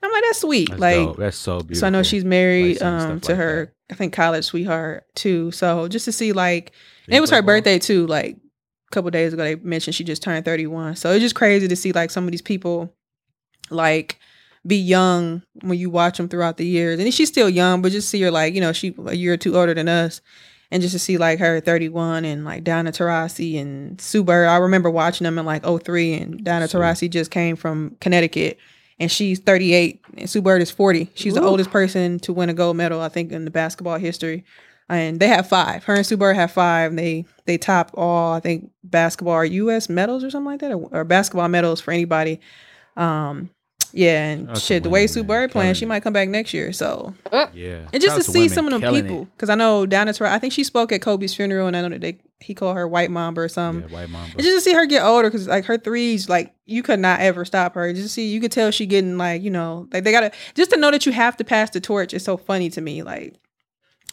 [0.01, 0.69] I'm like that's sweet.
[0.69, 1.17] That's like dope.
[1.17, 1.81] that's so beautiful.
[1.81, 3.73] so I know she's married Like, um to like her.
[3.91, 5.51] I think college sweetheart too.
[5.51, 6.73] So just to see like
[7.07, 8.05] it was her birthday too.
[8.07, 10.95] Like a couple days ago, they mentioned she just turned 31.
[10.95, 12.93] So it's just crazy to see like some of these people
[13.69, 14.19] like
[14.65, 16.99] be young when you watch them throughout the years.
[16.99, 19.37] And she's still young, but just see her like, you know, she a year or
[19.37, 20.21] two older than us.
[20.71, 24.47] And just to see like her 31 and like Donna Taurasi and Sue Bird.
[24.47, 26.77] I remember watching them in like 03 and Donna Sue.
[26.77, 28.59] Taurasi just came from Connecticut
[28.99, 31.09] and she's 38 and Sue Bird is 40.
[31.15, 34.43] She's the oldest person to win a gold medal, I think, in the basketball history.
[34.89, 35.83] And they have five.
[35.83, 36.91] Her and Sue Bird have five.
[36.91, 40.71] And they they top all, I think, basketball or US medals or something like that,
[40.71, 42.39] or, or basketball medals for anybody.
[42.97, 43.49] Um,
[43.93, 45.27] yeah, and That's shit, the women, way Sue man.
[45.27, 46.71] Bird playing, she might come back next year.
[46.73, 47.47] So uh.
[47.53, 47.87] Yeah.
[47.91, 50.31] and just Shout to see women some of them people, because I know Donna Taurasi,
[50.31, 52.87] I think she spoke at Kobe's funeral, and I know that they he called her
[52.87, 53.89] White Mamba or something.
[53.89, 54.23] yeah, white mom.
[54.31, 57.19] And just to see her get older, because like her threes, like you could not
[57.19, 57.91] ever stop her.
[57.91, 60.71] Just to see, you could tell she getting like you know, like they gotta just
[60.71, 63.03] to know that you have to pass the torch is so funny to me.
[63.03, 63.35] Like,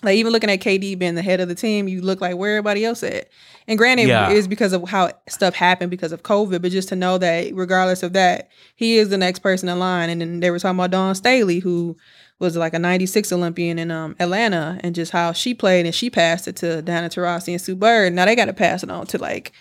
[0.03, 2.57] like even looking at KD being the head of the team, you look like where
[2.57, 3.29] everybody else at.
[3.67, 4.31] And granted, Yeah.
[4.31, 8.03] is because of how stuff happened because of COVID, but just to know that regardless
[8.03, 10.11] of that, he is the next person in line.
[10.11, 11.97] And then they were talking about Dawn Staley, who
[12.39, 16.11] was like a 96 Olympian in um, Atlanta and just how she played and she
[16.11, 18.13] passed it to Diana Taurasi and Sue Bird.
[18.13, 19.53] Now they got to pass it on to like,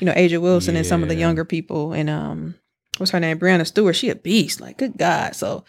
[0.00, 1.92] you know, A'ja Wilson and some of the younger people.
[1.92, 2.56] And um,
[2.98, 3.38] what's her name?
[3.38, 3.96] Breanna Stewart.
[3.96, 4.60] She a beast.
[4.60, 5.34] Like, good God.
[5.34, 5.64] So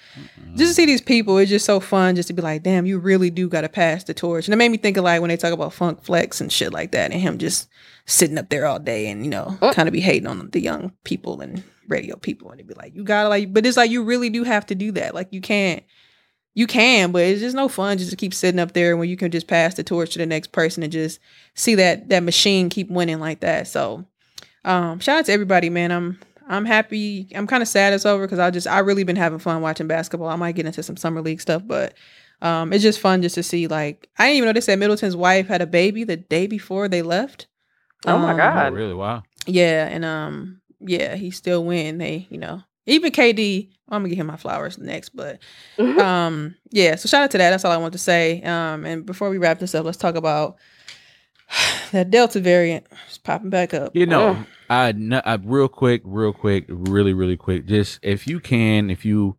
[0.55, 2.99] just to see these people, it's just so fun just to be like, damn, you
[2.99, 4.47] really do got to pass the torch.
[4.47, 6.71] And it made me think of like when they talk about Funk Flex and shit
[6.71, 7.67] like that and him just
[8.05, 10.91] sitting up there all day and, you know, kind of be hating on the young
[11.03, 12.51] people and radio people.
[12.51, 14.75] And it'd be like, you gotta like, but it's like, you really do have to
[14.75, 15.15] do that.
[15.15, 15.83] Like, you can't,
[16.53, 19.17] you can, but it's just no fun just to keep sitting up there when you
[19.17, 21.19] can just pass the torch to the next person and just
[21.53, 23.67] see that that machine keep winning like that.
[23.67, 24.05] So,
[24.63, 25.91] um, shout out to everybody, man.
[25.91, 27.27] I'm I'm happy.
[27.35, 29.87] I'm kind of sad it's over because I just I really been having fun watching
[29.87, 30.29] basketball.
[30.29, 31.93] I might get into some summer league stuff, but
[32.41, 33.67] um, it's just fun just to see.
[33.67, 36.87] Like I didn't even know they said Middleton's wife had a baby the day before
[36.87, 37.47] they left.
[38.05, 38.73] Oh my Um, Oh, God.
[38.73, 38.93] really?
[38.93, 39.23] Wow.
[39.47, 41.97] Yeah, and um, yeah, he still win.
[41.97, 43.69] They, you know, even KD.
[43.89, 45.39] I'm gonna give him my flowers next, but
[45.79, 46.95] um, yeah.
[46.95, 47.51] So shout out to that.
[47.51, 48.41] That's all I want to say.
[48.41, 50.57] Um, and before we wrap this up, let's talk about
[51.91, 52.85] that Delta variant.
[53.09, 53.95] is popping back up.
[53.95, 54.45] You know, Oh.
[54.69, 54.93] I,
[55.25, 57.65] I real quick, real quick, really, really quick.
[57.67, 59.37] Just if you can, if you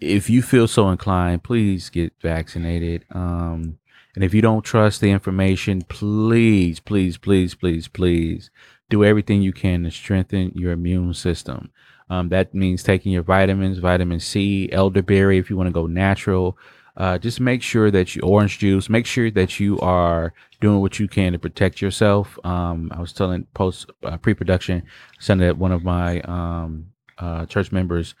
[0.00, 3.04] if you feel so inclined, please get vaccinated.
[3.10, 3.78] Um,
[4.14, 8.50] and if you don't trust the information, please, please, please, please, please
[8.90, 11.70] do everything you can to strengthen your immune system.
[12.10, 16.56] Um, that means taking your vitamins, vitamin C, elderberry, if you want to go natural.
[16.96, 18.88] Uh, just make sure that you orange juice.
[18.88, 22.38] Make sure that you are doing what you can to protect yourself.
[22.44, 24.84] Um, I was telling post uh, pre-production,
[25.18, 26.86] sending that one of my um,
[27.18, 28.14] uh, church members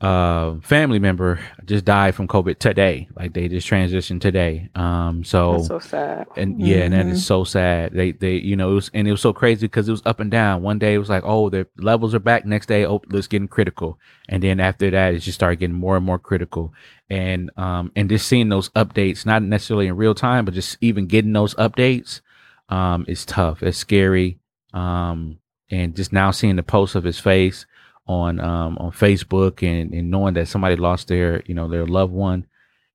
[0.00, 3.08] uh, family member just died from COVID today.
[3.16, 4.68] Like they just transitioned today.
[4.74, 6.26] Um, so, That's so sad.
[6.36, 7.92] and yeah, and that is so sad.
[7.92, 10.20] They they you know it was and it was so crazy because it was up
[10.20, 10.62] and down.
[10.62, 12.44] One day it was like oh the levels are back.
[12.44, 13.98] Next day oh it's getting critical,
[14.28, 16.74] and then after that it just started getting more and more critical.
[17.08, 21.06] And um and just seeing those updates, not necessarily in real time, but just even
[21.06, 22.20] getting those updates,
[22.68, 23.62] um, is tough.
[23.62, 24.38] It's scary.
[24.72, 25.38] Um,
[25.70, 27.64] and just now seeing the post of his face
[28.06, 32.12] on um on Facebook and and knowing that somebody lost their you know their loved
[32.12, 32.46] one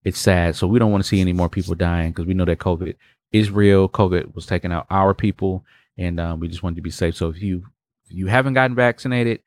[0.04, 0.56] it's sad.
[0.56, 2.96] So we don't want to see any more people dying because we know that COVID
[3.32, 3.90] is real.
[3.90, 5.66] COVID was taking out our people,
[5.98, 7.16] and um, we just wanted to be safe.
[7.16, 7.66] So if you
[8.06, 9.42] if you haven't gotten vaccinated,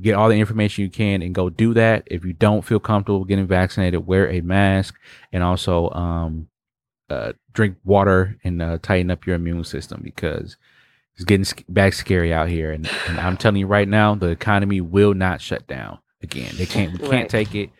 [0.00, 2.04] get all the information you can and go do that.
[2.06, 4.96] If you don't feel comfortable getting vaccinated, wear a mask
[5.32, 6.48] and also um,
[7.08, 10.56] uh, drink water and uh, tighten up your immune system because
[11.16, 12.70] it's getting back scary out here.
[12.72, 16.52] And, and I'm telling you right now, the economy will not shut down again.
[16.56, 16.92] They can't.
[16.92, 17.28] We can't Right.
[17.28, 17.70] take it.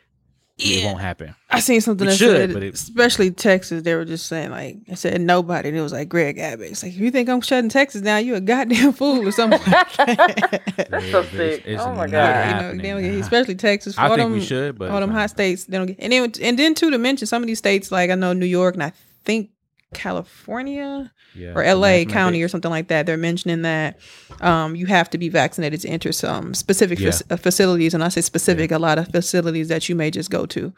[0.56, 1.34] It won't happen.
[1.50, 4.50] I seen something We that should, said, but it- especially Texas, they were just saying
[4.52, 6.70] like, I said nobody, and it was like Greg Abbott.
[6.70, 9.58] It's like if you think I'm shutting Texas down, you a goddamn fool or something.
[9.66, 10.86] Like that.
[10.90, 11.64] That's so sick.
[11.66, 12.06] it's oh my god.
[12.06, 12.20] you know,
[12.60, 12.82] happening.
[12.82, 13.96] they don't get- especially Texas.
[13.96, 15.96] For I all think them, we should, but all them hot states, they don't get.
[15.98, 18.46] And then, and then too to mention some of these states, like I know New
[18.46, 18.92] York and I
[19.24, 19.50] think
[19.94, 23.06] California Yeah, or LA County or something like that.
[23.06, 23.98] They're mentioning that
[24.40, 27.10] um, you have to be vaccinated to enter some specific Yeah.
[27.12, 30.30] fac- uh, facilities, and I say specific, a lot of facilities that you may just
[30.30, 30.72] go to.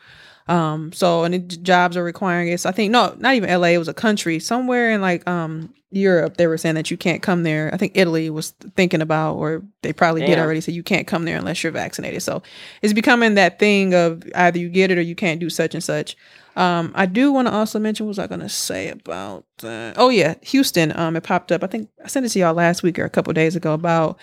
[0.48, 2.60] Um, so and it, jobs are requiring it.
[2.60, 3.68] So I think no, not even LA.
[3.68, 6.36] It was a country somewhere in like um Europe.
[6.36, 7.70] They were saying that you can't come there.
[7.72, 10.60] I think Italy was thinking about, or they probably did already.
[10.60, 12.22] So you can't come there unless you're vaccinated.
[12.22, 12.42] So
[12.82, 15.82] it's becoming that thing of either you get it or you can't do such and
[15.82, 16.16] such.
[16.56, 19.94] Um, I do want to also mention what was I going to say about that?
[19.98, 20.96] Oh yeah, Houston.
[20.96, 21.62] Um, it popped up.
[21.62, 24.18] I think I sent it to y'all last week or a couple days ago about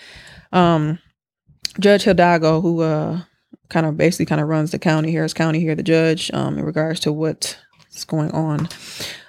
[0.52, 0.98] um
[1.78, 3.20] Judge Hidalgo, who uh
[3.68, 6.64] kind of basically kind of runs the county, Harris County here, the judge, um, in
[6.64, 7.56] regards to what's
[8.06, 8.68] going on.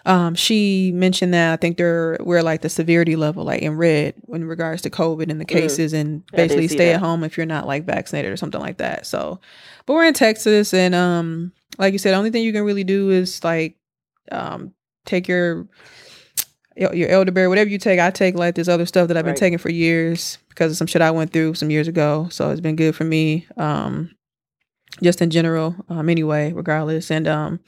[0.06, 4.14] Um, she mentioned that I think they're we're like the severity level, like in red,
[4.30, 6.96] in regards to COVID and the cases, and basically stay that.
[6.96, 9.08] at home if you're not like vaccinated or something like that.
[9.08, 9.40] So,
[9.86, 12.84] but we're in Texas, and um, like you said, the only thing you can really
[12.84, 13.78] do is like
[14.32, 14.74] um,
[15.06, 15.68] take your
[16.76, 18.00] your your elderberry, whatever you take.
[18.00, 19.40] I take like this other stuff that I've been Right.
[19.40, 22.28] taking for years because of some shit I went through some years ago.
[22.30, 23.48] So it's been good for me.
[23.58, 24.12] Um,
[25.02, 27.60] just in general, um, anyway, regardless, and um,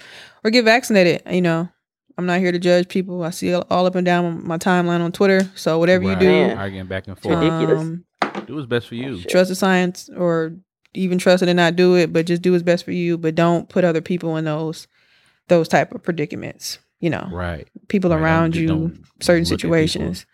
[0.44, 1.22] or get vaccinated.
[1.30, 1.70] You know,
[2.18, 3.24] I'm not here to judge people.
[3.24, 5.50] I see all up and down my timeline on Twitter.
[5.56, 6.12] So whatever Right.
[6.14, 6.58] you do, Man.
[6.58, 7.44] arguing back and forth.
[7.44, 8.04] um,
[8.46, 9.22] do what's best for you.
[9.24, 10.54] trust the science, or
[10.94, 13.18] even trust it and not do it, but just do what's best for you.
[13.18, 14.88] But don't put other people in those
[15.48, 16.80] those type of predicaments.
[17.00, 17.68] You know, Right.
[17.90, 18.92] people Right, around you,
[19.22, 19.70] certain look people.
[19.70, 20.26] situations.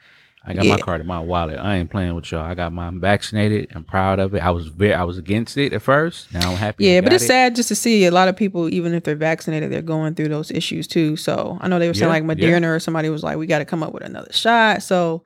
[0.46, 1.58] I got my card in my wallet.
[1.58, 2.42] I ain't playing with y'all.
[2.44, 3.72] I got mine vaccinated.
[3.74, 4.40] I'm proud of it.
[4.44, 6.34] I was very, I was against it at first.
[6.34, 6.84] Now I'm happy.
[6.86, 7.28] Yeah, but it's it.
[7.28, 10.28] sad just to see a lot of people, even if they're vaccinated, they're going through
[10.28, 11.16] those issues too.
[11.16, 12.50] So I know they were saying Yeah, like yeah.
[12.60, 14.84] Moderna or somebody was like, we got to come up with another shot.
[14.84, 15.24] So,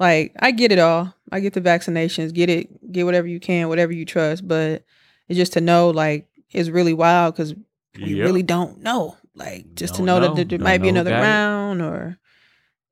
[0.00, 1.14] like, I get it all.
[1.30, 2.34] I get the vaccinations.
[2.34, 2.90] Get it.
[2.92, 4.46] Get whatever you can, whatever you trust.
[4.48, 4.82] But
[5.28, 7.54] it's just to know, like, it's really wild because
[7.96, 9.16] we really don't know.
[9.36, 10.26] Like, just to Don't know, know.
[10.34, 11.22] that there- there might be know another got it.
[11.22, 12.18] round or,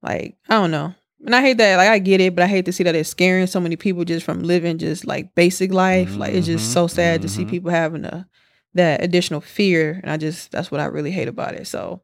[0.03, 0.95] like, I don't know.
[1.25, 1.77] And I hate that.
[1.77, 4.05] Like, I get it, but I hate to see that it's scaring so many people
[4.05, 6.17] just from living just like basic life.
[6.19, 7.49] Like, it's just Mhm, so sad to see mhm.
[7.51, 8.27] people having a
[8.75, 11.67] that additional fear, and I just that's what I really hate about it.
[11.67, 12.03] So.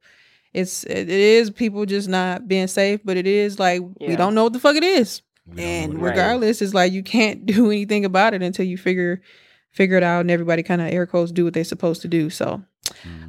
[0.52, 4.34] It's it, it is people just not being safe, but it is like we don't
[4.34, 6.10] know what the fuck it is We don't know and what it Right.
[6.10, 9.22] regardless it's like you can't do anything about it until you figure
[9.70, 12.30] figure it out and everybody kind of air quotes do what they're supposed to do
[12.30, 12.60] so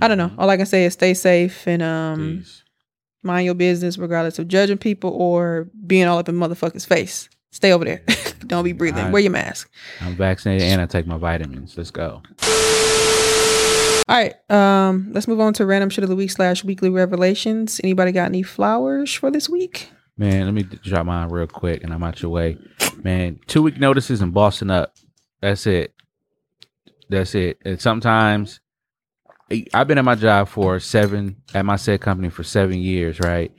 [0.01, 2.63] i don't know all i can say is stay safe and um Jeez.
[3.23, 7.71] Mind your business regardless of judging people or being all up in motherfuckers face stay
[7.71, 8.01] over there
[8.47, 9.69] don't be breathing I- wear your mask
[10.01, 11.77] I'm vaccinated and I take my vitamins.
[11.77, 12.21] Let's go.
[14.09, 17.79] all right um let's move on to random shit of the week slash weekly revelations
[17.83, 21.91] anybody got any flowers for this week Man, let me drop mine real quick and
[21.91, 22.57] I'm out your way.
[23.01, 24.93] Man, two week notices and bossing up.
[25.41, 25.93] That's it.
[27.09, 27.57] That's it.
[27.65, 28.59] And sometimes
[29.73, 33.51] I've been at my job for seven at my said company for seven years, right?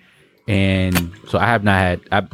[0.48, 2.28] And so I have not had I've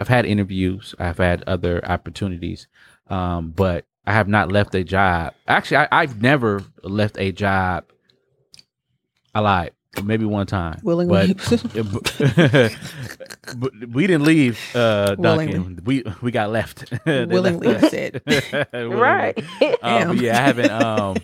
[0.00, 2.68] I've had interviews, I've had other opportunities,
[3.08, 5.34] um, but I have not left a job.
[5.46, 7.84] Actually, I, I've never left a job.
[9.34, 9.72] I lied,
[10.02, 12.16] maybe one time, willingly but
[13.56, 15.76] but we didn't leave uh Duncan.
[15.76, 15.82] Willingly.
[15.84, 16.90] We we got left.
[17.04, 18.22] They left Willingly, said.
[18.72, 18.96] Willingly.
[18.96, 19.38] right.
[19.82, 21.16] Um, yeah, I haven't um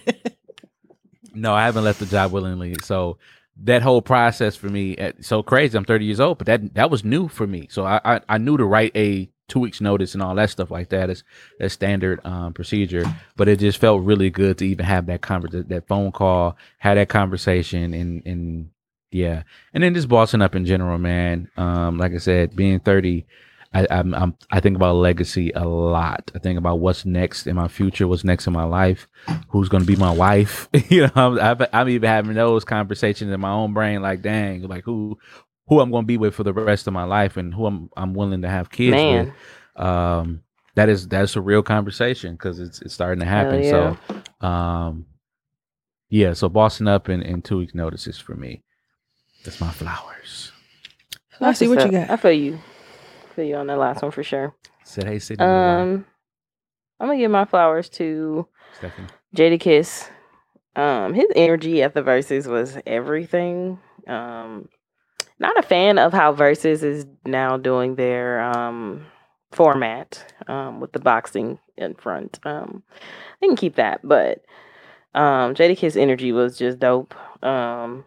[1.36, 2.74] no, I haven't left the job willingly.
[2.82, 3.18] So
[3.62, 5.76] that whole process for me, uh, so crazy.
[5.76, 7.68] I'm 30 years old, but that that was new for me.
[7.70, 10.70] So I I, I knew to write a two weeks notice and all that stuff
[10.70, 11.22] like that is
[11.58, 13.04] that standard um, procedure.
[13.36, 16.96] But it just felt really good to even have that conver- that phone call, have
[16.96, 18.70] that conversation, and and
[19.10, 21.48] yeah, and then just bossing up in general, man.
[21.56, 23.26] Um, like I said, being thirty.
[23.76, 26.30] I, I'm, I'm, I think about legacy a lot.
[26.34, 29.06] I think about what's next in my future, what's next in my life,
[29.48, 30.66] who's going to be my wife.
[30.88, 34.00] you know, I'm, I've, I'm even having those conversations in my own brain.
[34.00, 35.18] Like, dang, like who,
[35.66, 37.90] who I'm going to be with for the rest of my life, and who I'm,
[37.96, 39.34] I'm willing to have kids Man.
[39.76, 39.84] with.
[39.84, 40.42] Um,
[40.74, 43.62] that is that's a real conversation because it's it's starting to happen.
[43.62, 43.96] yeah.
[44.40, 45.06] So, um,
[46.08, 46.32] yeah.
[46.32, 48.62] So bossing up in, in two weeks notices for me.
[49.44, 50.52] That's my flowers.
[51.40, 52.08] I see what you got.
[52.08, 52.58] I feel you.
[53.36, 54.54] Feel you on that last one for sure.
[54.82, 55.44] Said hey, Sydney.
[55.44, 56.06] Um,
[56.98, 58.48] I'm gonna give my flowers to
[58.78, 59.08] Stephanie.
[59.36, 60.08] Jadakiss.
[60.74, 63.78] Um, his energy at the Verzuz was everything.
[64.06, 64.70] Um,
[65.38, 69.04] not a fan of how Verzuz is now doing their um
[69.52, 72.38] format um with the boxing in front.
[72.44, 72.82] Um,
[73.42, 74.46] they can keep that, but
[75.14, 77.14] um, Jadakiss energy was just dope.
[77.44, 78.06] Um,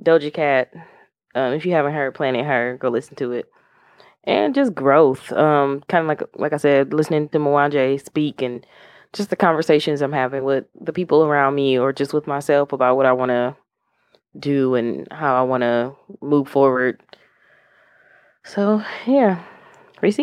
[0.00, 0.72] Doja Cat.
[1.34, 3.50] Um, if you haven't heard Planet Her, go listen to it.
[4.26, 5.30] And just growth.
[5.32, 8.66] Um, kind of like like I said, listening to Mwanje speak and
[9.12, 12.96] just the conversations I'm having with the people around me or just with myself about
[12.96, 13.56] what I want to
[14.38, 17.00] do and how I want to move forward.
[18.44, 19.42] So, yeah.
[20.02, 20.20] Reese?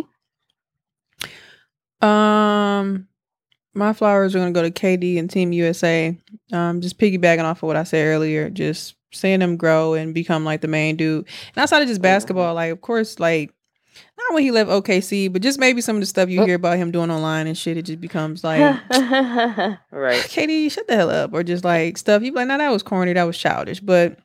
[2.01, 3.07] Um,
[3.73, 6.17] my flowers are gonna go to KD and Team USA.
[6.51, 10.43] Um, just piggybacking off of what I said earlier, just seeing them grow and become
[10.43, 11.27] like the main dude.
[11.55, 13.53] And outside of just basketball, like of course, like
[14.17, 16.77] not when he left OKC, but just maybe some of the stuff you hear about
[16.77, 17.77] him doing online and shit.
[17.77, 20.21] It just becomes like, right.
[20.23, 22.21] KD, shut the hell up, or just like stuff.
[22.21, 23.79] You like, no, that was corny, that was childish.
[23.79, 24.17] But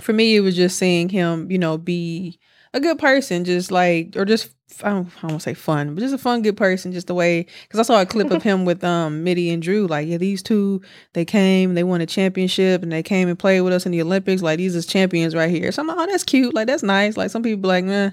[0.00, 2.38] for me, it was just seeing him, you know, be
[2.72, 4.50] a good person, just like, or just
[4.82, 6.92] I don't, I to say fun, but just a fun, good person.
[6.92, 9.88] Just the way, because I saw a clip of him with um Mitty and Jrue.
[9.88, 10.82] Like, yeah, these two,
[11.12, 14.02] they came, they won a championship, and they came and played with us in the
[14.02, 14.42] Olympics.
[14.42, 15.70] Like, these is champions right here.
[15.72, 16.54] So I'm like, oh, that's cute.
[16.54, 17.16] Like, that's nice.
[17.16, 18.10] Like, some people be like, nah.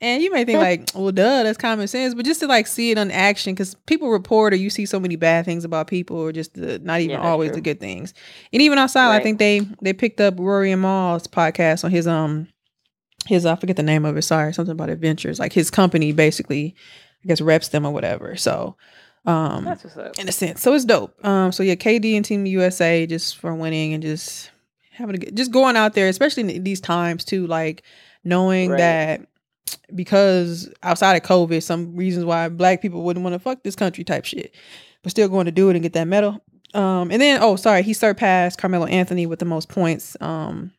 [0.00, 2.90] And you may think like, well, duh, that's common sense, but just to like see
[2.90, 6.18] it on action, because people report or you see so many bad things about people,
[6.18, 7.54] or just the, not even Yeah, always true.
[7.56, 8.12] the good things.
[8.52, 12.06] And even outside, I think they they picked up Rory and Mal's podcast on his
[12.06, 12.48] um
[13.26, 14.22] his I forget the name of it.
[14.22, 15.38] Sorry, something about adventures.
[15.38, 16.74] Like his company basically,
[17.24, 18.36] I guess reps them or whatever.
[18.36, 18.76] So,
[19.24, 20.18] um, That's what's up.
[20.18, 21.24] in a sense, so it's dope.
[21.24, 24.50] Um, so yeah, KD and Team USA just for winning and just
[24.92, 27.82] having a good, just going out there, especially in these times too, like
[28.24, 28.78] knowing Right.
[28.78, 29.26] that
[29.94, 34.04] because outside of COVID, some reasons why black people wouldn't want to fuck this country
[34.04, 34.54] type shit,
[35.02, 36.40] but still going to do it and get that medal.
[36.74, 40.16] Um, and then oh, sorry, he surpassed Carmelo Anthony with the most points.
[40.20, 40.72] Um,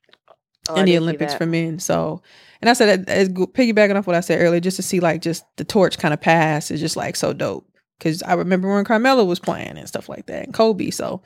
[0.69, 1.79] Oh, in the Olympics for men.
[1.79, 2.21] So,
[2.61, 5.21] and I said that as piggybacking off what I said earlier, just to see like
[5.21, 7.67] just the torch kind of pass is just like so dope.
[7.97, 10.91] Because I remember when Carmelo was playing and stuff like that, and Kobe.
[10.91, 11.21] So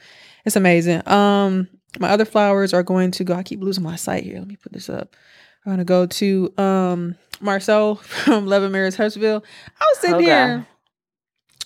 [0.45, 1.07] it's amazing.
[1.07, 1.67] Um,
[1.99, 3.33] my other flowers are going to go.
[3.33, 4.37] I keep losing my sight here.
[4.37, 5.15] Let me put this up.
[5.65, 9.43] I'm gonna go to um Marcel from Love and Marriage Huntsville.
[9.79, 10.25] I was sitting Okay.
[10.25, 10.67] here.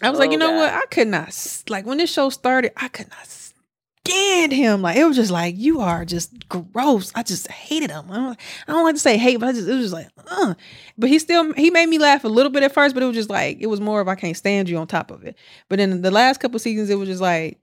[0.01, 0.73] I was like, Oh, you know what?
[0.73, 2.71] I could not like when this show started.
[2.75, 4.81] I could not stand him.
[4.81, 7.11] Like it was just like you are just gross.
[7.15, 8.05] I just hated him.
[8.11, 10.07] I don't, I don't like to say hate, but I just it was just like,
[10.29, 10.55] uh.
[10.97, 13.15] But he still he made me laugh a little bit at first, but it was
[13.15, 15.37] just like it was more of I can't stand you on top of it.
[15.69, 17.59] But in the last couple seasons, it was just like.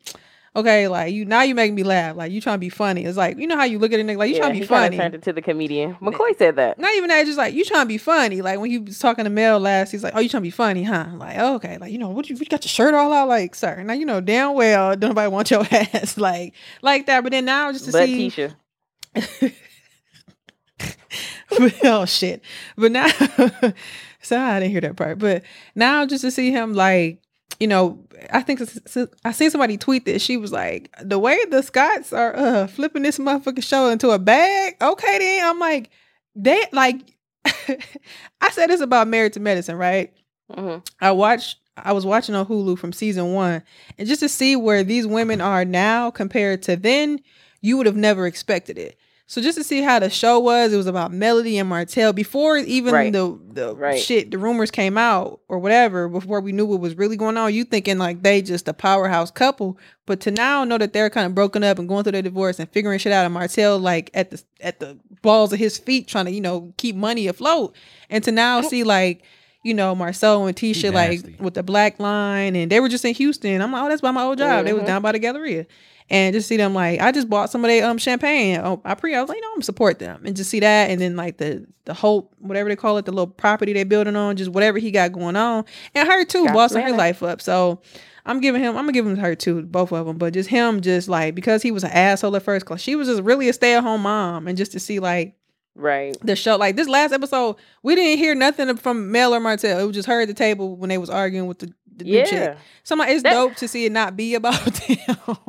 [0.55, 2.15] Okay, like you now you making me laugh.
[2.15, 3.05] Like you trying to be funny.
[3.05, 4.61] It's like you know how you look at a nigga like you yeah, trying to
[4.61, 4.99] be funny.
[4.99, 5.95] turned into the comedian.
[5.95, 6.79] McCoy said that.
[6.79, 8.43] Not even that, just like you trying to be funny.
[8.43, 10.51] Like when he was talking to Mel last, he's like, "Oh, you trying to be
[10.51, 13.15] funny, huh?" Like, oh, okay, like you know, what you, you got your shirt all
[13.15, 13.83] out, like, sir.
[13.83, 17.23] Now you know damn well don't nobody want your ass, like, like that.
[17.23, 19.53] But then now just to But see, Tisha.
[21.85, 22.43] oh shit.
[22.77, 23.09] But now,
[24.21, 25.19] so I didn't hear that part.
[25.19, 27.21] But now just to see him like,
[27.63, 27.97] you know,
[28.33, 28.61] I think
[29.25, 33.05] I seen somebody tweet that she was like, the way the Scotts are uh, flipping
[33.05, 34.75] this motherfucking show into a bag.
[34.83, 35.91] Okay, then I'm like,
[36.35, 37.17] they like.
[37.45, 40.13] I said this about Married to Medicine, right?
[40.53, 43.63] hmm I watched I was watching on Hulu from season one,
[43.97, 47.21] and just to see where these women are now compared to then,
[47.61, 48.99] you would have never expected it.
[49.33, 52.59] So just to see how the show was, it was about Melody and Martell before
[52.59, 53.11] even Right.
[53.11, 53.99] the the Right.
[53.99, 56.07] shit, the rumors came out or whatever.
[56.07, 59.31] Before we knew what was really going on, you thinking like they just a powerhouse
[59.31, 62.21] couple, but to now know that they're kind of broken up and going through their
[62.21, 65.79] divorce and figuring shit out, and Martell like at the at the balls of his
[65.79, 67.75] feet trying to you know keep money afloat,
[68.11, 69.23] and to now see like
[69.63, 73.15] you know, Marcel and Tisha like with the black line and they were just in
[73.15, 73.63] Houston.
[73.63, 74.49] I'm like, oh, that's by my old mm-hmm.
[74.49, 74.65] job.
[74.67, 75.67] They was down by the Galleria.
[76.13, 78.61] And just see them like I just bought some of their um champagne.
[78.63, 80.91] Oh, I pre I was like, you know, I'm support them and just see that,
[80.91, 84.15] and then like the the hope whatever they call it, the little property they're building
[84.15, 85.65] on, just whatever he got going on,
[85.95, 87.41] and her too, Got bossing her life up.
[87.41, 87.81] So.
[88.25, 88.77] I'm giving him.
[88.77, 90.17] I'm gonna give him her too, both of them.
[90.17, 93.09] But just him, just like because he was an asshole at first, cause she was
[93.09, 95.35] just really a stay at home mom, and just to see like
[95.75, 96.17] Right.
[96.23, 99.81] the show like this last episode we didn't hear nothing from Mel or Martell.
[99.81, 102.25] It was just her at the table when they was arguing with the, Yeah.
[102.25, 102.57] chick.
[102.85, 105.07] So I'm like, it's That- dope to see it not be about them.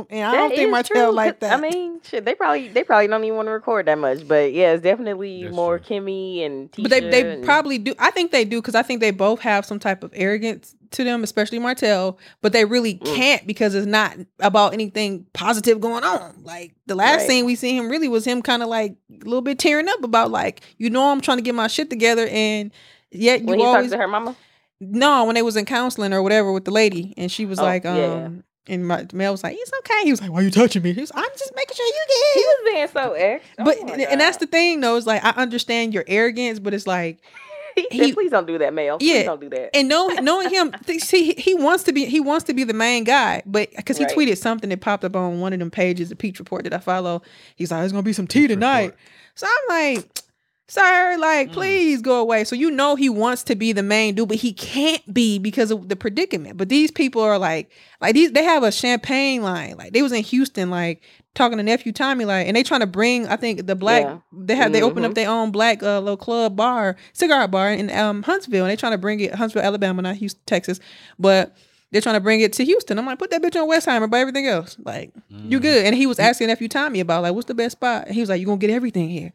[0.10, 1.58] and I don't think is Martell true, like 'cause, that.
[1.58, 4.54] I mean, shit, they probably they probably don't even want to record that much, but
[4.54, 5.98] yeah, it's definitely That's more true.
[5.98, 7.94] Kimmy and Tisha but they they and- probably do.
[7.98, 11.04] I think they do because I think they both have some type of arrogance to
[11.04, 12.20] them, especially Martell.
[12.42, 13.16] But they really Mm.
[13.16, 16.36] can't because it's not about anything positive going on.
[16.44, 17.28] Like the last Right.
[17.30, 20.04] scene we see him really was him kind of like a little bit tearing up
[20.04, 22.72] about like you know I'm trying to get my shit together and
[23.12, 24.36] yet you when he always talked to her mama.
[24.92, 27.64] No, when they was in counseling or whatever with the lady, and she was Oh,
[27.64, 28.30] like, um, yeah.
[28.74, 30.94] and my Mel was like, "It's okay." He was like, "Why are you touching me?"
[30.94, 33.46] He was, "I'm just making sure you get." He was being so ex.
[33.60, 34.96] Oh But my and that's the thing, though.
[34.96, 37.20] Is like I understand your arrogance, but it's like,
[37.76, 38.98] he, he- said, please don't do that, Mel.
[39.00, 39.24] Please Yeah.
[39.24, 39.76] don't do that.
[39.76, 42.64] and knowing knowing him, th- see, he, he wants to be he wants to be
[42.64, 44.14] the main guy, but because he Right.
[44.16, 46.80] tweeted something that popped up on one of them pages, the Peach Report that I
[46.80, 47.22] follow.
[47.56, 48.94] He's like, "There's gonna be some tea tonight,"
[49.36, 50.08] so I'm like.
[50.68, 51.54] Sir, like, Mm.
[51.54, 52.46] please go away.
[52.46, 55.72] So you know he wants to be the main dude, but he can't be because
[55.72, 56.56] of the predicament.
[56.58, 57.70] But these people are like,
[58.02, 59.76] like these, they have a champagne line.
[59.78, 61.02] Like they was in Houston, like
[61.36, 63.28] talking to nephew Tommy, like, and they trying to bring.
[63.28, 64.18] I think the black Yeah.
[64.32, 67.90] they have they opened up their own black uh, little club bar, cigar bar in
[67.92, 70.80] um Huntsville, and they trying to bring it Huntsville, Alabama, not Houston, Texas,
[71.20, 71.56] but.
[71.92, 72.98] They're trying to bring it to Houston.
[72.98, 75.86] I'm like, put that bitch on Westheimer, but everything else, like, you good.
[75.86, 78.06] And he was asking nephew Tommy about like, what's the best spot?
[78.08, 79.32] And he was like, you're gonna get everything here.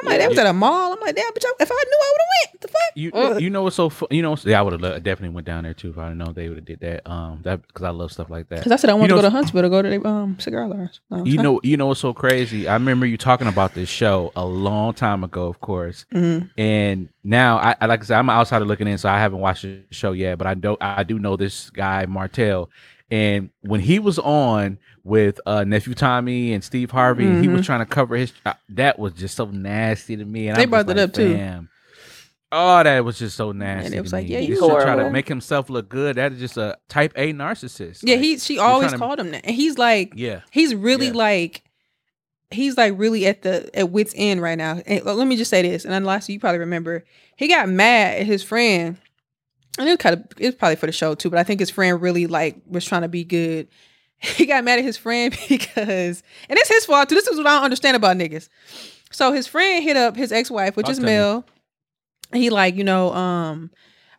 [0.00, 0.92] I'm like, that was at a mall.
[0.92, 2.60] I'm like, damn, bitch, if I knew, I would have went.
[2.60, 2.78] The fuck?
[2.94, 3.40] You Mm.
[3.40, 5.74] you know what's so fu- you know yeah I would have definitely went down there
[5.74, 8.10] too if I didn't know they would have did that um that because I love
[8.10, 8.56] stuff like that.
[8.56, 10.04] Because I said I want You to know- go to Huntsville to go to the
[10.08, 11.00] um cigar lounge.
[11.10, 11.42] No, You huh?
[11.42, 12.66] know, you know what's so crazy?
[12.66, 16.04] I remember you talking about this show a long time ago, of course.
[16.12, 16.50] Mhm.
[16.58, 19.38] And now, I, I like I said, I'm an outsider looking in, so I haven't
[19.40, 20.38] watched the show yet.
[20.38, 22.70] But I do, I do know this guy Martell.
[23.10, 27.78] And when he was on with uh, nephew Tommy and Steve Harvey, he was trying
[27.80, 28.32] to cover his.
[28.44, 30.48] Uh, that was just so nasty to me.
[30.48, 31.34] And They I'm brought it like, up, too.
[31.34, 31.68] "Fam."
[32.50, 33.86] Oh, that was just so nasty.
[33.86, 34.32] And it was like, me.
[34.32, 36.16] yeah, you to try to make himself look good.
[36.16, 38.00] That is just a type A narcissist.
[38.02, 40.40] Yeah, Like, he she always to- called him that, and he's like, Yeah.
[40.50, 41.12] he's really Yeah.
[41.14, 41.62] like,
[42.50, 44.80] he's like really at the at wits end right now.
[44.86, 47.04] And let me just say this, and then last you probably remember,
[47.36, 48.96] he got mad at his friend,
[49.78, 51.60] and it was kind of it was probably for the show too, but I think
[51.60, 53.68] his friend really like was trying to be good.
[54.20, 57.14] He got mad at his friend because, and it's his fault too.
[57.14, 58.48] This is what I don't understand about niggas.
[59.12, 61.00] So his friend hit up his ex wife, which Talk is.
[61.00, 61.44] Mel.
[62.32, 63.70] He like you know um.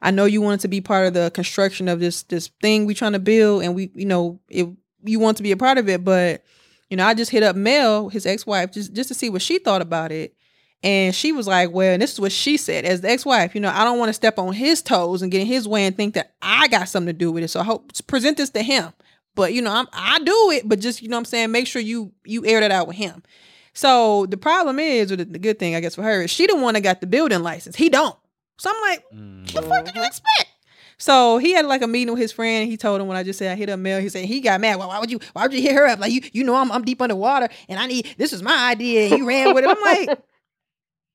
[0.02, 2.94] I know you wanted to be part of the construction of this this thing we
[2.94, 4.70] trying to build, and we, you know, it
[5.04, 6.44] you want to be a part of it, but
[6.90, 9.42] you know, I just hit up Mel, his ex wife, just just to see what
[9.42, 10.34] she thought about it,
[10.84, 13.54] and she was like, "Well, and this is what she said as the ex wife.
[13.56, 15.86] You know, I don't want to step on his toes and get in his way
[15.86, 17.50] and think that I got something to do with it.
[17.50, 18.94] So I hope present this to him.
[19.36, 21.68] But you know, I'm I do it, but just you know, what I'm saying, make
[21.68, 23.24] sure you you air that out with him.
[23.74, 26.48] So the problem is, or the, the good thing I guess for her is she
[26.48, 27.76] the one that got the building license.
[27.76, 28.16] He don't.
[28.58, 29.52] So I'm like, Mm.
[29.54, 30.48] the fuck did you expect?
[30.98, 32.70] So he had like a meeting with his friend.
[32.70, 34.02] He told him when I just said I hit up Mel.
[34.02, 34.78] He said he got mad.
[34.80, 35.20] Why, why would you?
[35.32, 36.00] Why would you hit her up?
[36.00, 39.08] Like you, you know, I'm I'm deep underwater, and I need this is my idea.
[39.10, 39.70] And you ran with it.
[39.70, 40.20] I'm like,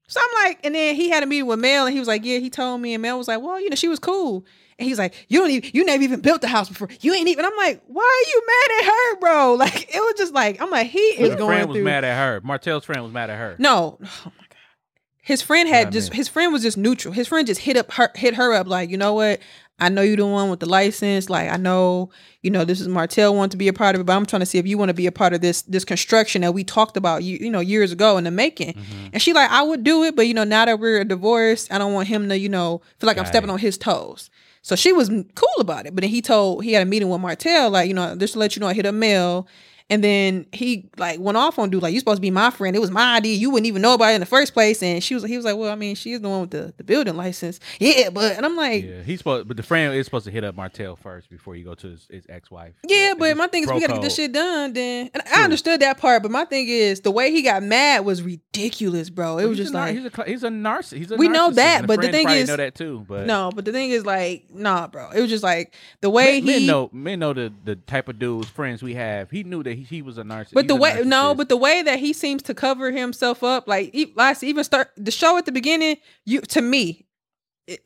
[0.07, 2.25] so I'm like, and then he had a meeting with Mel, and he was like,
[2.25, 4.45] yeah, he told me, and Mel was like, well, you know, she was cool.
[4.79, 6.89] And he's like, you don't even, you never even built the house before.
[7.01, 7.45] You ain't even.
[7.45, 9.55] I'm like, why are you mad at her, bro?
[9.59, 11.85] Like it was just like, I'm like, he is His going friend was through.
[11.85, 12.41] mad at her.
[12.43, 13.55] Martell's friend was mad at her.
[13.61, 13.99] No.
[14.01, 14.59] Oh my god.
[15.23, 16.17] His friend What I had just mean.
[16.17, 17.15] his friend was just neutral.
[17.15, 19.39] His friend just hit up her hit her up like, you know what?
[19.81, 21.29] I know you're the one with the license.
[21.29, 22.11] Like I know,
[22.43, 24.41] you know, this is Martell want to be a part of it, but I'm trying
[24.41, 26.63] to see if you want to be a part of this this construction that we
[26.63, 28.75] talked about you you know years ago in the making.
[28.75, 29.07] Mm-hmm.
[29.13, 31.79] And she like, I would do it, but you know, now that we're divorced, I
[31.79, 33.53] don't want him to, you know, feel like I'm stepping it.
[33.53, 34.31] on his toes.
[34.63, 35.95] So she was cool about it.
[35.95, 38.39] But then he told he had a meeting with Martell, like, you know, just to
[38.39, 39.47] let you know I hit a mail.
[39.91, 42.75] And then he like went off on dude, like, you supposed to be my friend.
[42.75, 43.37] It was my idea.
[43.37, 44.83] You wouldn't even know about it in the first place.
[44.83, 46.85] And she was he was like, Well, I mean, she's the one with the, the
[46.85, 47.61] building license.
[47.79, 50.43] Yeah, but and I'm like, Yeah, he's supposed, but the friend is supposed to hit
[50.43, 52.73] up Martell first before you go to his, his ex-wife.
[52.89, 54.73] Yeah, It's but my thing is we gotta get this shit done.
[54.73, 55.37] Then and True.
[55.37, 59.11] I understood that part, but my thing is the way he got mad was ridiculous,
[59.11, 59.37] bro.
[59.37, 60.97] It But was just a like he's a he's a narcissist.
[60.97, 63.05] He's a We know that, but the thing is- know that too.
[63.07, 65.11] But no, but the thing is like, nah, bro.
[65.11, 68.09] It was just like the way men, men he know men know the the type
[68.09, 69.31] of dudes friends we have.
[69.31, 70.55] He knew that he, he was a narcissist.
[70.55, 73.95] But the way no, but the way that he seems to cover himself up, like
[74.17, 77.07] last even start the show at the beginning, you to me,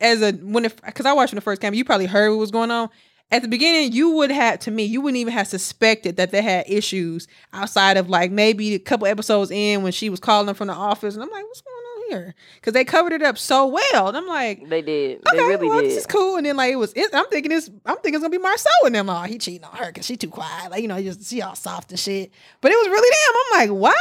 [0.00, 2.50] as a when because I watched when the first came, you probably heard what was
[2.50, 2.90] going on.
[3.30, 6.42] at the beginning, you would have to me, you wouldn't even have suspected that they
[6.42, 10.68] had issues outside of like maybe a couple episodes in when she was calling from
[10.68, 11.77] the office, and I'm like, what's going on
[12.08, 12.34] here?
[12.56, 15.18] Because they covered it up so well, and I'm like, They did.
[15.26, 15.90] okay, they really well, did.
[15.90, 16.36] this is cool.
[16.36, 18.72] And then like it was, it, I'm thinking this, I'm thinking it's gonna be Marcel
[18.84, 19.08] and them.
[19.10, 21.54] Oh, he cheating on her because she too quiet, like you know, just she all
[21.54, 22.30] soft and shit.
[22.60, 23.70] But it was really them.
[23.70, 23.92] I'm like,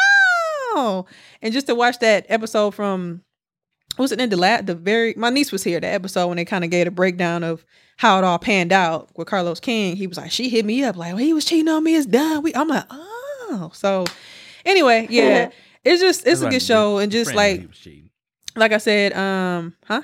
[0.75, 1.05] wow.
[1.41, 3.21] And just to watch that episode from
[3.97, 6.45] was it in the la- the very my niece was here the episode when they
[6.45, 7.65] kind of gave a breakdown of
[7.97, 9.95] how it all panned out with Carlos King.
[9.95, 11.95] He was like, she hit me up like, well, he was cheating on me.
[11.95, 12.43] It's done.
[12.43, 14.05] We, I'm like, oh, so
[14.65, 15.49] anyway, yeah,
[15.87, 18.09] it's just it's a good show and just Friend he like was cheating.
[18.55, 20.01] like I said, um, huh?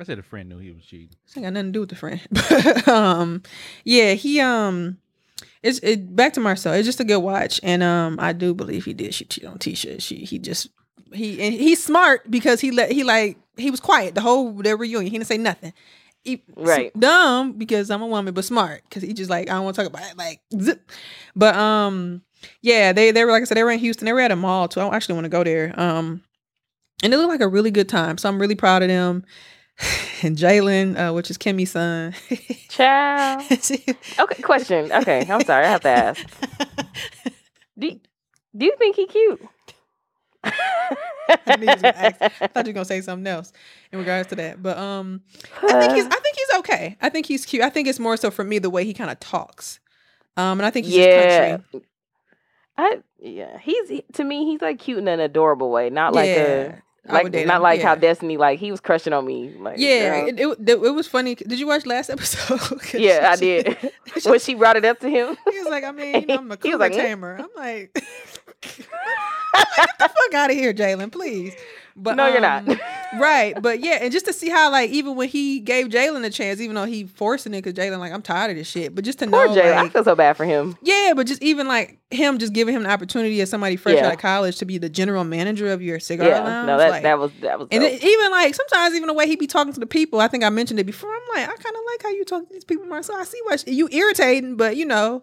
[0.00, 1.10] I said a friend knew he was cheating.
[1.24, 2.20] This ain't got nothing to do with the friend.
[2.30, 3.42] But um,
[3.84, 4.98] yeah, he um,
[5.62, 6.72] it's it back to Marcel.
[6.74, 9.14] It's just a good watch, and um, I do believe he did.
[9.14, 10.00] She cheat on Tisha.
[10.00, 10.68] She he just
[11.12, 14.76] he and he's smart because he let he like he was quiet the whole their
[14.76, 15.04] reunion.
[15.12, 15.72] He didn't say nothing.
[16.24, 16.92] He, Right.
[16.98, 19.82] dumb because I'm a woman, but smart because he just like I don't want to
[19.82, 20.16] talk about it.
[20.16, 20.90] Like, zip.
[21.36, 22.22] but um,
[22.60, 24.06] yeah, they they were like I said they were in Houston.
[24.06, 24.80] They were at a mall too.
[24.80, 25.78] I actually want to go there.
[25.78, 26.22] Um,
[27.02, 28.18] and it looked like a really good time.
[28.18, 29.24] So I'm really proud of them.
[30.24, 32.14] And Jalen, uh, which is Kimmy's son.
[32.68, 33.42] Child.
[34.20, 34.92] Okay, question.
[34.92, 35.66] Okay, I'm sorry.
[35.66, 36.24] I have to ask.
[37.76, 37.98] Do
[38.56, 39.40] Do you think he cute?
[40.44, 42.16] I knew you was ask.
[42.20, 43.52] I thought you were gonna say something else
[43.90, 45.22] in regards to that, but um,
[45.62, 46.96] I think he's I think he's okay.
[47.00, 47.62] I think he's cute.
[47.62, 49.80] I think it's more so for me the way he kind of talks,
[50.36, 51.56] um, and I think he's just yeah.
[51.56, 51.82] country.
[52.82, 53.58] I yeah.
[53.58, 54.44] He's to me.
[54.44, 57.62] He's like cute in an adorable way, not like Yeah, a I like not him,
[57.62, 57.94] like how.
[57.94, 59.54] Destiny like he was crushing on me.
[59.58, 61.34] Like Yeah, it, it, it was funny.
[61.34, 62.60] Did you watch last episode?
[62.94, 63.92] yeah, I she- did.
[64.24, 66.50] when she brought it up to him, He was like, I mean, you know, I'm
[66.52, 67.36] a cougar like, tamer.
[67.36, 68.04] I'm like, I'm
[68.64, 68.86] like,
[69.76, 71.54] get the fuck out of here, Jalen, please.
[71.96, 72.68] But No, you're not.
[72.68, 72.80] um,
[73.20, 76.30] right, but yeah, and just to see how like even when he gave Jalen a
[76.30, 78.94] chance, even though he forcing it, because Jalen like I'm tired of this shit.
[78.94, 80.76] But just to poor know, I like, feel so bad for him.
[80.82, 84.06] yeah, but just even like him, just giving him the opportunity as somebody fresh Yeah.
[84.06, 86.66] out of college to be the general manager of your cigar Yeah, lounge.
[86.66, 87.68] no, that like, that was that was.
[87.70, 90.28] and it, even like sometimes even the way he be talking to the people, I
[90.28, 91.10] think I mentioned it before.
[91.10, 93.16] I'm like, I kind of like how you talk to these people, Marcel.
[93.16, 95.22] I see what you irritating, but you know,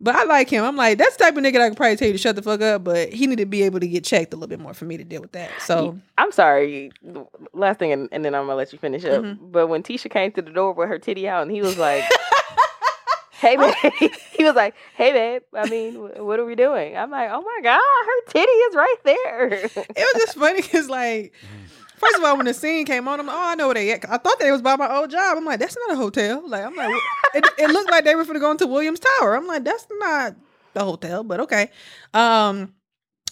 [0.00, 0.64] but I like him.
[0.64, 2.36] I'm like, that's the type of nigga that I could probably tell you to shut
[2.36, 4.60] the fuck up, but he need to be able to get checked a little bit
[4.60, 5.50] more for me to deal with that.
[5.60, 6.92] So I'm sorry.
[7.54, 9.22] Last thing, and, and then I'm gonna let you finish up.
[9.22, 9.38] Mhm.
[9.52, 12.04] But when Tisha came to the door with her titty out, and he was like,
[13.32, 15.42] "Hey, babe," he was like, "Hey, babe.
[15.54, 15.94] I mean,
[16.24, 19.76] what are we doing?" I'm like, "Oh my god, her titty is right there." it
[19.96, 21.32] was just funny because like.
[21.96, 23.92] First of all, when the scene came on, I'm like, oh, I know where they
[23.92, 24.08] at.
[24.10, 25.38] I thought they was by my old job.
[25.38, 26.46] I'm like, that's not a hotel.
[26.46, 26.94] Like, I'm like,
[27.34, 29.34] it, it looked like they were finna go into Williams Tower.
[29.34, 30.36] I'm like, that's not
[30.74, 31.70] the hotel, but okay.
[32.12, 32.74] Um,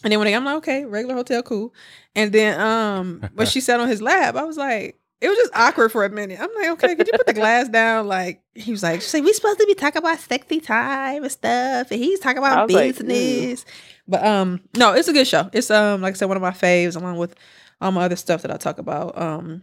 [0.02, 1.74] and then when they, I'm like, okay, regular hotel, cool.
[2.14, 5.52] And then um, when she sat on his lap, I was like, it was just
[5.54, 6.38] awkward for a minute.
[6.38, 8.06] I'm like, okay, could you put the glass down?
[8.06, 11.90] Like, he was like, say we supposed to be talking about sexy time and stuff,
[11.90, 13.64] and he's talking about was like, business.
[14.06, 15.48] But um, no, it's a good show.
[15.52, 17.34] It's um, like I said, one of my faves, along with
[17.80, 19.16] all my other stuff that I talk about.
[19.20, 19.62] Um,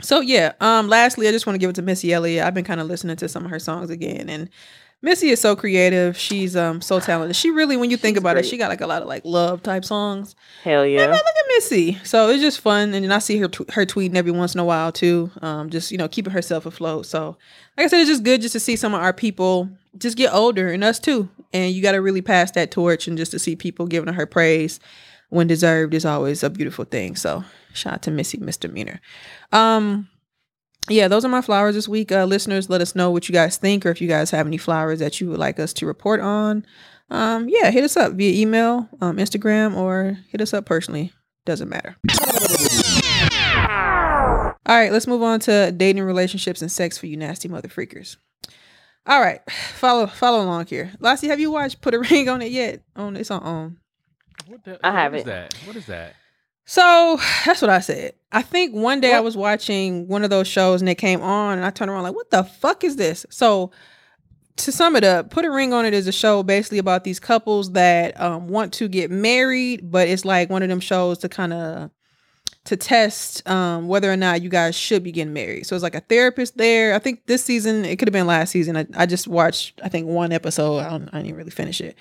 [0.00, 0.52] so yeah.
[0.60, 2.44] Um, lastly, I just want to give it to Missy Elliott.
[2.44, 4.48] I've been kind of listening to some of her songs again, and
[5.02, 6.16] Missy is so creative.
[6.16, 7.34] She's um so talented.
[7.36, 9.22] She really, when you think She's about it, she got like a lot of like
[9.24, 10.34] love type songs.
[10.62, 11.00] Hell Yeah.
[11.02, 11.10] yeah.
[11.10, 11.98] look at Missy.
[12.04, 14.60] So it's just fun, and then I see her tw- her tweeting every once in
[14.60, 15.30] a while too.
[15.42, 17.06] Um, just you know keeping herself afloat.
[17.06, 17.36] So
[17.76, 20.32] like I said, it's just good just to see some of our people just get
[20.32, 21.28] older, and us too.
[21.52, 24.24] And you got to really pass that torch, and just to see people giving her
[24.26, 24.80] praise
[25.30, 27.16] when deserved is always a beautiful thing.
[27.16, 29.00] So shout out to Missy Misdemeanor.
[29.52, 30.08] Um,
[30.88, 32.12] yeah, those are my flowers this week.
[32.12, 34.56] Uh, listeners, let us know what you guys think, or if you guys have any
[34.56, 36.64] flowers that you would like us to report on.
[37.10, 41.12] Um, yeah, hit us up via email, um, Instagram, or hit us up personally.
[41.44, 41.96] Doesn't matter.
[44.66, 48.16] All right, let's move on to dating, relationships, and sex for you nasty mother freakers.
[49.06, 50.92] All right, follow follow along here.
[51.00, 52.82] Lassie, have you watched Put a Ring on It yet?
[52.94, 53.79] On it's on on.
[54.46, 55.26] What the, I have is it.
[55.26, 55.54] that?
[55.66, 56.14] What is that?
[56.64, 58.14] So that's what I said.
[58.30, 61.58] I think one day I was watching one of those shows and it came on
[61.58, 63.26] and I turned around like, what the fuck is this?
[63.28, 63.72] So
[64.56, 67.18] to sum it up, Put a Ring on It is a show basically about these
[67.18, 71.28] couples that um, want to get married, but it's like one of them shows to
[71.28, 71.90] kind of
[72.66, 75.66] to test um, whether or not you guys should be getting married.
[75.66, 76.94] So it's like a therapist there.
[76.94, 78.76] I think this season, it could have been last season.
[78.76, 80.78] I, I just watched, I think one episode.
[80.78, 81.96] I, don't, I didn't really finish it.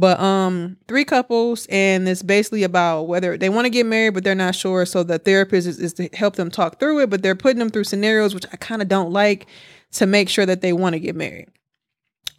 [0.00, 4.24] But um, three couples, and it's basically about whether they want to get married, but
[4.24, 4.86] they're not sure.
[4.86, 7.68] So the therapist is, is to help them talk through it, but they're putting them
[7.68, 9.46] through scenarios which I kind of don't like
[9.92, 11.48] to make sure that they want to get married.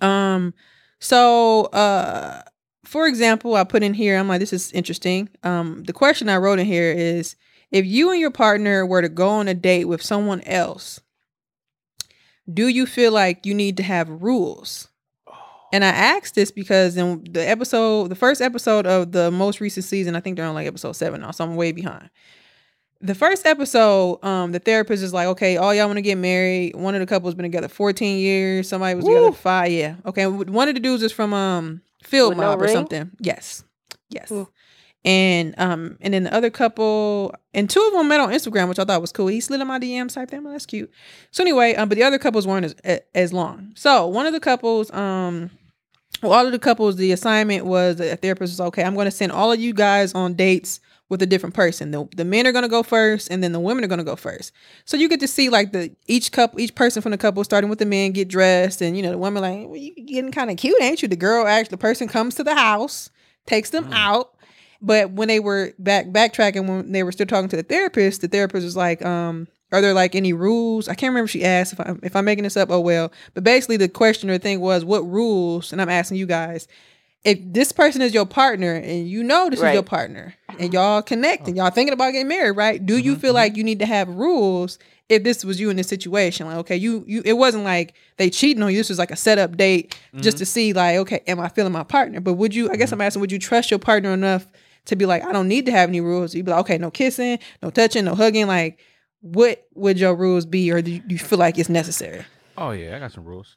[0.02, 0.56] Um,
[0.98, 2.42] so uh,
[2.84, 5.30] for example, I put in here, I'm like, this is interesting.
[5.44, 7.36] Um, the question I wrote in here is
[7.70, 11.00] if you and your partner were to go on a date with someone else,
[12.52, 14.88] do you feel like you need to have rules?
[15.74, 19.86] And I asked this because in the episode, the first episode of the most recent
[19.86, 22.10] season, I think they're on like episode seven now, so I'm way behind.
[23.04, 26.76] The first episode, um, the therapist is like, okay, all y'all want to get married.
[26.76, 28.70] One of the couples been together 14 years.
[28.70, 29.32] Somebody was together Woo.
[29.32, 29.72] five.
[29.72, 29.96] Yeah.
[30.06, 30.28] Okay.
[30.28, 32.74] One of the dudes is from um Field With no Mob or ring?
[32.74, 33.12] something.
[33.20, 33.64] Yes.
[34.10, 34.32] Yes.
[34.32, 34.48] Ooh.
[35.04, 38.78] And um, and then the other couple, and two of them met on Instagram, which
[38.78, 39.28] I thought was cool.
[39.28, 40.44] He slid in my DMs, type them.
[40.44, 40.92] That's cute.
[41.32, 43.72] So anyway, um, but the other couples weren't as as long.
[43.76, 45.50] So one of the couples, um,
[46.24, 48.84] all of the couples, the assignment was a therapist was okay.
[48.84, 50.80] I'm going to send all of you guys on dates
[51.10, 51.92] with a different person.
[51.92, 54.04] The the men are going to go first, and then the women are going to
[54.06, 54.54] go first.
[54.86, 57.70] So you get to see like the each couple, each person from the couple, starting
[57.70, 60.50] with the men, get dressed, and you know the women like, well, you getting kind
[60.50, 61.10] of cute, ain't you?
[61.10, 63.10] The girl actually, the person comes to the house,
[63.46, 64.34] takes them out.
[64.82, 68.28] But when they were back backtracking, when they were still talking to the therapist, the
[68.28, 71.26] therapist was like, um, "Are there like any rules?" I can't remember.
[71.26, 72.70] If she asked if I'm if I'm making this up.
[72.72, 73.12] Oh well.
[73.34, 76.68] But basically, the question or thing was, "What rules?" And I'm asking you guys,
[77.24, 81.02] if this person is your partner and you know this is your partner and y'all
[81.02, 82.84] connect and y'all thinking about getting married, right?
[82.84, 83.22] Do you mm-hmm.
[83.22, 83.36] feel mm-hmm.
[83.36, 86.48] like you need to have rules if this was you in this situation?
[86.48, 88.78] Like, okay, you you it wasn't like they cheating on you.
[88.78, 90.50] This was like a setup date just to mm-hmm.
[90.50, 92.22] see like, okay, am I feeling my partner?
[92.22, 92.72] But would you?
[92.72, 94.48] I guess I'm asking, would you trust your partner enough
[94.86, 96.34] to be like, I don't need to have any rules?
[96.34, 98.48] You'd be like, okay, no kissing, no touching, no hugging.
[98.48, 98.80] Like,
[99.22, 102.26] what would your rules be, or do you, do you feel like it's necessary?
[102.58, 103.56] Oh yeah, I got some rules.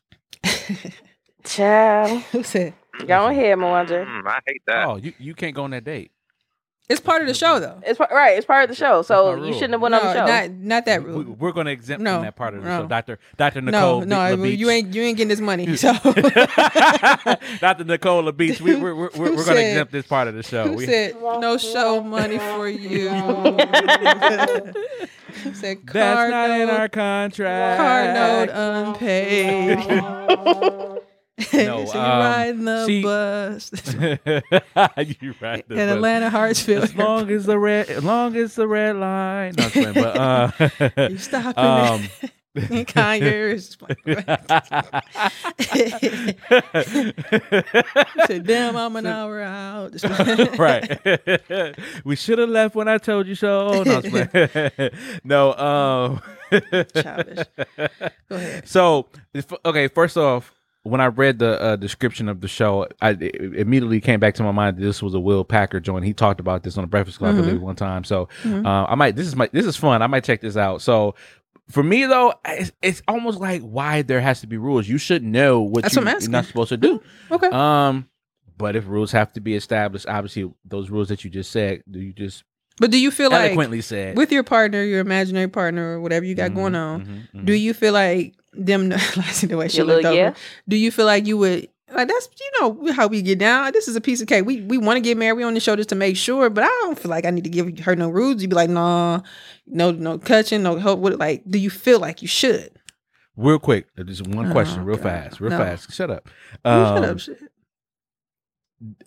[1.44, 2.22] Child.
[2.32, 2.74] Who said?
[3.06, 4.06] Go ahead, Mwanje.
[4.06, 4.86] Mm, I hate that.
[4.86, 6.12] Oh, you, you can't go on that date.
[6.86, 7.80] It's part of the show, though.
[7.86, 8.36] It's par- right.
[8.36, 10.26] It's part of the show, so you shouldn't have went on the show.
[10.26, 11.34] not not that We, rule.
[11.38, 12.82] we're going to exempt No, from that part of the no.
[12.82, 12.86] show.
[12.88, 14.00] Doctor Doctor No, Nicole.
[14.02, 14.70] no, Be- you LaBeach.
[14.72, 15.76] ain't you ain't getting this money.
[15.76, 15.94] So
[17.60, 17.84] Dr.
[17.84, 18.60] Nicole LaBeach.
[18.60, 20.64] We, we're we're, we're, we're going to exempt this part of the show.
[20.68, 23.08] who We- said no show money for you?
[23.08, 23.58] Who
[25.54, 27.80] said That's car not in our contract.
[27.80, 28.50] Card note
[28.98, 31.00] unpaid.
[31.52, 33.72] No, so you um, riding the see- bus
[35.20, 35.64] you right.
[35.68, 36.82] in Atlanta Hartsfield.
[36.82, 39.54] As long as the red, as long as the red line.
[39.56, 40.50] No, I'm playing, but uh,
[41.08, 42.08] you stopping um,
[42.54, 43.76] in Conyers.
[48.26, 49.92] said, "Damn, I'm an hour out."
[50.56, 51.76] right.
[52.04, 53.82] we should have left when I told you so.
[53.82, 54.00] No,
[55.24, 57.46] no um, Childish.
[58.28, 58.68] Go ahead.
[58.68, 59.08] So,
[59.64, 60.52] okay, first off,
[60.84, 64.42] when I read the uh, description of the show, I it immediately came back to
[64.42, 66.04] my mind that this was a Will Packer joint.
[66.04, 68.04] He talked about this on the Breakfast Club, I believe, one time.
[68.04, 68.64] So, Mhm.
[68.64, 69.16] uh, I might.
[69.16, 69.48] This is my.
[69.52, 70.00] This is fun.
[70.02, 70.80] I might check this out.
[70.80, 71.14] So.
[71.70, 74.86] For me though, it's, it's almost like why there has to be rules.
[74.86, 77.00] You should know what That's you, what I'm you're not supposed to do.
[77.30, 77.46] Okay.
[77.46, 78.06] Um,
[78.58, 82.00] but if rules have to be established, obviously those rules that you just said, do
[82.00, 82.44] you just
[82.78, 86.24] But do you feel like eloquently said with your partner, your imaginary partner, or whatever
[86.26, 87.00] you got Mhm, going on,
[87.32, 87.44] mhm, mhm.
[87.46, 88.92] do you feel like them?
[88.92, 90.20] I see the way she Your looked little over.
[90.30, 90.34] yeah?
[90.68, 93.70] Do you feel like you would like that's you know how we get down?
[93.72, 94.44] This is a piece of cake.
[94.44, 95.34] We we want to get married.
[95.36, 97.44] We on the show just to make sure, but I don't feel like I need
[97.44, 98.42] to give her no rules.
[98.42, 99.20] You'd be like, nah,
[99.68, 100.98] no, no touching, no help.
[100.98, 101.44] What like?
[101.48, 102.70] Do you feel like you should?
[103.36, 105.02] real quick, just one Oh, question, real God.
[105.02, 105.58] fast, real No.
[105.58, 105.92] fast.
[105.92, 106.28] Shut up.
[106.64, 107.38] You shut Um, up, shit.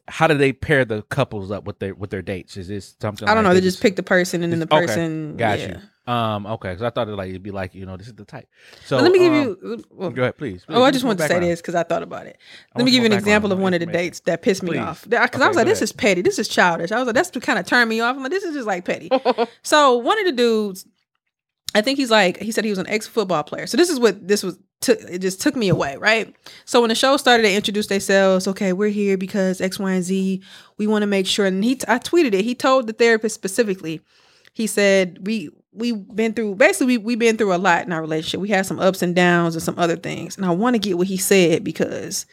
[0.07, 2.57] How do they pair the couples up with their with their dates?
[2.57, 3.27] Is this something?
[3.27, 3.53] I don't like know.
[3.55, 5.37] They just pick the person, and then the Okay, person.
[5.37, 5.67] Got yeah.
[5.67, 5.77] you.
[6.11, 6.45] Um.
[6.47, 6.69] Okay.
[6.69, 8.47] Because I thought it like it'd be like you know this is the type.
[8.85, 9.83] So But let me give um, you.
[9.91, 10.63] well, Go ahead, please.
[10.69, 12.37] Oh, I just wanted to say this because I thought about it.
[12.75, 14.79] Let me give you an example of one of the dates that pissed me Please.
[14.79, 15.03] off.
[15.07, 15.83] Because I was like, this ahead.
[15.83, 16.21] is petty.
[16.21, 16.91] This is childish.
[16.93, 18.15] I was like, that's to kind of turn me off.
[18.15, 19.09] I'm like, this is just like petty.
[19.63, 20.85] so one of the dudes,
[21.75, 23.67] I think he's like, he said he was an ex football player.
[23.67, 24.57] So this is what this was.
[24.79, 26.35] Took it just took me away, right?
[26.65, 28.47] So when the show started, they introduced themselves.
[28.47, 30.43] Okay, we're here because X, Y, and Z.
[30.77, 31.47] We want to make sure.
[31.47, 32.45] And he, I tweeted it.
[32.45, 34.01] He told the therapist specifically.
[34.53, 38.01] He said we we've been through basically we we've been through a lot in our
[38.01, 38.39] relationship.
[38.39, 40.37] We had some ups and downs and some other things.
[40.37, 42.27] And I want to get what he said because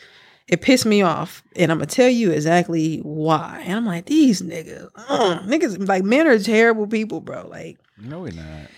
[0.47, 1.43] it pissed me off.
[1.57, 3.63] And I'm gonna tell you exactly why.
[3.65, 7.47] And I'm like, these niggas, uh, niggas like men are terrible people, bro.
[7.49, 8.69] Like, No, we're not.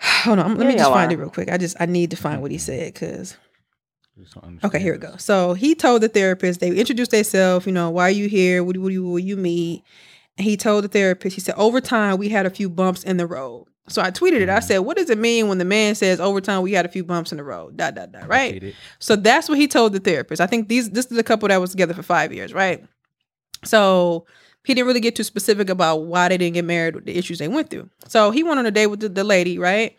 [0.24, 1.14] hold on, let Yeah, me just find are.
[1.14, 1.50] it real quick.
[1.50, 3.36] I just I need to find what he said because
[4.18, 5.16] Okay, understand here we go.
[5.18, 8.64] So he told the therapist, they introduced themselves, you know, why are you here?
[8.64, 9.84] What do what do you, will you meet?
[10.36, 13.16] And he told the therapist, he said, over time, we had a few bumps in
[13.16, 13.66] the road.
[13.88, 14.48] So I tweeted it.
[14.48, 14.62] I Mhm.
[14.64, 17.04] said, what does it mean when the man says over time we had a few
[17.04, 17.76] bumps in the road?
[17.76, 18.62] Dot, dot, dot, right?
[18.98, 20.40] So that's what he told the therapist.
[20.40, 22.84] I think these this is a couple that was together for five years, right?
[23.64, 24.26] So
[24.68, 27.48] he didn't really get too specific about why they didn't get married, the issues they
[27.48, 27.88] went through.
[28.06, 29.96] So he went on a date with the, the lady, right?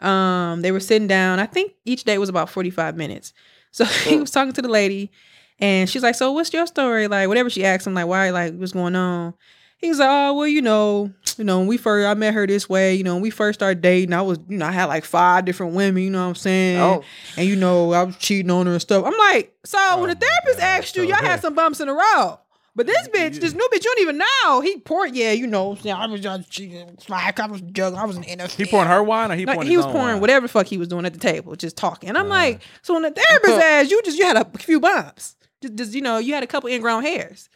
[0.00, 1.40] Um, they were sitting down.
[1.40, 3.32] I think each day was about 45 minutes.
[3.72, 5.10] So he was talking to the lady
[5.58, 7.08] and she's like, So what's your story?
[7.08, 9.34] Like, whatever she asked him, like, why, like, what's going on?
[9.78, 12.68] He's like, Oh, well, you know, you know, when we first I met her this
[12.68, 15.04] way, you know, when we first started dating, I was, you know, I had like
[15.04, 16.78] five different women, you know what I'm saying?
[16.80, 17.02] Oh.
[17.36, 19.04] And you know, I was cheating on her and stuff.
[19.04, 20.64] I'm like, so when Oh the therapist God.
[20.64, 21.28] asked you, So, y'all yeah.
[21.30, 22.38] had some bumps in the road.
[22.76, 24.60] But this bitch, this new bitch, you don't even know.
[24.60, 28.24] He poured, yeah, you know, I was just like I was juggling, I was an
[28.24, 28.50] NFL.
[28.56, 30.20] He pouring her wine or he Like, pouring he was pouring wine?
[30.20, 32.10] whatever the fuck he was doing at the table, just talking.
[32.10, 32.28] And I'm Uh.
[32.28, 35.94] like, so when the therapist asked you, just you had a few bumps, just, just
[35.94, 37.48] you know, you had a couple ingrown hairs.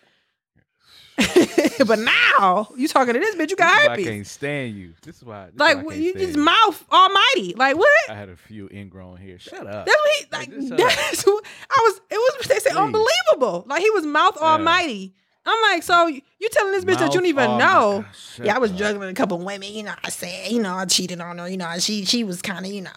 [1.86, 4.94] but now you talking to this bitch, you got is why I can't stand you.
[5.02, 5.46] This is why.
[5.46, 6.42] This is why I Like can't you stand just you.
[6.44, 7.54] mouth almighty.
[7.56, 8.10] Like what?
[8.10, 9.38] I had a few ingrown here.
[9.38, 9.86] Shut up.
[9.86, 10.78] That's what he Like, like.
[10.86, 12.00] That's what I was.
[12.10, 12.46] It was.
[12.48, 12.78] They said Please.
[12.78, 13.64] unbelievable.
[13.68, 14.46] Like he was mouth Yeah.
[14.48, 15.14] almighty.
[15.46, 16.20] I'm like, so you
[16.52, 18.04] telling this bitch that you don't even know?
[18.34, 18.76] Shut Yeah, I was up.
[18.76, 19.72] juggling a couple women.
[19.72, 21.48] You know, I said, you know, I cheated on her.
[21.48, 22.90] You know, she she was kind of, you know.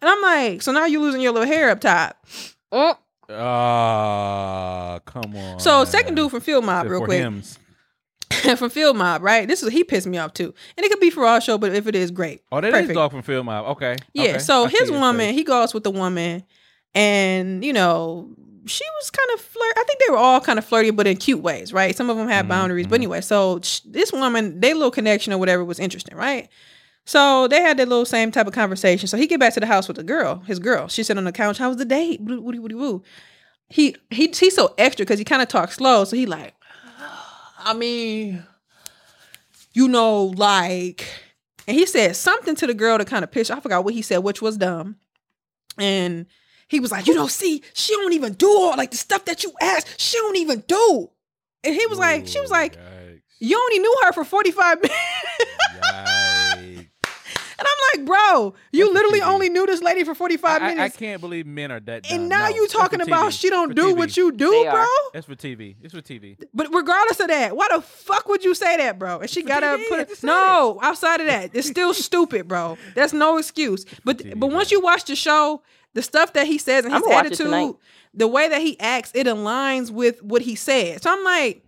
[0.00, 2.24] And I'm like, so now you losing your little hair up top.
[2.72, 2.96] Mm.
[3.30, 5.60] Ah, come on.
[5.60, 7.18] So second dude from Field Mob, real for quick.
[7.20, 7.58] hymns.
[8.56, 9.46] from Field Mob, right?
[9.48, 11.74] This is he pissed me off too, and it could be for our show, but
[11.74, 12.42] if it is, great.
[12.52, 12.94] Oh, that is Perfect.
[12.94, 13.66] dog from Field Mob.
[13.76, 13.96] Okay.
[14.12, 14.22] Yeah.
[14.24, 14.38] okay.
[14.38, 16.44] So I his woman, he goes with the woman,
[16.94, 18.28] and you know,
[18.66, 19.72] she was kind of flirt.
[19.78, 21.96] I think they were all kind of flirty, but in cute ways, right?
[21.96, 22.90] Some of them had Mhm, boundaries, mhm.
[22.90, 23.20] but anyway.
[23.22, 26.48] So sh- this woman, their little connection or whatever was interesting, right?
[27.06, 29.08] So they had that little same type of conversation.
[29.08, 30.88] So he get back to the house with the girl, his girl.
[30.88, 31.56] She sat on the couch.
[31.56, 32.20] How was the date?
[32.20, 33.02] Woody woody woo.
[33.70, 36.04] He he he's so extra because he kind of talks slow.
[36.04, 36.54] So he like,
[37.68, 38.42] I mean,
[39.74, 41.06] you know, like,
[41.66, 43.50] and he said something to the girl to kind of piss.
[43.50, 44.96] I forgot what he said, which was dumb.
[45.76, 46.24] And
[46.66, 49.44] he was like, you know, see, she don't even do all like the stuff that
[49.44, 50.00] you asked.
[50.00, 51.10] She don't even do.
[51.62, 53.20] And he was like, she was like, yikes.
[53.38, 54.98] you only knew her for 45 minutes.
[57.58, 57.60] Yikes.
[57.60, 60.84] And I'm like, bro, you That's literally only knew this lady for 45 I, I,
[60.84, 62.04] I can't believe men are that.
[62.04, 62.20] Dumb.
[62.20, 63.96] And now No, you it's talking about she don't For do TV.
[63.96, 64.80] what you do, They bro.
[64.80, 64.86] are.
[65.14, 65.76] It's for TV.
[65.82, 66.36] It's for TV.
[66.54, 69.18] But regardless of that, why the fuck would you say that, bro?
[69.20, 70.08] And she got to put it.
[70.08, 72.78] just said No, outside of that, it's still stupid, bro.
[72.94, 73.84] That's no excuse.
[74.04, 75.62] But TV, but once you watch the show,
[75.94, 77.76] the stuff that he says and his I'ma watch it attitude,
[78.14, 81.02] the way that he acts, it aligns with what he said.
[81.02, 81.64] So I'm like,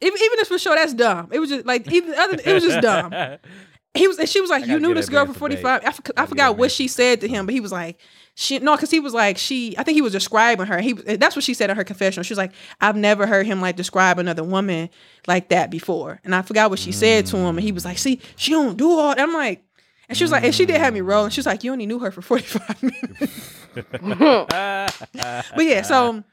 [0.00, 1.28] even even if for sure that's dumb.
[1.32, 2.36] It was just like even other.
[2.44, 3.12] It was just dumb.
[3.94, 6.26] He was, and she was like, "You knew this girl for 45." I, forg- I
[6.26, 8.00] forgot what she said to him, but he was like,
[8.34, 10.80] "She no," because he was like, "She." I think he was describing her.
[10.80, 12.24] He that's what she said in her confessional.
[12.24, 14.90] She was like, "I've never heard him like describe another woman
[15.28, 17.98] like that before," and I forgot what she said to him, and he was like,
[17.98, 19.20] "See, she don't do all." That.
[19.20, 19.64] I'm like,
[20.08, 21.30] and she was like, and she did have me rolling.
[21.30, 23.54] She was like, "You only knew her for 45 minutes."
[25.54, 26.24] but yeah, so.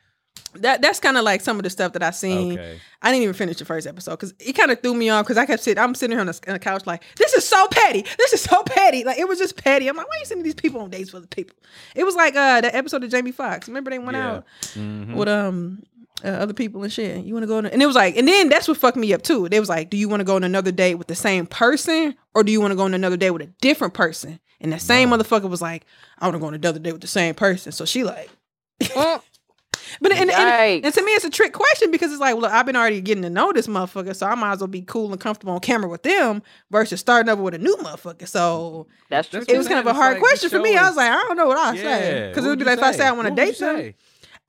[0.56, 2.54] That that's kind of like some of the stuff that I seen.
[2.54, 2.80] Okay.
[3.02, 5.38] I didn't even finish the first episode because it kind of threw me off because
[5.38, 5.82] I kept sitting.
[5.82, 8.06] I'm sitting here on the, on the couch like this is so petty.
[8.18, 9.04] This is so petty.
[9.04, 9.88] Like it was just petty.
[9.88, 11.56] I'm like, why are you sending these people on dates with people?
[11.96, 13.68] It was like uh that episode of Jamie Foxx.
[13.68, 14.32] Remember they went Yeah.
[14.36, 14.46] out
[14.76, 15.16] Mhm.
[15.16, 15.84] with um
[16.24, 17.26] uh, other people and shit.
[17.26, 17.66] You want to go on?
[17.66, 19.50] And it was like, and then that's what fucked me up too.
[19.50, 22.14] They was like, do you want to go on another date with the same person
[22.36, 24.40] or do you want to go on another date with a different person?
[24.60, 25.84] And the same motherfucker was like,
[26.20, 27.72] I want to go on another date with the same person.
[27.72, 28.30] So she like.
[30.00, 32.66] But and, and, and to me, it's a trick question because it's like, well, I've
[32.66, 35.20] been already getting to know this motherfucker, so I might as well be cool and
[35.20, 38.28] comfortable on camera with them versus starting over with a new motherfucker.
[38.28, 39.44] So That's true.
[39.48, 40.74] It was kind of a hard like, question for me.
[40.74, 41.84] show I was like, I don't know what I say
[42.24, 42.28] Yeah.
[42.30, 43.94] because it would be you like if I say I want to date you them.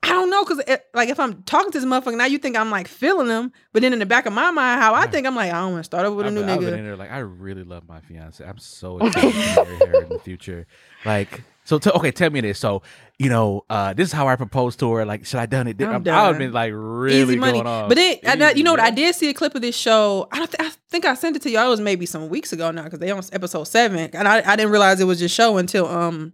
[0.05, 2.57] I don't know because eh, like if I'm talking to this motherfucker now, you think
[2.57, 5.25] I'm like feeling them, but then in the back of my mind, how I think
[5.25, 6.73] I'm like, I don't want to start over with a I've new been- I've been
[6.73, 6.83] in nigga.
[6.83, 8.43] there like I really love my fiance.
[8.45, 10.67] I'm so excited to marry her in the future.
[11.05, 12.59] Like, so t- okay, tell me this.
[12.59, 12.81] So,
[13.19, 15.05] you know, uh, this is how I proposed to her.
[15.05, 15.81] Like, should I done it?
[15.81, 17.87] I'm I would have been like really Easy money, going on.
[17.89, 18.79] but then I- you know what?
[18.79, 20.27] I did see a clip of this show.
[20.31, 20.37] I.
[20.45, 21.65] Th- I think I sent it to y'all.
[21.65, 24.55] It was maybe some weeks ago now because they on episode seven, and I, I
[24.55, 26.33] didn't realize it was just show until um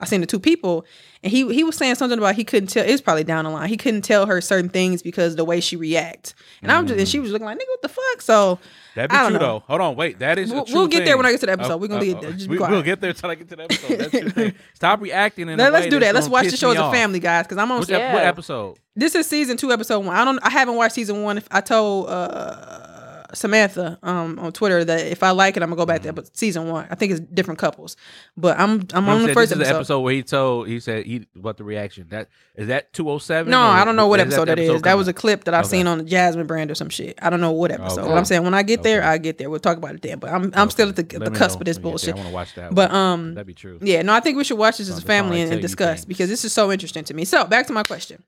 [0.00, 0.86] I seen the two people,
[1.22, 2.84] and he he was saying something about he couldn't tell.
[2.84, 3.68] It's probably down the line.
[3.68, 7.08] He couldn't tell her certain things because the way she react, and I'm just and
[7.08, 7.22] she mm.
[7.22, 8.22] was looking like nigga, what the fuck?
[8.22, 8.58] So
[8.94, 9.46] That'd be I don't true know.
[9.46, 9.64] though.
[9.66, 10.18] Hold on, wait.
[10.18, 10.52] That is.
[10.52, 11.74] We'll- true we'll get there when I get to the uh, episode.
[11.74, 12.32] Oh, We're gonna uh, get uh, there.
[12.32, 12.70] Just be we, quiet.
[12.72, 13.98] We'll get there till I get to the episode.
[13.98, 14.52] That's true.
[14.74, 15.48] Stop reacting.
[15.48, 16.14] In let, a way us do that.
[16.14, 17.78] Let's watch the show as a family, guys, because I'm on.
[17.78, 18.14] What's Yeah.
[18.14, 18.78] what episode?
[18.96, 20.16] This is season two, episode one.
[20.16, 20.38] I don't.
[20.42, 21.38] I haven't watched season one.
[21.38, 22.99] If I told uh,
[23.34, 26.12] Samantha um, on Twitter that if I like it, I'm gonna go back there.
[26.12, 27.96] But season one, I think it's different couples.
[28.36, 29.72] But I'm I'm on I'm the first this is episode.
[29.72, 33.50] the episode where he told he said he what the reaction that is that 207
[33.50, 34.82] No, I don't know what episode the that is.
[34.82, 35.68] That was a clip that I Okay.
[35.68, 37.18] seen on the Jasmine brand or some shit.
[37.22, 38.00] I don't know what episode.
[38.00, 38.08] Okay.
[38.08, 39.08] But I'm saying when I get there, Okay.
[39.08, 39.48] I get there.
[39.50, 40.18] We'll talk about it then.
[40.18, 42.14] But I'm I'm still at the, the cusp know of this bullshit.
[42.14, 42.74] I want to watch that.
[42.74, 43.78] But um, that'd be true.
[43.80, 46.28] Yeah, no, I think we should watch this as a family and, and discuss because
[46.28, 47.24] this is so interesting to me.
[47.24, 48.22] So back to my question.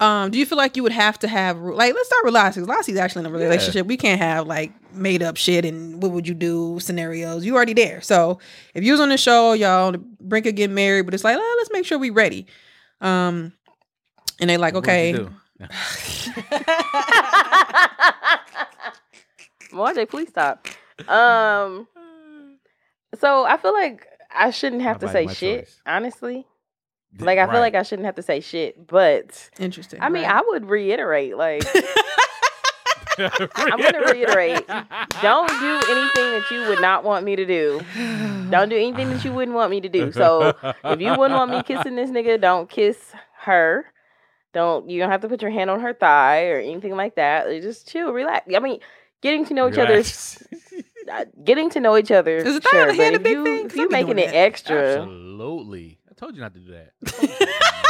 [0.00, 2.60] Um, do you feel like you would have to have like let's start with Lassie.
[2.62, 3.86] because Lassie's actually in a relationship.
[3.86, 7.44] We can't have like made up shit and what would you do scenarios.
[7.44, 8.00] You already there.
[8.00, 8.38] So
[8.74, 11.22] if you was on the show, y'all on the brink of getting married, but it's
[11.22, 12.46] like, oh, let's make sure we ready.
[13.02, 13.52] Um,
[14.40, 15.30] and they like, What okay, do?
[19.72, 20.66] More Mwanje, please stop.
[21.06, 21.86] Um,
[23.18, 25.60] so I feel like I shouldn't have My to say shit.
[25.66, 25.80] choice.
[25.86, 26.46] Honestly,
[27.18, 30.00] like I feel like I shouldn't have to say shit, but Interesting.
[30.00, 30.36] I mean, right.
[30.36, 31.64] I would reiterate, like,
[33.18, 34.66] I'm gonna reiterate.
[35.22, 37.80] don't do anything that you would not want me to do.
[38.50, 40.12] Don't do anything that you wouldn't want me to do.
[40.12, 40.54] So
[40.84, 43.12] if you wouldn't want me kissing this nigga, don't kiss
[43.42, 43.86] her.
[44.52, 47.46] Don't you don't have to put your hand on her thigh or anything like that.
[47.62, 48.46] Just chill, relax.
[48.54, 48.80] I mean,
[49.20, 50.42] getting to know each other, Relax.
[51.12, 52.36] uh, getting to know each other.
[52.38, 53.64] Is a thigh sure, on the hand but a if big you, thing?
[53.66, 54.34] if 'Cause you be making it that.
[54.34, 55.98] extra, Absolutely.
[56.20, 56.92] I told you not to do that.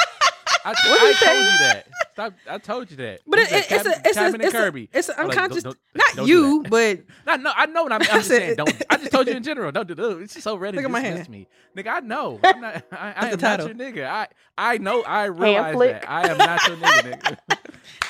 [0.62, 1.27] I, What'd I you say?
[1.27, 1.86] told you that.
[2.12, 2.32] Stop.
[2.48, 3.20] I told you that.
[3.27, 4.90] But You it, said it, it's a it's a Captain and it's a, Kirby.
[4.93, 5.62] it's an I'm like, unconscious.
[5.65, 7.82] don't- don't- not don't you, but No, no, I know.
[7.85, 8.57] what I'm, I'm just saying.
[8.57, 8.82] Don't.
[8.90, 9.73] I just told you in general.
[9.73, 10.19] Don't do that.
[10.20, 11.28] It's so ready Look to at my hand.
[11.31, 11.89] me, nigga.
[11.89, 12.39] I know.
[12.44, 12.85] I'm not.
[12.93, 13.66] I, I am the not title.
[13.69, 14.07] your nigga.
[14.07, 14.28] I
[14.59, 15.02] I know.
[15.02, 16.11] I realize that.
[16.11, 17.59] I am not your nigga, nigga.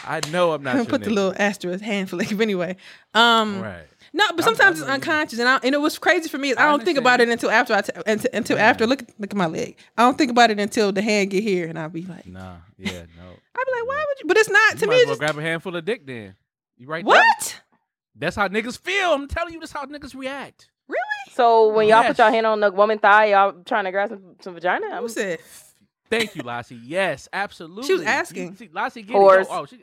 [0.05, 2.31] I know I'm not your put the little asterisk hand flick.
[2.31, 2.77] But anyway,
[3.15, 3.85] um, Right.
[4.13, 6.51] No, but I'm- sometimes I'm it's unconscious, and I, and it was crazy for me.
[6.51, 8.65] is I, I don't think about it until after I t- until, until Yeah.
[8.69, 8.87] after.
[8.87, 9.77] Look look at my leg.
[9.97, 12.57] I don't think about it until the hand get here, and I'll be like, Nah.
[12.77, 12.91] Yeah.
[12.91, 13.23] No.
[13.57, 14.27] I'll be like, why would you?
[14.27, 14.97] But it's not You to might me.
[14.97, 16.35] as It's well just, grab a handful of dick then.
[16.77, 17.09] You right there?
[17.15, 17.61] what?
[18.17, 19.13] That's how niggas feel.
[19.13, 20.71] I'm telling you, that's how niggas react.
[20.89, 21.01] Really?
[21.35, 22.19] So when y'all put Yes.
[22.19, 24.87] your hand on the woman thigh, y'all trying to grab some, some vagina.
[24.89, 25.39] Who I'm- said?
[26.11, 26.75] Thank you, Lassie.
[26.83, 27.85] Yes, absolutely.
[27.87, 28.57] She was asking.
[28.57, 29.47] see, Lassie, get Horse.
[29.47, 29.51] it.
[29.53, 29.81] Oh, oh, she,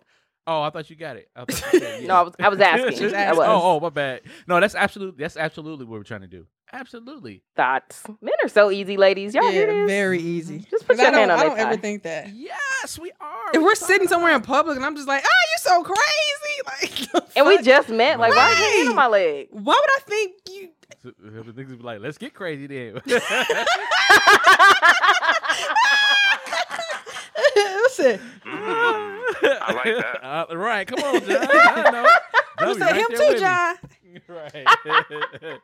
[0.47, 1.29] oh, I thought you got it.
[1.35, 2.97] I you said No, I was I was asking.
[2.97, 3.45] She I was.
[3.47, 4.21] Oh, oh, my bad.
[4.47, 6.47] No, that's absolutely that's absolutely what we're trying to do.
[6.73, 7.43] Absolutely.
[7.55, 8.03] thoughts.
[8.21, 9.33] Men are so easy, ladies.
[9.33, 9.87] Y'all hear Yeah, this?
[9.89, 10.59] very easy.
[10.69, 11.81] Just put 'Cause I your hand don't- on I don't ever thigh.
[11.81, 12.29] think that.
[12.33, 13.51] Yes, we are.
[13.53, 17.09] If What we're sitting somewhere in public and I'm just like, oh, you're so crazy,
[17.13, 18.19] like, And we just met.
[18.19, 19.47] Like, why are you hand on my leg?
[19.51, 20.69] why would I think you?
[21.03, 23.01] So, uh, the niggas be like, let's get crazy then.
[27.55, 30.17] Listen, I like that.
[30.49, 31.47] Uh, right, come on, John.
[31.51, 32.03] I know.
[32.03, 33.39] you John be said right him too, with me.
[33.39, 33.75] John.
[34.27, 34.67] Right.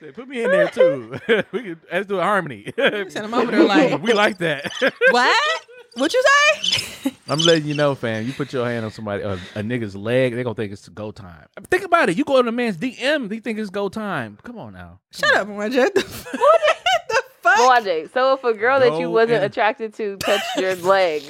[0.00, 1.14] Say, Put me in there too.
[1.52, 2.72] we can let's do a harmony.
[2.76, 4.70] said I'm over there like- we like that.
[5.10, 5.36] What?
[5.94, 7.12] What you say?
[7.28, 8.26] I'm letting you know, fam.
[8.26, 11.12] You put your hand on somebody, uh, a nigga's leg, they gonna think it's go
[11.12, 11.46] time.
[11.70, 12.16] Think about it.
[12.18, 14.36] You go to a man's DM, they think it's go time.
[14.42, 14.98] Come on now.
[15.20, 15.40] Come Shut on.
[15.42, 15.94] up, Mwanje.
[15.94, 16.02] The
[17.56, 17.84] fuck?
[17.84, 18.10] the fuck?
[18.10, 21.22] Mwanje, so if a girl that you wasn't and- attracted to touched your leg,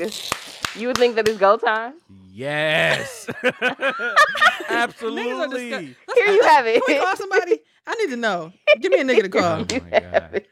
[0.77, 1.95] you would think that it's go time?
[2.33, 3.29] Yes.
[4.69, 5.71] Absolutely.
[5.71, 6.85] disgust- Here you have it.
[6.85, 7.61] Can we call somebody?
[7.87, 8.53] I need to know.
[8.81, 9.65] Give me a nigga to call.
[9.71, 10.45] Oh my God.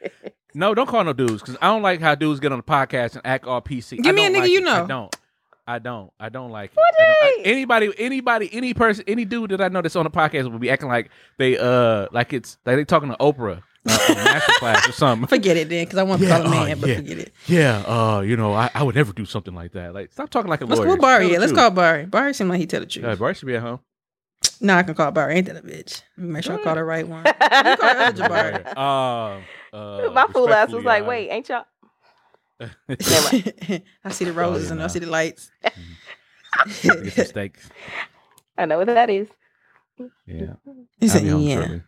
[0.53, 3.13] No, don't call no dudes because I don't like how dudes get on the podcast
[3.15, 4.01] and act all PC.
[4.01, 4.67] Give me a nigga like you it.
[4.67, 4.87] I know.
[4.87, 5.15] don't.
[5.65, 6.11] I don't.
[6.19, 6.77] I don't like it.
[6.77, 10.11] I don't- I- anybody, anybody, any person, any dude that I know that's on the
[10.11, 14.15] podcast will be acting like they uh like it's like they talking to Oprah uh,
[14.15, 15.27] master class or something.
[15.27, 16.95] Forget it then, because I want to Yeah, call a man, oh, but yeah.
[16.95, 17.33] forget it.
[17.47, 19.93] Yeah, uh, you know, I, I would never do something like that.
[19.93, 20.89] Like, stop talking like a Let's lawyer.
[20.89, 21.31] call Barry.
[21.31, 22.05] Yeah, let's call Barry.
[22.05, 23.05] Barry seemed like he tell the truth.
[23.05, 23.79] Yeah, Barry should be at home.
[24.61, 25.35] Nah, I can call Barry.
[25.35, 26.01] Ain't that a bitch?
[26.15, 27.25] Make sure I call the right one.
[27.25, 28.77] You call the other Jabari.
[28.77, 29.43] Um,
[29.73, 31.65] uh, My fool ass was like, uh, wait, ain't y'all?
[32.59, 35.51] I see the roses and I see the lights.
[36.81, 37.57] get some steak.
[38.57, 39.27] I know what that is.
[40.25, 40.53] Yeah,
[40.99, 41.81] He I'll said, "Yeah." shortly.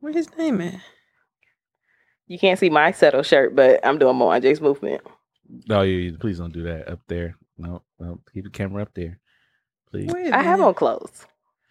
[0.00, 0.74] Where his name at?
[2.26, 5.02] You can't see my settle shirt, but I'm doing Mwanje's movement.
[5.68, 7.36] No, you, please don't do that up there.
[7.58, 9.20] No, no, keep the camera up there,
[9.90, 10.10] please.
[10.10, 10.64] Where is I have that?
[10.64, 11.26] on clothes.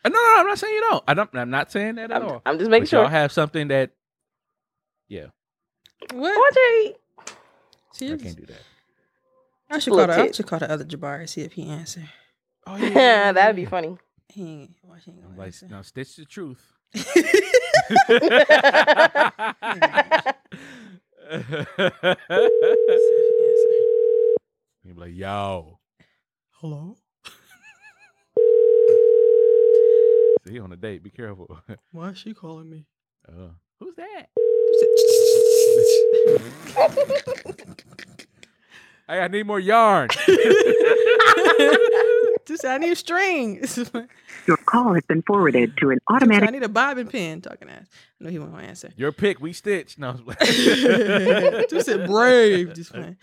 [0.06, 1.04] Uh, No, no, I'm not saying you don't.
[1.08, 1.30] I don't.
[1.34, 2.42] I'm not saying that at I'm, all.
[2.46, 3.92] I'm just making but y'all have something that
[5.08, 5.28] yeah.
[6.14, 6.54] What?
[6.56, 6.94] Mwanje,
[7.28, 7.32] I
[7.92, 8.22] Serious?
[8.22, 8.62] can't do that.
[9.70, 12.04] I should call the, I should call the other Jabari see if he answer.
[12.68, 13.98] Oh yeah, that'd be funny.
[14.30, 15.68] He ain't, why he ain't I'm like, answer.
[15.70, 16.62] no, stitch the truth.
[21.34, 22.08] See if he
[23.46, 23.72] answer.
[24.84, 25.80] He'd be like, yo,
[26.52, 26.96] Hello?
[30.48, 31.60] see, on a date, be careful.
[31.92, 32.86] Why is she calling me?
[33.28, 33.50] uh,
[33.80, 34.30] who's that?
[39.06, 40.08] Hey, I need more yarn.
[42.48, 43.64] Just said, I need a string.
[44.48, 46.50] Your call has been forwarded to an automatic.
[46.50, 47.42] I need a bobbin pin.
[47.42, 47.88] Talking ass.
[48.20, 48.92] I know he won't answer.
[48.98, 49.98] Your pick, we stitch.
[49.98, 52.74] No, I'm just Just said brave.
[52.74, 53.18] Just playing.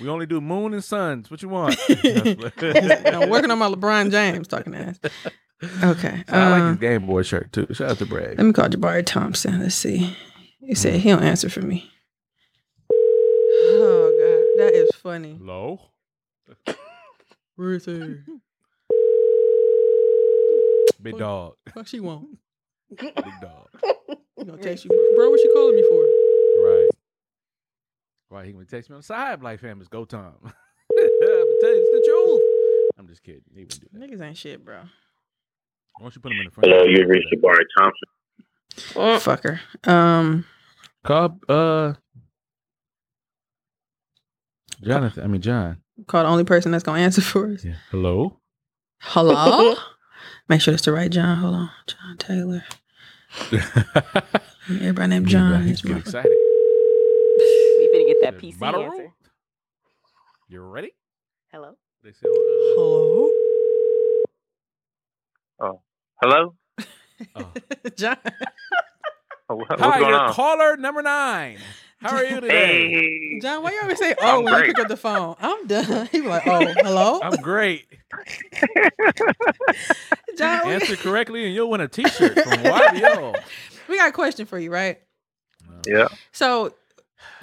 [0.00, 1.30] we only do moon and suns.
[1.30, 1.76] What you want?
[1.88, 4.46] I'm working on my LeBron James.
[4.46, 5.00] Talking ass.
[5.82, 6.24] Okay.
[6.28, 7.66] I like um, his Game Boy shirt too.
[7.72, 8.36] Shout out to Brad.
[8.36, 9.60] Let me call Jabari Thompson.
[9.60, 10.16] Let's see.
[10.60, 11.90] He said he don't answer for me.
[12.90, 15.36] Oh God, that is funny.
[15.38, 15.80] Hello.
[17.62, 18.16] Where is he?
[21.00, 21.54] Big dog.
[21.72, 22.26] Fuck, she want?
[22.98, 23.68] Big dog.
[24.36, 25.30] You gonna text you, bro?
[25.30, 26.02] What she calling me for?
[26.66, 26.88] Right.
[28.30, 28.46] Right.
[28.46, 29.38] He gonna text me on the side.
[29.38, 30.32] Black fam, it's go time.
[30.42, 31.08] I'm gonna
[31.60, 32.40] tell you it's the truth.
[32.98, 33.42] I'm just kidding.
[33.54, 34.00] He wouldn't do that.
[34.00, 34.78] Niggas ain't shit, bro.
[34.78, 34.86] Why
[36.00, 36.68] don't you put him in the front?
[36.68, 38.08] Hello, you reached Jabari Thompson.
[38.96, 39.20] Oh.
[39.20, 39.60] Fucker.
[39.88, 40.46] Um,
[41.04, 41.92] Call uh
[44.82, 45.22] Jonathan.
[45.22, 45.81] I mean John.
[46.06, 47.64] Call the only person that's gonna answer for us.
[47.64, 47.74] Yeah.
[47.90, 48.38] Hello.
[49.00, 49.74] Hello.
[50.48, 51.38] Make sure it's the right John.
[51.38, 52.64] Hold on, John Taylor.
[54.68, 55.62] Everybody named John.
[55.64, 56.30] He's This get excited.
[56.30, 58.98] We finna get that PC Bottle answer.
[59.02, 59.12] roll?
[60.48, 60.92] You ready?
[61.52, 61.74] Hello.
[62.02, 62.32] They say, uh,
[62.76, 63.30] Hello.
[65.60, 65.80] Oh,
[66.20, 66.54] hello?
[67.96, 68.16] John.
[69.48, 70.32] Oh, What's Hi, going you're on?
[70.32, 71.58] caller number nine.
[72.02, 72.90] How are you today?
[72.90, 73.38] Hey.
[73.40, 75.36] John, why you always say oh I'm when you pick up the phone?
[75.40, 76.08] I'm done.
[76.12, 77.20] He be like, oh, hello?
[77.22, 77.86] I'm great.
[80.36, 83.40] John, we, Answer correctly, and you'll win a T-shirt from YBO.
[83.88, 85.00] we got a question for you, right?
[85.86, 86.08] Yeah.
[86.32, 86.74] So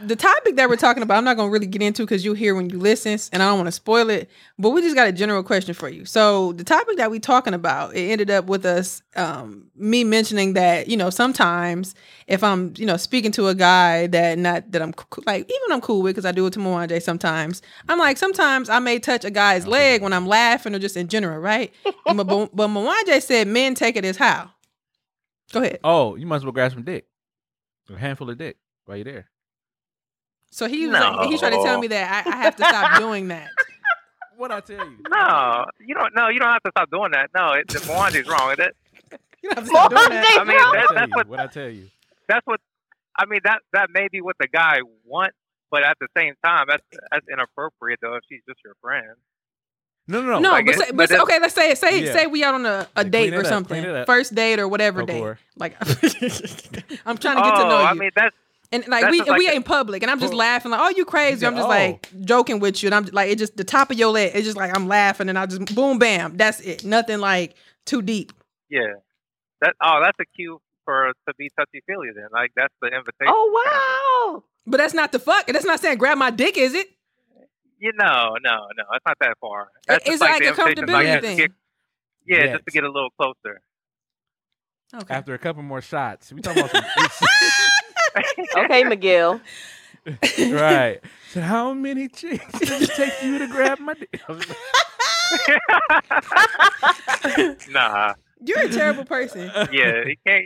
[0.06, 2.56] the topic that we're talking about, I'm not gonna really get into because you'll hear
[2.56, 4.30] when you listen, and I don't want to spoil it.
[4.57, 6.06] But we just got a general question for you.
[6.06, 10.53] So the topic that we're talking about, it ended up with us, um, me mentioning
[10.53, 11.95] that you know sometimes
[12.27, 14.93] if I'm you know speaking to a guy that not that I'm
[15.26, 17.61] like even I'm cool with because I do it to Mwanje sometimes.
[17.88, 21.07] I'm like sometimes I may touch a guy's leg when I'm laughing or just in
[21.07, 21.73] general, right?
[22.06, 24.51] but but, but Mwanje said men take it as how.
[25.51, 25.80] Go ahead.
[25.84, 27.07] Oh, you might as well grab some dick,
[27.89, 29.30] a handful of dick while you're there.
[30.51, 32.99] So he was like, he tried to tell me that I, I have to stop
[32.99, 33.49] doing that.
[34.38, 34.95] What I tell you?
[35.09, 36.15] No, you don't.
[36.15, 37.30] No, you don't have to stop doing that.
[37.35, 38.55] No, it, Mwanje's wrong.
[38.57, 38.71] That,
[39.43, 40.38] You don't have to stop doing that.
[40.39, 41.15] I mean, What that, tell that's you?
[41.17, 41.88] what What I tell you?
[42.30, 42.61] that's what.
[43.17, 45.35] I mean, that that may be what the guy wants,
[45.69, 48.15] but at the same time, that's that's inappropriate though.
[48.15, 49.07] If she's just your friend.
[50.07, 50.57] No, no, no.
[50.57, 52.13] No, but, say, but but okay, let's say say Yeah.
[52.13, 54.05] say we out on a, a Yeah, date or up, something, clean it up.
[54.05, 55.35] first date or whatever date.
[55.57, 55.76] Like,
[57.05, 57.85] I'm trying to get oh, to know you.
[57.88, 58.35] I mean, that's
[58.72, 60.82] and like that's we like we a- ain't public, and I'm just Pro- laughing like,
[60.82, 61.41] oh, you crazy?
[61.41, 63.64] You I'm just "Oh." like joking with you, and I'm just, like, it just the
[63.64, 64.32] top of your leg.
[64.36, 66.84] It's just like I'm laughing, and I just boom, bam, that's it.
[66.86, 67.56] Nothing like
[67.86, 68.32] too deep.
[68.70, 68.94] yeah.
[69.62, 72.10] That oh, that's a cue for to be touchy feely.
[72.16, 73.28] Then, like that's the invitation.
[73.28, 74.44] Oh wow.
[74.66, 75.48] But that's not the fuck.
[75.48, 76.88] That's not saying grab my dick, is it?
[77.80, 79.70] You know, no, no, it's not that far.
[79.88, 81.38] That's It's just like, like a invitation, comfortability just to thing.
[81.38, 81.52] get-
[82.26, 82.52] yeah, Yes.
[82.56, 83.62] just to get a little closer.
[84.94, 85.14] Okay.
[85.14, 86.84] After a couple more shots, we talking about some.
[88.57, 89.41] Okay, Miguel.
[90.52, 90.99] right.
[91.31, 94.22] So how many chicks did it take you to grab my dick?
[97.69, 98.14] nah,
[98.44, 99.52] You're a terrible person.
[99.72, 100.45] yeah, you can't.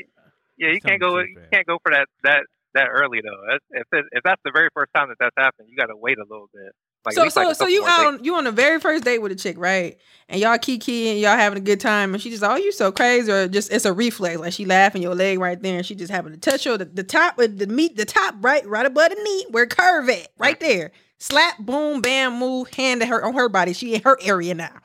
[0.57, 1.21] Yeah, you Tell can't go.
[1.21, 1.51] too You fast.
[1.51, 3.41] can't go for that that that early though.
[3.49, 5.97] That's, if it, if that's the very first time that that's happened, you got to
[5.97, 6.71] wait a little bit.
[7.05, 9.35] Like, so so so you out on, you on the very first date with a
[9.35, 9.97] chick, right?
[10.29, 12.71] And y'all kiki and y'all having a good time, and she just like, oh, you
[12.71, 15.85] so crazy, or just it's a reflex, like she laughing your leg right there, and
[15.85, 18.65] she just happened to touch you the, the top of the meat, the top right,
[18.65, 20.91] right above the knee, where curve at, right there.
[21.19, 23.73] Slap, boom, bam, move, hand to her on her body.
[23.73, 24.79] She in her area now.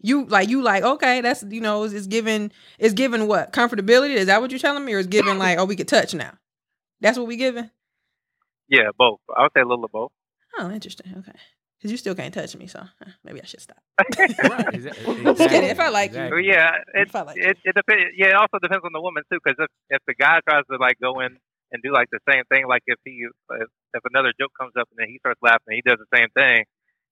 [0.00, 4.14] You like you like okay, that's you know, it's, it's giving it's giving what comfortability.
[4.14, 6.32] Is that what you're telling me, or is giving like oh we could touch now?
[7.00, 7.70] That's what we giving.
[8.68, 9.20] Yeah, both.
[9.36, 10.12] I would say a little of both.
[10.58, 11.12] Oh, interesting.
[11.18, 11.38] Okay.
[11.78, 13.76] Because you still can't touch me, so uh, maybe I should stop.
[14.18, 14.72] right.
[14.72, 14.96] Exa-
[15.36, 15.68] Just kidding.
[15.68, 16.30] If I like you.
[16.30, 18.16] But yeah, it If I like it, it depends.
[18.16, 19.38] Yeah, it also depends on the woman too.
[19.44, 21.36] Because if if the guy tries to like go in
[21.72, 24.88] and do like the same thing, like if he if, if another joke comes up
[24.90, 26.64] and then he starts laughing, he does the same thing,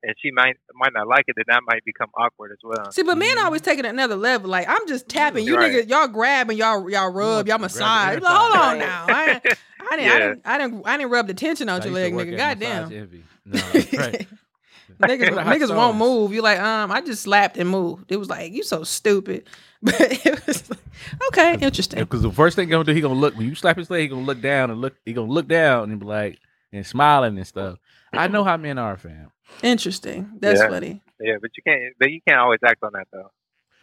[0.07, 2.91] and she might might not like it, then that might become awkward as well.
[2.93, 4.51] See, but men always take it another level.
[4.51, 5.45] Like I'm just tapping.
[5.47, 5.73] You Right.
[5.73, 8.21] niggas, y'all grab and y'all y'all rub, y'all grab the massage.
[8.21, 9.07] Like, hold on now.
[9.09, 10.19] I, ain't- I didn't, I Yeah.
[10.19, 12.37] didn't, I didn't, I didn't rub the tension I out your leg, work nigga.
[12.37, 13.23] Goddamn.
[13.47, 13.61] No,
[13.99, 14.27] right.
[15.03, 16.33] niggas, What niggas won't move.
[16.33, 18.11] You're like, um, I just slapped and moved.
[18.11, 19.49] It was like, you so stupid.
[19.85, 20.79] But it was like,
[21.29, 21.99] okay, interesting.
[21.99, 24.01] Because the first thing he gonna do, he gonna look when you slap his leg,
[24.03, 24.95] he gonna look down and look.
[25.05, 26.39] He gonna look down and be like
[26.73, 27.79] and smiling and stuff.
[28.11, 29.31] I know how men are, fam.
[29.63, 30.31] Interesting.
[30.41, 30.69] That's Yeah.
[30.69, 31.01] funny.
[31.21, 31.95] Yeah, but you can't.
[31.99, 33.31] But you can't always act on that though.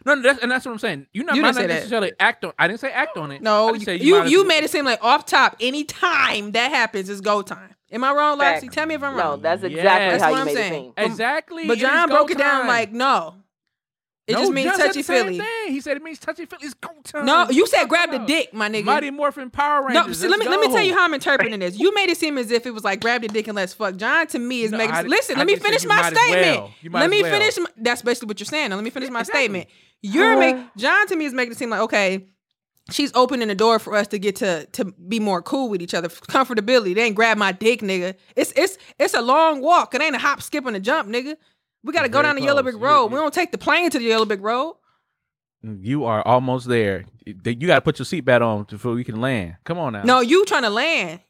[0.04, 1.06] No, no, that's, and that's what I'm saying.
[1.12, 1.74] You not, You might didn't not say that.
[1.74, 2.52] necessarily act on.
[2.58, 3.40] I didn't say act on it.
[3.40, 5.56] No, just you say you, might you made it seem like off top.
[5.60, 7.70] Any time that happens is go time.
[7.92, 8.70] Am I wrong, Lexi?
[8.70, 9.36] Tell me if I'm No, wrong.
[9.36, 10.12] No, that's exactly Yes.
[10.12, 10.72] That's how what you I'm made saying.
[10.96, 11.10] it seem.
[11.10, 11.66] exactly.
[11.68, 12.66] But John go broke it down time.
[12.68, 13.34] like no.
[14.28, 15.40] It No, just means touchy feely.
[15.66, 16.64] He said it means touchy feely.
[16.64, 17.26] It's go time.
[17.26, 18.84] No, you said grab the dick, my nigga.
[18.84, 20.20] Mighty Morphin Power no, Rangers.
[20.20, 21.76] see, let me let's let me tell you how I'm interpreting this.
[21.76, 23.96] You made it seem as if it was like grab the dick and let's fuck.
[23.96, 24.94] John to me is No, making.
[24.94, 26.56] I- listen, I let me finish my statement.
[26.92, 27.00] well.
[27.00, 27.32] Let me well.
[27.32, 27.58] finish.
[27.58, 28.70] My, that's basically what you're saying.
[28.70, 29.40] Now let me finish my Exactly.
[29.40, 29.68] statement.
[30.02, 32.28] You're make John to me is making it seem like okay.
[32.90, 35.94] She's opening the door for us to get to to be more cool with each
[35.94, 36.08] other.
[36.08, 36.94] Comfortability.
[36.94, 38.14] They ain't grab my dick, nigga.
[38.36, 39.94] It's it's it's a long walk.
[39.94, 41.36] It ain't a hop, skip, and a jump, nigga.
[41.84, 42.62] We gotta go very down the Yellow.
[42.62, 43.06] Brick Road.
[43.06, 44.76] We don't take the plane to the Yellow Brick Road.
[45.62, 47.04] You are almost there.
[47.24, 49.56] You got to put your seatbelt on before we can land.
[49.62, 50.02] Come on now.
[50.02, 51.20] No, you trying to land.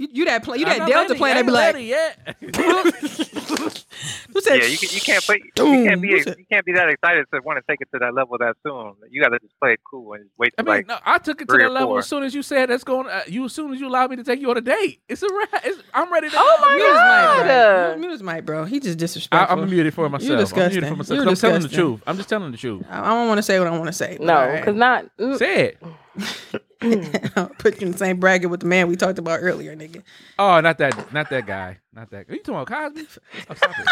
[0.00, 1.16] You, you that plane, you that Delta landing.
[1.18, 2.36] plane I that be ain't like, ready yet.
[4.32, 4.56] Who said?
[4.62, 5.52] Yeah, you, can, you can't put you
[5.86, 8.38] can't be you can't be that excited to want to take it to that level
[8.38, 8.94] that soon.
[9.10, 10.54] You got to just play it cool and wait.
[10.56, 11.98] I till mean, like no, I took it to that level four.
[11.98, 13.08] as soon as you said that's going.
[13.08, 15.02] Uh, you as soon as you allowed me to take you on a date.
[15.06, 15.66] It's a wrap.
[15.66, 16.36] It's, I'm ready to.
[16.38, 17.44] Oh my Mute his mic, God.
[17.92, 17.96] bro.
[18.00, 18.64] Mute his mic, bro.
[18.64, 19.62] He just I, disrespectful.
[19.64, 20.30] I'm muted for You're myself.
[20.30, 20.88] I'm muted disgusting.
[20.88, 21.16] for myself.
[21.16, 22.00] You're 'cause I'm telling the truth.
[22.06, 22.86] I'm just telling the truth.
[22.88, 24.16] I I don't want to say what I want to say.
[24.18, 24.60] No, all right.
[24.60, 25.04] because not.
[25.18, 26.62] mm, Say it.
[27.36, 30.02] I'll put you in the same bracket with the man we talked about earlier, nigga.
[30.38, 32.28] Oh, not that, not that guy, not that.
[32.28, 33.06] Are you talking about Cosby?
[33.50, 33.86] Oh, stop it.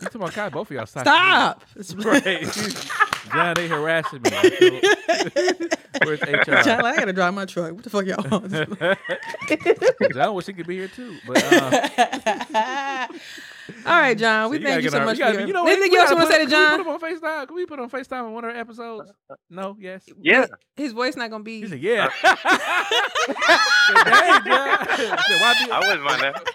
[0.00, 0.50] You talking about Cosby?
[0.54, 1.04] Both of y'all stop.
[1.04, 1.64] Stop.
[2.04, 2.42] Right.
[3.32, 4.30] John, they harassing me.
[6.04, 6.62] Where's HR?
[6.62, 7.72] John, I gotta drive my truck.
[7.72, 10.12] What the fuck y'all want?
[10.14, 13.08] John wish he could be here too, but uh,
[13.86, 14.50] All right, John.
[14.50, 15.46] We so thank you get so our- much gotta- for your.
[15.48, 15.72] You know, what?
[15.72, 16.68] Anything We else you gotta want to say to John?
[16.70, 17.46] Can we put him on FaceTime?
[17.46, 19.12] Can we put him on FaceTime in one of our episodes?
[19.50, 20.04] No, yes.
[20.20, 20.46] yeah.
[20.76, 21.60] His voice not gonna be.
[21.62, 22.08] He said, yeah.
[24.04, 24.86] Dang, John.
[24.98, 26.48] He why be, I wouldn't mind that.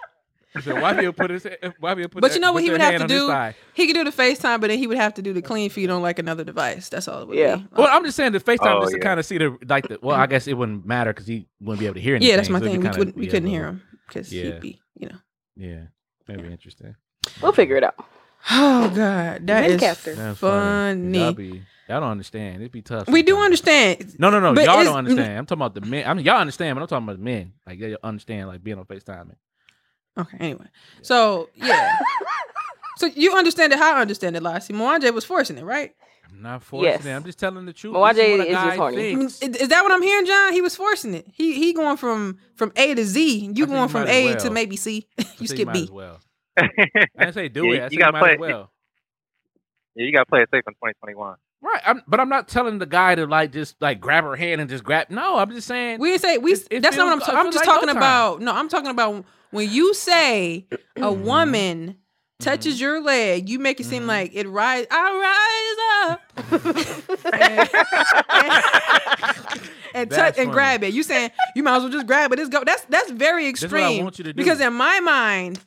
[0.56, 1.48] he said, why be able put his,
[1.80, 3.32] why be able put But you know what he would have to do?
[3.74, 5.90] He could do the FaceTime, but then he would have to do the clean feed
[5.90, 6.90] on like another device.
[6.90, 7.58] That's all it would Yeah.
[7.58, 7.68] be.
[7.76, 9.04] Well, I'm just saying the FaceTime Oh, just to yeah.
[9.04, 10.00] kind of see the like the.
[10.02, 10.32] Well, I mm-hmm.
[10.32, 12.30] guess it wouldn't matter because he wouldn't be able to hear anything.
[12.32, 12.78] yeah, that's my so thing.
[12.78, 14.44] We, kinda couldn't, we couldn't hear him because Yeah.
[14.46, 15.18] he'd be, you know.
[15.60, 15.84] Yeah,
[16.28, 16.96] maybe interesting.
[17.42, 17.96] We'll figure it out.
[18.50, 20.16] Oh God, that is Helicopter.
[20.16, 21.20] That's funny.
[21.20, 22.62] Y'all, be, y'all don't understand.
[22.62, 23.08] It'd be tough.
[23.10, 24.18] We do understand.
[24.20, 24.54] No, no, no.
[24.54, 25.38] But y'all don't understand.
[25.38, 26.08] I'm talking about the men.
[26.08, 27.54] I mean, y'all understand, but I'm talking about the men.
[27.66, 29.32] Like they understand, like being on Facetime.
[30.18, 30.68] Okay, anyway.
[31.02, 31.98] So yeah.
[32.98, 34.74] so you understand it how I understand it, Lassie.
[34.74, 35.94] Mwanje was forcing it, right?
[36.30, 37.06] I'm not forcing Yes.
[37.06, 37.12] it.
[37.12, 37.94] I'm just telling the truth.
[37.96, 38.98] Mwanje This what is just guy horny.
[38.98, 39.42] I mean, thinks.
[39.42, 40.54] Is is that what I'm hearing, John?
[40.54, 41.26] He was forcing it.
[41.34, 43.40] He he going from from A to Z.
[43.40, 45.08] You think going from A as to maybe C.
[45.40, 45.84] you skip might B.
[45.84, 46.20] As well.
[46.58, 46.68] I
[47.20, 47.82] didn't say do Yeah, it.
[47.84, 48.40] I you gotta play it.
[48.40, 48.72] well.
[49.96, 51.36] Yeah, you got to play it safe in 2021.
[51.60, 54.62] Right, I'm, but I'm not telling the guy to like just like grab her hand
[54.62, 55.08] and just grab.
[55.10, 56.00] No, I'm just saying.
[56.00, 56.54] We didn't say we.
[56.54, 57.20] It- it that's not what I'm.
[57.20, 58.42] ta- I'm just like talking no about.
[58.42, 61.24] No, I'm talking about when you say a Mm-hmm.
[61.26, 61.98] woman
[62.40, 64.86] touches your leg, you make it seem like it rise.
[64.92, 66.22] I rise up.
[67.34, 67.70] and
[69.94, 70.94] and touch That's and grab it.
[70.94, 72.38] You saying you might as well just grab it.
[72.40, 72.64] Let's go.
[72.64, 74.04] That's that's very what I extreme.
[74.04, 74.38] want you to do.
[74.38, 75.60] Because in my mind,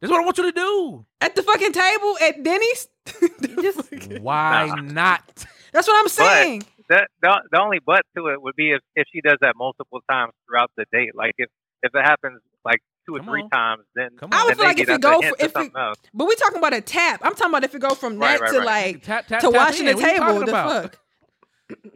[0.00, 1.06] That's what I want you to do.
[1.20, 2.88] at the fucking table at Denny's,
[4.20, 5.44] Why not?
[5.72, 6.64] that's what I'm saying.
[6.88, 10.00] That the, the only but to it would be if, if she does that multiple
[10.10, 11.10] times throughout the date.
[11.14, 11.48] Like if
[11.82, 13.50] if it happens like two or Come three on.
[13.50, 15.98] times, then Come I would then feel like if it go for if it, else.
[16.14, 17.20] but we're talking about a tap.
[17.24, 18.66] I'm talking about if it go from Right, that right, to right.
[18.94, 19.96] like Tap, tap, to tap washing in.
[19.96, 20.40] the What you table.
[20.46, 20.82] The about?
[20.82, 20.98] fuck.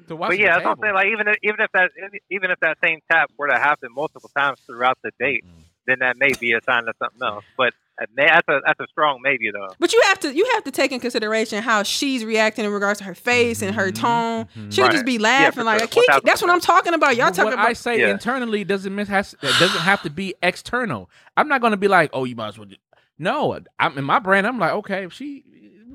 [0.09, 0.95] To wash But yeah, the that's what I'm saying.
[0.95, 1.91] Like even if, even if that
[2.31, 5.65] even if that same tap were to happen multiple times throughout the date, Mm.
[5.87, 7.45] then that may be a sign of something else.
[7.57, 7.86] But may-
[8.16, 9.68] that's a that's a strong maybe though.
[9.78, 12.98] But you have to you have to take in consideration how she's reacting in regards
[12.98, 14.44] to her face and her Mhm, tone.
[14.56, 14.73] mhm.
[14.73, 15.89] She'll just be laughing for like sure.
[15.89, 16.20] Kiki.
[16.24, 17.16] That's what I'm talking about.
[17.16, 18.10] Y'all But talking what about I say Yeah.
[18.10, 21.10] internally doesn't miss has doesn't have to be external.
[21.36, 22.66] I'm not going to be like, oh, you might as well.
[22.66, 22.77] Do.
[23.18, 24.44] No, I'm in my brain.
[24.44, 25.44] I'm like, okay, if she.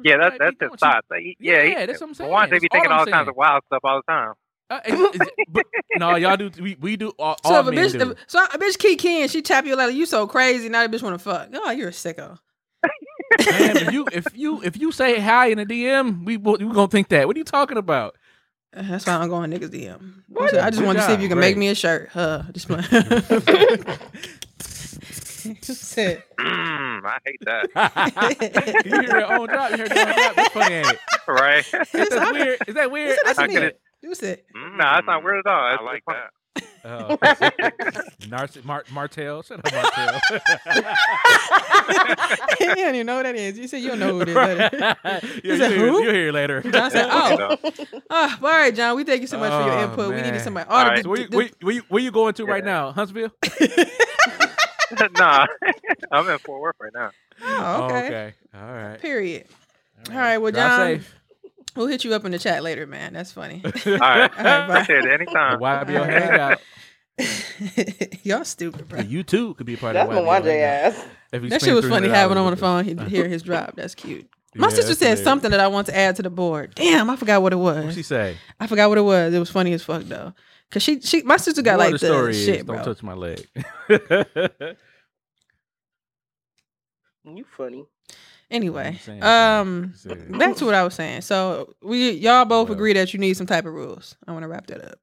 [0.03, 1.07] Yeah, might that's be that's his thoughts.
[1.11, 2.31] Like, yeah, Yeah, he, that's what I'm saying.
[2.31, 4.33] Juwan, they be That's all thinking all kinds of wild stuff all the time.
[4.71, 5.65] Uh, is- is but,
[5.97, 6.49] no, y'all do.
[6.61, 7.09] We, we do.
[7.19, 8.11] All, so all if a bitch do.
[8.11, 10.97] if, so a bitch Kiki and she tap you like you so crazy now the
[10.97, 11.49] bitch want to fuck.
[11.53, 12.39] Oh, you're a sicko.
[13.49, 16.87] Man, if you if you if you say hi in a DM, we we gonna
[16.87, 17.27] think that.
[17.27, 18.15] What are you talking about?
[18.73, 20.23] Uh, That's why I'm going niggas DM.
[20.29, 20.57] What?
[20.57, 22.07] I just Good wanted to see if you can make me a shirt.
[22.13, 22.43] Huh?
[22.53, 22.83] Just playing.
[25.61, 28.85] Said, Mm, I hate that.
[28.85, 29.71] you hear your own drop.
[29.71, 30.35] You hear your own drop.
[30.35, 30.99] That's funny, ain't it?
[31.27, 31.65] right?
[31.91, 32.59] That's weird.
[32.67, 33.17] Is that weird?
[33.25, 33.55] That's I me.
[33.55, 35.61] could- You said Mm, nah, that's not weird at all.
[35.63, 36.15] I like fun.
[36.15, 36.29] that.
[36.83, 37.17] Oh.
[38.27, 39.41] Narciss- Mar- Martell.
[39.43, 40.19] Shut up, Martell.
[42.59, 43.57] you don't even know who that is.
[43.57, 44.35] You said you don't know who it is.
[44.35, 44.95] yeah,
[45.43, 46.03] You you said hear, who?
[46.03, 46.61] you'll hear it later.
[46.61, 47.57] John said, You "Oh,
[48.09, 48.95] Ah, all right, John.
[48.95, 50.09] We thank you so much for your Oh, input.
[50.15, 50.67] We needed somebody.
[50.69, 50.95] All Oh, right.
[50.97, 52.91] the- So where, you, where, where, you, where you going to right now?
[52.91, 53.29] Huntsville?
[55.17, 55.45] nah,
[56.11, 57.11] I'm in Fort Worth right now.
[57.43, 58.05] oh, okay.
[58.07, 58.33] okay.
[58.55, 58.99] All right.
[58.99, 59.45] Period.
[60.09, 61.15] All right, well, Drive John, safe.
[61.75, 63.13] We'll hit you up in the chat later, man.
[63.13, 63.61] That's funny.
[63.85, 64.81] All right, All right, bye.
[64.81, 65.59] appreciate it The anytime.
[65.59, 66.61] YBO hangout.
[68.23, 69.01] Y'all stupid, bro.
[69.01, 70.93] You too could be a part That's of the my YBO Wanje hangout.
[70.93, 71.05] ass.
[71.33, 72.83] If That shit was funny having him on the phone.
[72.85, 73.75] He'd hear his drop.
[73.75, 74.27] That's cute.
[74.55, 76.75] My Yeah, sister that's said something that I want to add to the board.
[76.75, 77.77] Damn, I forgot what it was.
[77.77, 78.37] What'd she say?
[78.59, 79.33] I forgot what it was.
[79.33, 80.33] It was funny as fuck though.
[80.71, 82.75] Cause she, she, my sister got Moral like the, story shit, is, bro.
[82.77, 83.47] don't touch my leg.
[87.23, 87.85] You funny.
[88.51, 89.93] Anyway, um,
[90.29, 91.21] back to what I was saying.
[91.21, 92.75] So we, y'all both Well.
[92.75, 94.15] agree that you need some type of rules.
[94.27, 94.99] I want to wrap that up.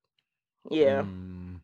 [0.71, 1.01] Yeah.
[1.01, 1.61] And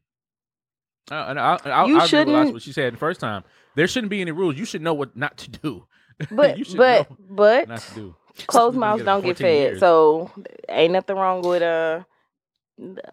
[1.10, 2.98] I, I, I, You I agree with a lot of shouldn't- what she said the
[2.98, 3.44] first time.
[3.76, 4.56] There shouldn't be any rules.
[4.56, 5.86] You should know what not to do.
[6.30, 8.16] But you should but know but not to do.
[8.46, 9.70] closed mouths don't get fed.
[9.70, 9.80] years.
[9.80, 10.30] So
[10.68, 12.04] ain't nothing wrong with uh,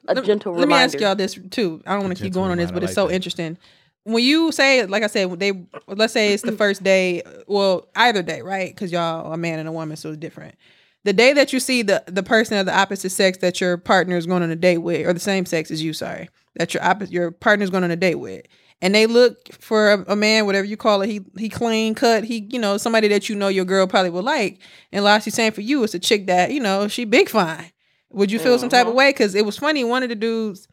[0.08, 1.82] a let, gentle let me ask y'all this too.
[1.86, 3.16] I don't want to keep going on this, but I it's like so that.
[3.16, 3.58] interesting.
[4.04, 5.54] When you say, like I said, they
[5.88, 8.74] let's say it's the first day, well, either day, right?
[8.74, 10.56] Because y'all a man and a woman, so it's different.
[11.04, 14.18] The day that you see the the person of the opposite sex that your partner
[14.18, 16.84] is going on a date with, or the same sex as you, sorry, that your
[16.84, 18.46] opposite your partner is going on a date with,
[18.82, 22.24] and they look for a, a man, whatever you call it, he he clean cut,
[22.24, 24.60] he you know somebody that you know your girl probably would like,
[24.92, 27.72] and Lassie saying for you, it's a chick that you know she big fine.
[28.14, 29.10] Would you feel some type of way?
[29.10, 29.84] Because it was funny.
[29.84, 30.68] One of the dudes,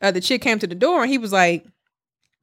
[0.00, 1.66] uh, the chick came to the door and he was like,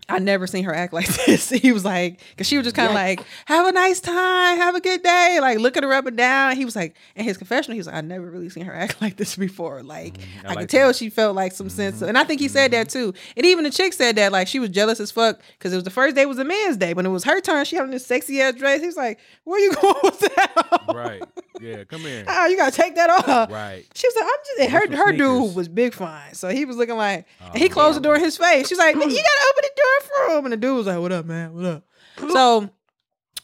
[0.07, 1.49] I never seen her act like this.
[1.49, 4.75] He was like, because she was just kind of like, have a nice time, have
[4.75, 6.55] a good day, like looking her up and down.
[6.55, 9.01] He was like, in his confessional, he was like, I never really seen her act
[9.01, 9.81] like this before.
[9.81, 12.39] Like, mm, I, could like tell she felt like some sense, of, and I think
[12.39, 13.11] he said that mm-hmm.
[13.11, 13.13] too.
[13.35, 15.83] And even the chick said that, like, she was jealous as fuck because it was
[15.83, 16.93] the first day was a man's day.
[16.93, 18.81] When it was her turn, she having this sexy ass dress.
[18.81, 20.81] He was like, where you going with that?
[20.93, 21.23] Right.
[21.61, 21.83] Yeah.
[21.85, 22.25] Come here.
[22.27, 23.49] Oh, you gotta take that off.
[23.51, 23.85] Right.
[23.93, 25.27] She was like, I'm just and her her sneakers?
[25.27, 26.33] Oh, dude was big fine.
[26.33, 28.67] So he was looking like oh, and he closed the door in his face.
[28.67, 30.45] She's like, You gotta open the door for him.
[30.45, 31.53] And the dude was like, What up, man?
[31.53, 31.83] What up?
[32.31, 32.69] So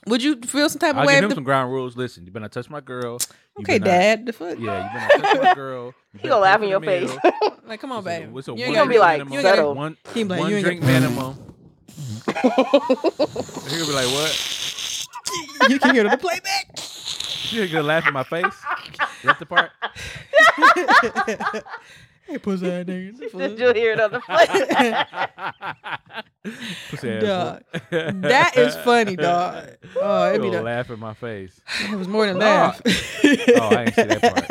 [0.08, 1.14] would you feel some type of I'll way?
[1.14, 1.96] give if him the- some ground rules.
[1.96, 3.20] Listen, you better not touch my girl.
[3.58, 4.26] You okay, better not- dad.
[4.26, 4.58] The fuck?
[4.60, 5.94] Yeah, you better not touch my girl.
[6.14, 7.08] You He gonna laugh in your meal.
[7.08, 7.18] face.
[7.66, 8.32] Like, come on, babe.
[8.34, 9.32] What's a You one ain't gonna be like, minimum?
[9.34, 9.76] you ain't gotta- settle.
[9.76, 11.56] One, He be like, one you ain't drink gotta- minimum.
[13.72, 15.08] He'll be like, what?
[15.70, 16.78] you can hear the playback.
[17.50, 18.54] You're gonna laugh in my face?
[19.24, 19.72] That's the part?
[22.28, 23.38] Hey, pussy ass nigga.
[23.38, 24.46] Did you hear it on the play?
[26.90, 27.64] Pussy ass Dog.
[28.22, 29.68] That is funny, dog.
[30.02, 31.60] Oh, it'd be You'll the, laugh in my face.
[31.92, 32.40] it was more than Oh.
[32.40, 32.82] laugh.
[32.86, 34.46] Oh, I ain't see that part.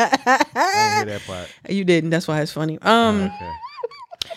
[0.55, 1.49] I didn't hear that part.
[1.71, 2.11] You didn't.
[2.11, 2.79] That's why it's funny.
[2.83, 3.51] Um, Okay.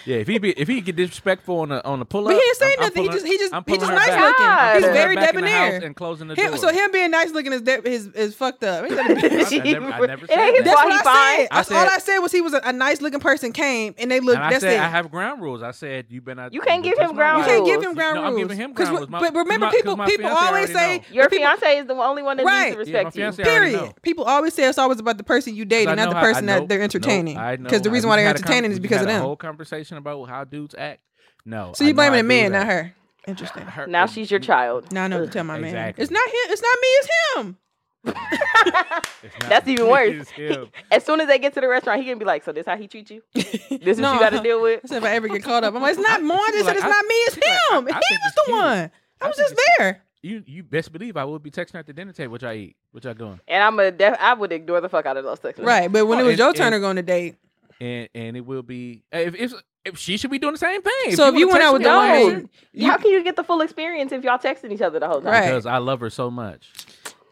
[0.05, 2.35] Yeah, if he be if he get disrespectful on the on the pull up, But
[2.35, 3.03] he didn't say nothing.
[3.03, 4.83] He just- he just- he just nice looking.
[4.83, 5.83] He's very back in the debonair.
[5.83, 6.57] and closing the him, door.
[6.57, 8.85] so him being nice looking is de- is is fucked up.
[8.85, 9.09] Ain't that?
[9.09, 10.61] I never- I never said that.
[10.63, 11.47] That's what I said.
[11.51, 14.09] I said- all I said was he was a, a nice looking person came and
[14.09, 14.37] they looked.
[14.37, 14.79] and I said it.
[14.79, 15.61] I have ground rules.
[15.61, 16.53] I said you better not.
[16.53, 18.27] You can't give him my ground you can't give him ground rules.
[18.29, 19.09] I'm giving him 'Cause ground rules.
[19.09, 21.01] My- but remember, people people always say.
[21.11, 23.31] Your fiance is the only one that needs to respect you.
[23.43, 23.93] Period.
[24.01, 26.67] People always say it's always about the person you dating, I not the person that
[26.69, 27.37] they're entertaining.
[27.37, 27.63] I know.
[27.63, 29.21] Because the reason why they're had a con- entertaining is because of them.
[29.21, 31.01] whole conversation about how dudes act.
[31.45, 31.73] No.
[31.75, 32.59] So you blaming I the man, that.
[32.59, 32.93] not her.
[33.27, 33.63] Interesting.
[33.63, 34.91] Her- Now she's your child.
[34.91, 35.93] Now I know to tell my man.
[35.97, 36.33] It's not him.
[36.49, 36.87] It's not me.
[36.87, 37.57] It's him.
[39.49, 40.13] That's even worse.
[40.21, 40.67] it's him.
[40.91, 42.75] As soon as they get to the restaurant, he gonna be like, "So this how
[42.77, 43.21] he treat you?
[43.33, 45.63] This is what you got to deal with?" I said if I ever get caught
[45.63, 46.37] up, I'm like, it's not Mon.
[46.51, 47.15] They She's said like, it's I- not me.
[47.15, 47.87] It's she's like, I- him.
[47.87, 48.57] I he was the cute.
[48.57, 48.91] one.
[49.21, 50.01] I I was just there.
[50.21, 52.31] You you best believe I would be texting her at the dinner table.
[52.33, 52.75] What y'all eat?
[52.91, 53.39] What y'all doing?
[53.47, 55.63] And I'm a def- I would ignore the fuck out of those texts.
[55.63, 57.35] Right, but when Oh, it was and- your turn and- to go on a date,
[57.83, 59.53] And and it will be if if,
[59.83, 61.15] if she should be doing the same thing.
[61.15, 62.47] so if you wanna went out with me, the No.
[62.71, 65.21] you, How can you get the full experience if y'all texting each other the whole
[65.21, 65.31] time?
[65.31, 65.45] Right.
[65.47, 66.71] because I love her so much.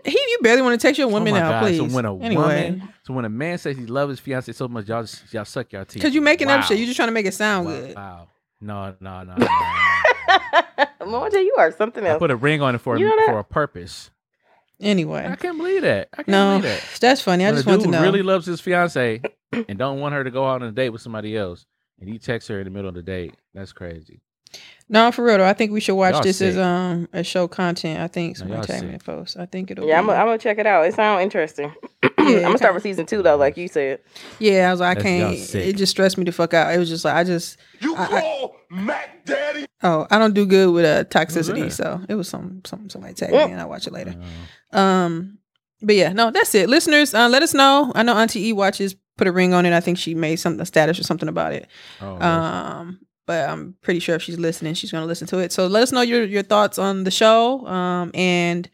[0.04, 1.62] he you barely want to text your Oh woman my out, God.
[1.64, 1.78] please.
[1.78, 4.68] So when a anyway, woman, so when a man says he loves his fiance so
[4.68, 6.02] much, y'all just, y'all suck y'all teeth.
[6.02, 6.66] because you making up Wow.
[6.68, 7.72] shit, you just trying to make it sound wow.
[7.72, 7.96] good.
[7.96, 8.28] Wow.
[8.60, 9.36] No, no, no.
[9.36, 10.86] no, no, no.
[11.02, 12.10] Mwanje, you are something else.
[12.10, 12.20] I else.
[12.20, 13.28] put a ring on it for You know that?
[13.28, 14.12] for a purpose.
[14.82, 16.10] Anyway, I can't believe that.
[16.14, 16.84] I can't no, believe that.
[17.00, 17.46] that's funny.
[17.46, 18.02] I When just want to know.
[18.02, 19.22] really loves his fiance
[19.52, 21.66] and don't want her to go out on a date with somebody else,
[22.00, 23.36] and he texts her in the middle of the date.
[23.54, 24.22] That's crazy.
[24.90, 25.46] No, for real though.
[25.48, 28.00] I think we should watch Y'all this as um a show content.
[28.00, 29.38] I think No, somebody y'all tag me in post.
[29.38, 29.88] I think it'll.
[29.88, 30.86] yeah, I'm gonna I'm check it out.
[30.86, 31.74] It sounds interesting.
[32.18, 34.00] I'm gonna start with season two though, like you said.
[34.40, 34.68] yeah.
[34.68, 35.70] I was like, I That's- y'all can't.
[35.70, 36.74] It just stressed me the fuck out.
[36.74, 37.58] It was just like I just.
[37.80, 39.66] You I- I- call Mac Daddy?
[39.84, 41.72] Oh, I don't do good with uh, toxicity, that?
[41.74, 44.14] so it was some some somebody tagged me and I will watch it later.
[44.74, 45.40] Um,
[45.82, 46.70] but yeah, no, that's it.
[46.70, 47.92] Listeners, uh, let us know.
[47.96, 48.96] I know Auntie E watches.
[49.18, 49.74] Put a ring on it.
[49.74, 51.68] I think she made some a status or something about it.
[52.02, 52.24] Oh, mercy.
[52.26, 55.52] Um, but I'm pretty sure if she's listening, she's gonna listen to it.
[55.52, 57.66] So let us know your your thoughts on the show.
[57.68, 58.70] Um, and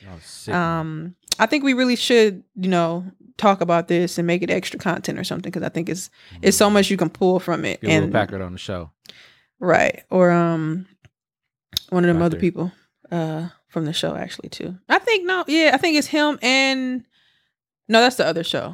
[0.48, 3.06] Y'all um, I think we really should, you know,
[3.38, 6.10] talk about this and make it extra content or something because I think it's
[6.42, 7.82] it's so much you can pull from it.
[7.82, 8.92] Get and Packer on the show.
[9.60, 10.04] Right.
[10.10, 10.88] Or um
[11.90, 12.72] one of them other people
[13.12, 14.78] uh from the show actually too.
[14.90, 17.06] I think no, yeah, I think it's him and
[17.88, 18.74] no, that's the other show.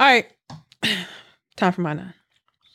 [0.00, 0.26] All right.
[1.56, 2.14] Time for my nine.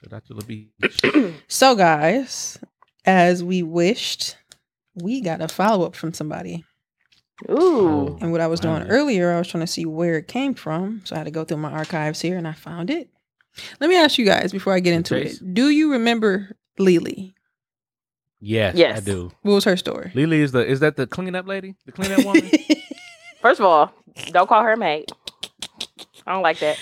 [0.05, 0.33] So Dr.
[0.35, 1.33] LaBeach.
[1.47, 2.59] So guys,
[3.05, 4.37] as we wished,
[4.93, 6.63] we got a follow-up from somebody.
[7.49, 7.55] Ooh.
[7.57, 8.87] Oh, and what I was doing Wow.
[8.89, 11.01] earlier, I was trying to see where it came from.
[11.05, 13.09] So I had to go through my archives here and I found it.
[13.79, 15.41] Let me ask you guys before I get into Chase?
[15.41, 15.53] it.
[15.53, 17.33] Do you remember Lily?
[18.39, 19.31] Yes, yes, I do.
[19.41, 20.11] What was her story?
[20.13, 21.75] Lily is the is that the cleanup lady?
[21.85, 22.51] The cleanup woman?
[23.41, 23.91] First of all,
[24.27, 25.09] don't call her maid.
[26.27, 26.77] I don't like that.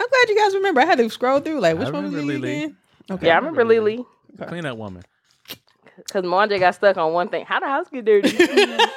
[0.00, 0.80] I'm glad you guys remember.
[0.80, 2.56] I had to scroll through like I which one was remember Lily, Lily.
[2.64, 2.76] again?
[3.10, 3.26] Okay.
[3.26, 4.04] Yeah, I remember Lily
[4.34, 5.02] the cleanup woman.
[5.96, 7.44] because Mwanje got stuck on one thing.
[7.46, 8.36] How the house get dirty?
[8.38, 8.92] Nasty.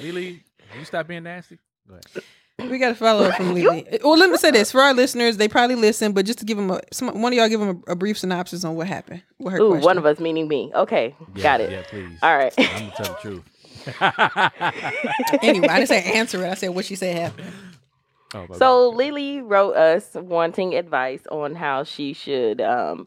[0.02, 0.40] Lily,
[0.78, 1.58] you stop being nasty.
[1.88, 2.24] Go ahead.
[2.70, 3.86] We got to follow up from Lily.
[4.04, 6.56] Well, let me say this for our listeners: they probably listen, but just to give
[6.58, 9.22] them a some, one of y'all give them a, a brief synopsis on what happened.
[9.38, 9.84] What her Ooh, question.
[9.84, 10.70] one of us meaning me.
[10.74, 11.70] Okay, Yeah, got it.
[11.72, 12.18] Yeah, please.
[12.22, 12.52] All right.
[12.58, 13.42] I'm gonna tell the truth.
[15.42, 16.50] anyway, I didn't say answer it.
[16.50, 17.52] I said what she said happened.
[18.34, 23.06] Oh, So Lily wrote us wanting advice on how she should um,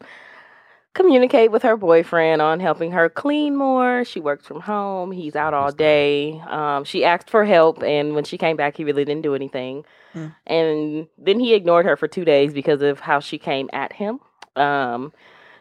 [0.94, 4.04] communicate with her boyfriend on helping her clean more.
[4.04, 5.12] She works from home.
[5.12, 6.40] He's out all day.
[6.48, 9.84] Um, she asked for help, and when she came back, he really didn't do anything.
[10.14, 10.34] Mm.
[10.46, 14.20] And then he ignored her for two days because of how she came at him.
[14.56, 15.12] Um,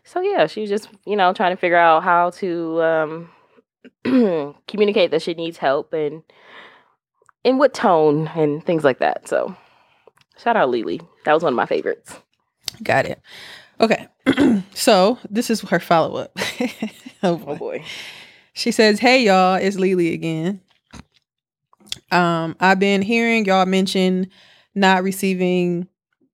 [0.06, 3.30] so yeah, she was just you know trying to figure out how to um,
[4.68, 6.24] communicate that she needs help and
[7.46, 9.30] in what tone and things like that.
[9.30, 9.56] So
[10.38, 11.00] shout out Lily.
[11.24, 12.20] That was one of my favorites.
[12.84, 13.22] Got it.
[13.80, 14.08] Okay,
[14.74, 16.38] so this is her follow up.
[17.24, 17.52] oh boy.
[17.52, 17.84] Oh boy.
[18.54, 20.60] She says, "Hey y'all, it's Lily again.
[22.12, 24.30] Um, I've been hearing y'all mention
[24.74, 25.88] not receiving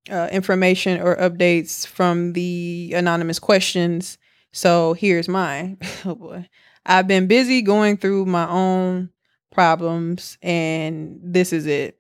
[0.10, 4.18] uh, information or updates from the anonymous questions.
[4.52, 5.78] So here's mine.
[6.06, 6.48] oh boy,
[6.86, 9.10] I've been busy going through my own
[9.52, 11.98] problems, and this is it.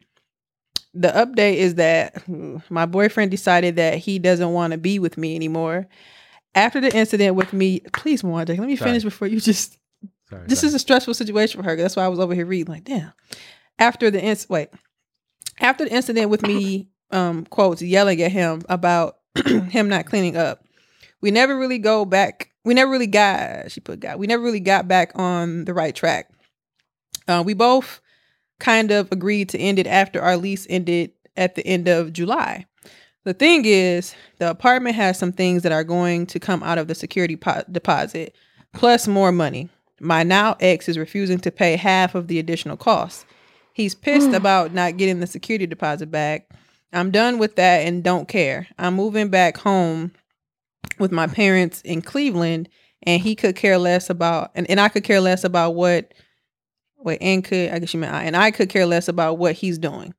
[0.93, 2.21] The update is that
[2.69, 5.87] my boyfriend decided that he doesn't want to be with me anymore.
[6.53, 8.89] After the incident with me, please, Mwanje, let me Sorry.
[8.91, 9.77] finish before you just
[10.29, 10.67] Sorry, this sorry.
[10.69, 11.77] is a stressful situation for her.
[11.77, 13.13] That's why I was over here reading like, damn.
[13.79, 14.69] After the inc- wait,
[15.61, 20.65] after the incident with me, um, quotes yelling at him about him not cleaning up,
[21.21, 22.49] we never really go back.
[22.65, 23.71] We never really got.
[23.71, 24.19] She put got.
[24.19, 26.29] We never really got back on the right track.
[27.27, 28.02] Uh, we both
[28.60, 32.65] kind of agreed to end it after our lease ended at the end of July.
[33.23, 36.88] The thing is, the apartment has some things that are going to come out of
[36.88, 38.35] the security po- deposit,
[38.73, 39.69] plus more money.
[39.99, 43.26] My now ex is refusing to pay half of the additional costs.
[43.73, 46.49] He's pissed about not getting the security deposit back.
[46.93, 48.68] I'm done with that and don't care.
[48.77, 50.11] I'm moving back home
[50.99, 52.69] with my parents in Cleveland,
[53.03, 56.14] and he could care less about, and, and I could care less about what,
[57.03, 59.53] wait, and could, I guess you meant I, and I could care less about what
[59.55, 60.13] he's doing.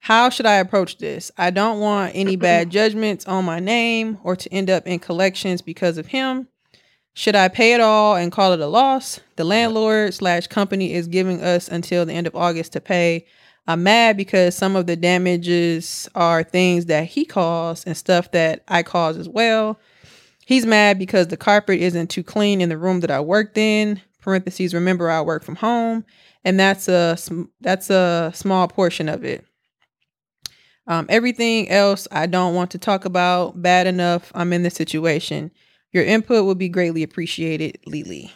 [0.00, 1.30] How should I approach this?
[1.36, 5.62] I don't want any bad judgments on my name or to end up in collections
[5.62, 6.48] because of him.
[7.14, 9.18] Should I pay it all and call it a loss?
[9.36, 13.26] The landlord slash company is giving us until the end of August to pay.
[13.66, 18.62] I'm mad because some of the damages are things that he caused and stuff that
[18.68, 19.78] I caused as well.
[20.46, 24.00] He's mad because the carpet isn't too clean in the room that I worked in.
[24.28, 24.74] Parentheses.
[24.74, 26.04] Remember, I work from home,
[26.44, 27.16] and that's a
[27.62, 29.42] that's a small portion of it.
[30.86, 33.62] Um, everything else I don't want to talk about.
[33.62, 35.50] Bad enough I'm in this situation.
[35.92, 38.30] Your input would be greatly appreciated, Lily.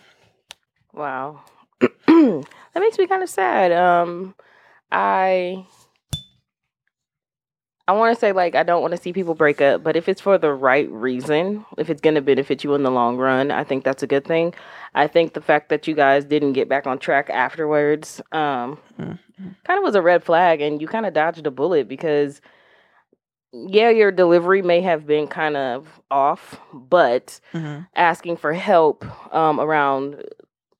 [0.94, 1.42] Wow.
[1.80, 2.46] that
[2.76, 3.70] makes me kind of sad.
[3.70, 4.34] Um
[4.90, 5.66] I
[7.88, 10.08] I want to say like I don't want to see people break up, but if
[10.08, 13.50] it's for the right reason, if it's going to benefit you in the long run,
[13.50, 14.54] I think that's a good thing.
[14.94, 18.78] I think the fact that you guys didn't get back on track afterwards um
[19.64, 22.40] kind of was a red flag and you kind of dodged a bullet because
[23.52, 27.86] yeah, your delivery may have been kind of off, but Mhm.
[27.94, 29.04] asking for help
[29.34, 30.24] um, around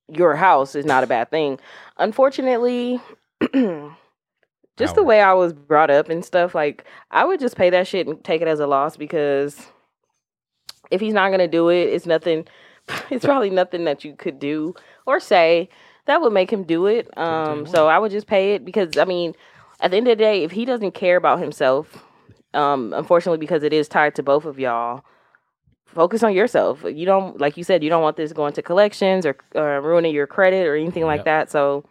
[0.08, 1.58] your house is not a bad thing.
[1.98, 3.00] Unfortunately,
[4.82, 7.86] just the way I was brought up and stuff, like I would just pay that
[7.86, 9.66] shit and take it as a loss because
[10.90, 12.46] if he's not gonna do it, it's nothing.
[13.10, 14.74] It's probably nothing that you could do
[15.06, 15.68] or say
[16.06, 17.16] that would make him do it.
[17.16, 19.34] Um, so I would just pay it because I mean,
[19.80, 22.04] at the end of the day, if he doesn't care about himself,
[22.54, 25.04] um, unfortunately, because it is tied to both of y'all,
[25.86, 26.84] focus on yourself.
[26.84, 30.14] You don't, like you said, you don't want this going to collections or, or ruining
[30.14, 31.24] your credit or anything like Yep.
[31.24, 31.50] that.
[31.50, 31.84] So,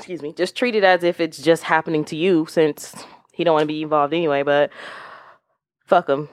[0.00, 2.94] excuse me, just treat it as if it's just happening to you since
[3.32, 4.42] he don't want to be involved anyway.
[4.42, 4.70] But
[5.86, 6.28] fuck him,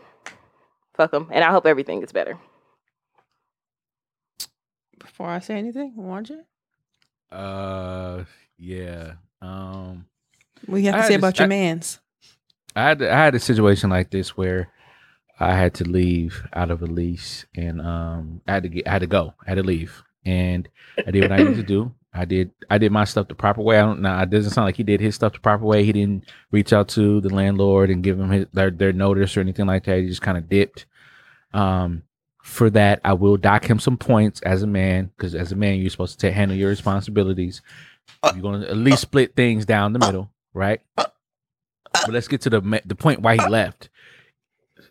[0.96, 2.38] fuck him, and I hope everything gets better.
[5.00, 6.40] Before I say anything, Mwanje,
[7.32, 8.24] Uh,
[8.58, 9.14] yeah.
[9.42, 10.06] Um,
[10.66, 12.00] what you have I to had say this- about your I- man's?
[12.76, 14.70] I had I had a situation like this where
[15.40, 18.92] I had to leave out of a lease, and um, I had to get I
[18.92, 20.70] had to go, I had to leave, and
[21.06, 21.94] I did what I needed to do.
[22.14, 23.78] I did I did my stuff the proper way.
[23.78, 24.18] I don't know.
[24.20, 25.84] It doesn't sound like he did his stuff the proper way.
[25.84, 29.42] He didn't reach out to the landlord and give him his, their their notice or
[29.42, 30.00] anything like that.
[30.00, 30.86] He just kind of dipped.
[31.54, 32.04] Um,
[32.42, 35.80] for that, I will dock him some points as a man because as a man,
[35.80, 37.62] you're supposed to handle your responsibilities.
[38.24, 40.82] Uh, you're going to at least uh, split things down the uh, middle, right?
[40.96, 41.14] But
[42.10, 43.90] let's get to the the point why he left.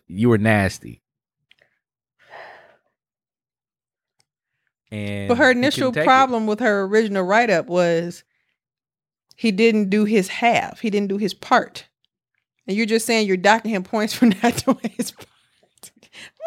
[0.07, 1.01] You were nasty.
[4.91, 6.05] And But her initial take it.
[6.05, 8.23] problem with her original write up was
[9.35, 10.79] he didn't do his half.
[10.79, 11.87] He didn't do his part.
[12.67, 15.27] And you're just saying you're docking him points for not doing his part.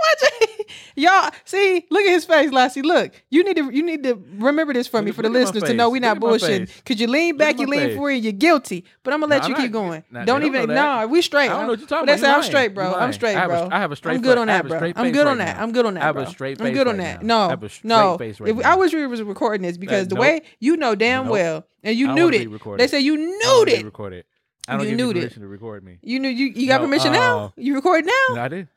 [0.01, 0.67] What?
[0.97, 2.83] Y'all see, look at his face, Lassie.
[2.83, 5.37] Look, you need to you need to remember this for Look me for the look
[5.37, 6.85] at my listeners to know we're not bullshitting.
[6.85, 7.95] Cause you lean back, you lean face.
[7.97, 8.85] forward, you're guilty.
[9.03, 10.05] But I'm gonna let you keep going.
[10.11, 11.11] nah, don't even know no, that.
[11.11, 11.51] we straight.
[11.51, 12.21] I don't know what you're talking about.
[12.21, 12.95] that's I'm straight, bro.
[12.95, 13.69] I'm straight, I have a- bro.
[13.71, 14.93] I have a straight I'm good on that, bro.
[14.97, 15.59] I'm good on that.
[15.59, 16.03] I'm good on that.
[16.03, 17.23] I have a straight I'm good on that.
[17.23, 18.19] No, straight no.
[18.65, 22.13] I wish we was recording this because the way you know damn well, and you
[22.13, 22.79] knew it.
[22.79, 23.85] They say you knew it.
[23.85, 24.25] recorded.
[24.69, 25.15] I don't You give knew you it.
[25.15, 25.99] permission to record me.
[26.03, 26.47] You knew you.
[26.47, 27.53] You got No, permission uh, now.
[27.57, 28.35] You record now.
[28.35, 28.69] No, I did.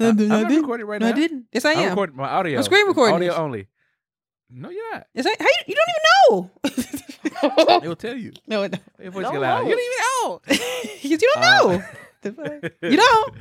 [0.00, 0.60] I I, did- I'm I not did.
[0.60, 1.46] recording right No, I didn't.
[1.52, 1.88] Yes, I I'm am.
[1.90, 2.58] recording my audio.
[2.58, 3.66] I'm screen recording Audio only.
[4.52, 5.06] No, you're not.
[5.14, 6.50] Is that how you, you don't even
[7.60, 7.78] know?
[7.84, 8.32] It will tell you.
[8.48, 9.64] no, it Your voice No, get loud.
[9.64, 9.68] no.
[9.70, 10.40] You don't even know.
[10.92, 11.04] don't.
[11.04, 12.70] you don't Uh, know.
[12.90, 13.34] You don't.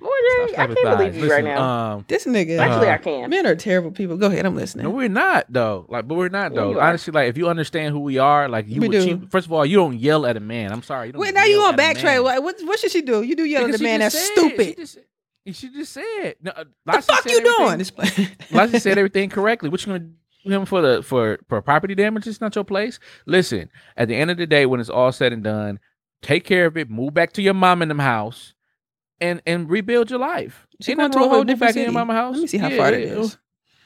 [0.00, 1.22] Morgan, I can't believe thighs.
[1.22, 1.62] you right now.
[1.94, 2.58] Um, This nigga.
[2.58, 3.30] Actually, uh, I can.
[3.30, 4.16] men are terrible people.
[4.16, 4.44] Go ahead.
[4.44, 4.82] I'm listening.
[4.84, 5.86] no, we're not though.
[5.88, 6.78] Like, but we're not Yeah, though.
[6.80, 6.88] are.
[6.88, 8.92] Honestly, like if you understand who we are, like you We would.
[8.92, 9.04] do.
[9.04, 9.30] Cheat.
[9.30, 10.72] First of all, you don't yell at a man.
[10.72, 11.08] I'm sorry.
[11.08, 12.20] You don't Wait, now you on backtrack.
[12.20, 13.22] What, what what should she do?
[13.22, 14.88] You do yell at Because the she man that's said- stupid.
[14.88, 14.98] She
[15.46, 16.36] just, she just said.
[16.42, 17.78] No, uh, the fuck you doing?
[17.78, 17.92] This.
[18.50, 19.68] Lassie said everything correctly.
[19.68, 20.10] What you gonna
[20.44, 22.26] do him for the for for property damage?
[22.26, 22.98] It's not your place.
[23.26, 25.78] Listen, at the end of the day, when it's all said and done,
[26.22, 26.90] take care of it.
[26.90, 28.54] Move back to your mom and them house,
[29.20, 30.66] and and rebuild your life.
[30.80, 32.34] She going to a whole different back in your mama house.
[32.34, 33.38] Let me see how Yeah, far yeah, is.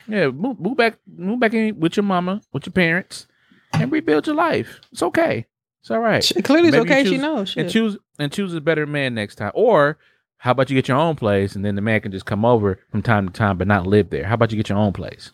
[0.08, 3.26] Yeah, move move back move back in with your mama, with your parents,
[3.72, 4.80] and rebuild your life.
[4.92, 5.46] It's okay.
[5.80, 6.22] It's all right.
[6.24, 7.04] She- Clearly, it's Maybe you okay.
[7.04, 7.56] She choose- knows.
[7.56, 9.52] and choose and choose a better man next time.
[9.54, 9.98] Or
[10.47, 12.78] how about you get your own place and then the man can just come over
[12.90, 14.24] from time to time but not live there?
[14.24, 15.32] How about you get your own place?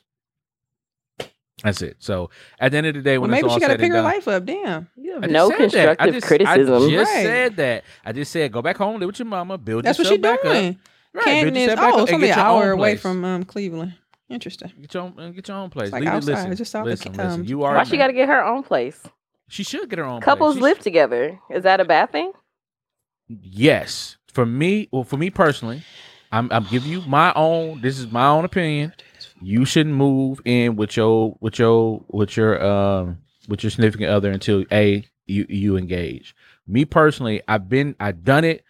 [1.63, 1.97] That's it.
[2.01, 3.79] So at the end of the day, Well, when it's maybe all she got to
[3.79, 4.45] pick her done, life up.
[4.45, 4.89] Damn.
[4.97, 5.55] You have no said.
[5.55, 6.75] I constructive just- criticism.
[6.83, 7.23] I just Right.
[7.23, 7.85] said that.
[8.05, 10.41] I just said go back home, live with your mama, build That's what she yourself
[10.41, 10.71] back doing.
[10.71, 10.77] up.
[11.15, 13.25] Right, Canton build is yourself back oh, it's and only get an hour away from
[13.25, 13.95] um Cleveland.
[14.31, 14.73] Interesting.
[14.81, 15.93] Get your own get your own place.
[15.93, 17.41] like Lily, outside, listen, just south of listen, Ca- listen.
[17.43, 19.01] um, You are Why she got to get her own place?
[19.49, 20.59] She should get her own Couples place.
[20.59, 21.39] She live together.
[21.51, 22.33] Is that a bad thing?
[23.29, 25.83] Yes, for me, well, for me personally,
[26.31, 27.81] I'm I'm giving you my own.
[27.81, 28.93] This is my own opinion.
[29.41, 33.19] You shouldn't move in with your with your with your um
[33.49, 36.35] with your significant other until a you you engage.
[36.67, 38.65] Me personally, I've been I've done it.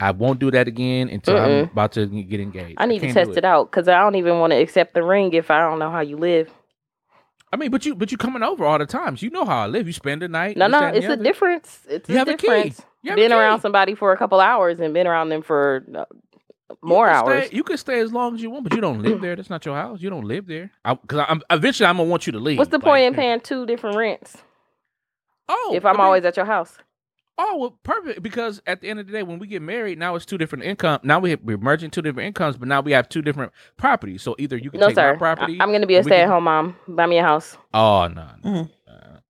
[0.00, 2.76] I won't do that again until I'm about to get engaged.
[2.78, 3.44] I need to test do it.
[3.44, 6.00] out because I don't even want to accept the ring if I don't know how
[6.00, 6.50] you live.
[7.52, 9.22] I mean, but you but you coming over all the times.
[9.22, 9.86] You know how I live.
[9.86, 10.56] You spend the night.
[10.56, 11.80] No, no, it's a difference.
[11.88, 12.74] It's You a have a key.
[13.02, 13.18] Difference.
[13.20, 13.36] You Been key.
[13.36, 16.04] around somebody for a couple hours and been around them for uh,
[16.82, 17.46] more you can hours.
[17.46, 19.36] Stay, you can stay as long as you want, but you don't live there.
[19.36, 20.00] That's not your house.
[20.00, 20.70] You don't live there.
[20.84, 22.58] Because I'm eventually I'm gonna want you to leave.
[22.58, 24.36] What's the Like, point in paying two different rents
[25.48, 26.76] Oh, if I'm I mean, always at your house?
[27.40, 28.20] Oh, well, perfect.
[28.22, 30.64] Because at the end of the day, when we get married, now it's two different
[30.64, 30.98] income.
[31.04, 34.22] Now we have, we're merging two different incomes, but now we have two different properties.
[34.22, 35.12] So either you can No, take sir.
[35.12, 35.56] my property.
[35.60, 36.76] I- I'm going to be a and we can- stay at home mom.
[36.88, 37.56] Buy me a house.
[37.72, 38.26] Oh no.
[38.44, 38.50] no.
[38.50, 38.70] Mhm.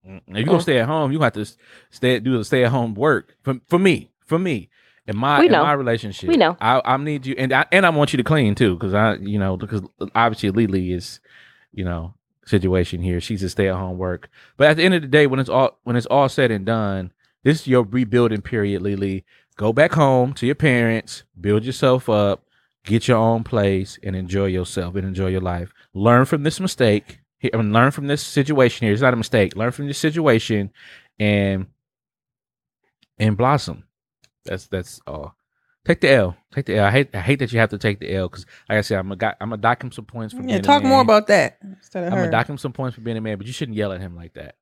[0.03, 0.61] If you're gonna Mm.
[0.61, 1.45] stay at home, you have to
[1.89, 3.35] stay do the stay at home work.
[3.43, 4.69] For for me, for me,
[5.07, 6.57] in my in my relationship, We know.
[6.61, 9.15] I I need you, and I and I want you to clean too, because I
[9.15, 9.81] you know because
[10.15, 11.19] obviously Lily is,
[11.73, 12.13] you know,
[12.45, 13.19] situation here.
[13.19, 15.49] She's a stay at home work, but at the end of the day, when it's
[15.49, 17.11] all when it's all said and done,
[17.43, 19.25] this is your rebuilding period, Lily.
[19.57, 22.45] Go back home to your parents, build yourself up,
[22.85, 25.73] get your own place, and enjoy yourself and enjoy your life.
[25.93, 27.18] Learn from this mistake.
[27.39, 28.93] Here, I mean, learn from this situation here.
[28.93, 29.55] It's not a mistake.
[29.55, 30.71] Learn from this situation,
[31.19, 31.67] and
[33.17, 33.85] and blossom.
[34.45, 35.35] That's that's all.
[35.85, 36.35] Take the L.
[36.53, 36.85] Take the L.
[36.85, 38.99] I hate I hate that you have to take the L because, like I said,
[38.99, 41.27] I'm gonna I'm gonna dock him some points for Yeah, being a talk more about
[41.27, 42.25] that instead of I'm her.
[42.25, 44.15] gonna dock him some points for being a man, but you shouldn't yell at him
[44.15, 44.55] like that.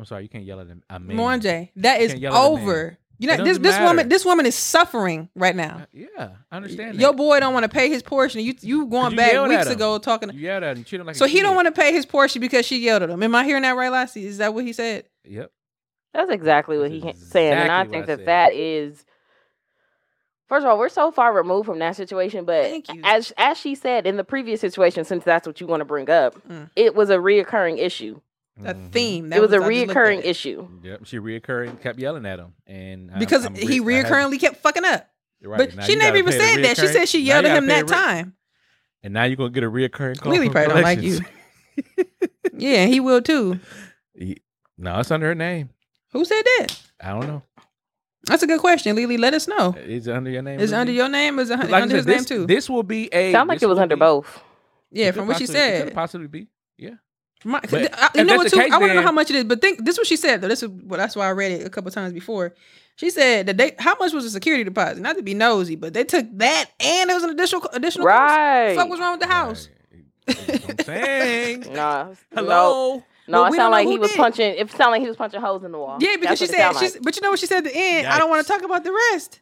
[0.00, 0.82] I'm sorry, you can't yell at him.
[0.90, 1.16] A man.
[1.16, 2.62] More Jay, that is can't yell at a man.
[2.62, 2.98] over.
[3.18, 5.82] You know this doesn't this woman this woman is suffering right now.
[5.82, 6.98] Uh, yeah, I understand.
[6.98, 7.16] Your that.
[7.18, 8.40] boy don't want to pay his portion.
[8.40, 10.32] You you going you back weeks ago talking.
[10.32, 10.84] You yelled at him.
[10.84, 13.02] Treat him like a so he don't want to pay his portion because she yelled
[13.02, 13.22] at him.
[13.22, 14.24] Am I hearing that right, Lassie?
[14.24, 15.04] Is that what he said?
[15.24, 15.52] Yep.
[16.14, 18.26] That's exactly what That's he's saying, and I exactly think I that said.
[18.28, 19.04] that is.
[20.48, 23.00] First of all, we're so far removed from that situation, but Thank you.
[23.04, 26.10] as as she said in the previous situation, since that's what you want to bring
[26.10, 26.70] up, Mm.
[26.74, 28.20] it was a reoccurring issue.
[28.62, 28.92] That Mhm.
[28.92, 29.28] theme.
[29.30, 30.68] That it was, a I just looked at reoccurring issue.
[30.82, 31.00] Yep.
[31.06, 34.56] She reoccurring kept yelling at him, and I- because I'm he re- I reoccurringly kept
[34.58, 35.06] fucking up.
[35.42, 36.76] Right, but now she never even said that.
[36.76, 38.34] She said she yelled at him that re- time.
[39.02, 40.32] And now you're gonna get a reoccurring call.
[40.32, 41.20] Lily from probably don't like you.
[42.52, 43.58] Yeah, he will too.
[44.14, 44.42] He-
[44.76, 45.70] no, it's under her name.
[46.12, 46.68] Who said that?
[47.02, 47.42] I don't know.
[48.24, 49.16] That's a good question, Lily.
[49.16, 49.74] Let us know.
[49.78, 50.60] Is it under your name?
[50.60, 51.38] Is it under your name?
[51.38, 52.46] Is it Like under said, his this, name too?
[52.46, 53.32] This will be a.
[53.32, 54.42] Sound like it was under be- both.
[54.90, 55.84] yeah, from could what she possibly- It said.
[55.86, 56.48] could possibly be.
[56.76, 56.90] Yeah.
[57.44, 58.50] My, But I- you know what?
[58.50, 59.44] Too, case, I want to know how much it is.
[59.44, 60.48] But think this is what she said though.
[60.48, 62.54] This is well, that's why I read it a couple times before.
[62.96, 65.00] She said that they how much was the security deposit?
[65.00, 68.18] Not to be nosy, but they took that and there was an additional additional cost.
[68.18, 68.76] Right.
[68.76, 69.68] What was wrong with the house?
[70.28, 70.64] Right.
[70.68, 71.66] I'm saying.
[71.72, 72.96] Nah, Hello.
[72.96, 74.16] No, No, But it we don't sounded like who he was did.
[74.18, 74.54] punching.
[74.58, 75.96] It sounded like he was punching holes in the wall.
[76.00, 77.02] Yeah, because That's she said, sound she's, like.
[77.04, 78.06] but you know what she said at the end?
[78.06, 79.40] I don't want to talk about the rest.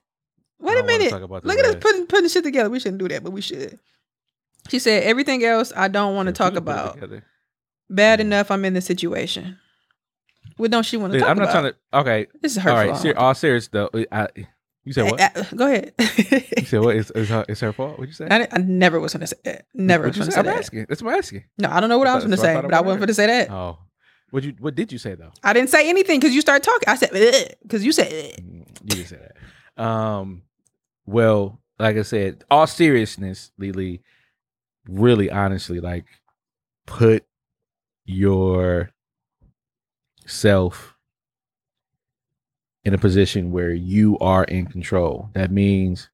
[0.60, 1.10] Wait I a don't wanna minute.
[1.10, 2.70] talk about the Look at us putting putting shit together.
[2.70, 3.78] We shouldn't do that, but we should.
[4.68, 6.94] She said everything else I don't want to talk You can put it about.
[6.94, 7.24] together.
[7.90, 9.58] Bad enough I'm in the situation.
[10.56, 11.52] What don't she want to talk I'm not about?
[11.52, 11.76] trying to.
[12.00, 12.26] Okay.
[12.42, 12.92] This is All hurtful.
[12.92, 13.00] right.
[13.00, 13.88] Ser- all serious though.
[14.10, 14.28] I,
[14.84, 15.20] you said what?
[15.20, 15.92] Uh, uh, Go ahead.
[15.98, 16.96] You said what?
[16.96, 17.98] It's, it's, her, it's her fault.
[17.98, 18.26] What'd you say?
[18.30, 19.66] I, I never was going to say that.
[19.74, 20.40] Never was What'd you going to say?
[20.40, 20.58] I'm that.
[20.58, 20.86] asking.
[20.88, 21.44] That's what I'm asking.
[21.58, 23.14] No, I don't know what I was going to say, but I wasn't going to
[23.14, 23.50] say that.
[23.50, 23.78] Oh,
[24.30, 24.54] what you?
[24.58, 25.32] What did you say though?
[25.44, 26.88] I didn't say anything because you started talking.
[26.88, 27.10] I said
[27.62, 28.10] because you said.
[28.40, 29.18] Mm, You didn't say
[29.76, 29.82] that.
[29.82, 30.42] Um,
[31.06, 34.02] well, like I said, all seriousness, Lily,
[34.88, 36.06] really honestly, like
[36.86, 37.24] put
[38.08, 38.90] your
[40.26, 40.94] self
[42.84, 45.30] in a position where you are in control.
[45.34, 46.08] That means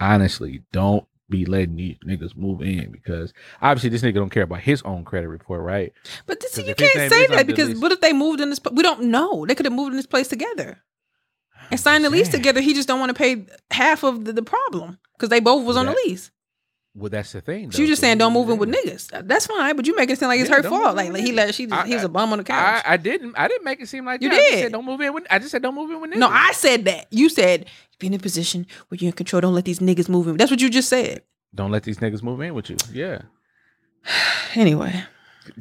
[0.00, 4.60] honestly, don't be letting these niggas move in because obviously this nigga don't care about
[4.60, 5.92] his own credit report, right?
[6.26, 8.60] But this, you can't say that because lease- what if they moved in this?
[8.72, 9.46] We don't know.
[9.46, 10.78] They could have moved in this place together
[11.70, 12.60] and signed the lease together.
[12.60, 15.76] He just don't want to pay half of the, the problem because they both was
[15.76, 16.30] on the lease.
[16.94, 17.70] Well, that's the thing.
[17.70, 17.90] So you though.
[17.92, 19.26] just So saying don't move in with niggas.
[19.28, 20.96] That's fine, but you make it sound like it's Yeah, her fault.
[20.96, 22.82] Like, like he let she just, I- he was I- a bum on the couch.
[22.84, 23.34] I didn't.
[23.38, 24.34] I didn't make it seem like You that.
[24.34, 24.62] I just did.
[24.64, 25.12] said don't move in.
[25.14, 26.16] With, I just said don't move in with niggas.
[26.16, 27.06] no, I said that.
[27.10, 27.66] You said
[28.00, 29.40] be in a position where you're in control.
[29.40, 30.36] Don't let these niggas move in.
[30.36, 31.22] That's what you just said.
[31.54, 32.76] don't let these niggas move in with you.
[32.92, 33.22] Yeah.
[34.54, 35.04] Anyway,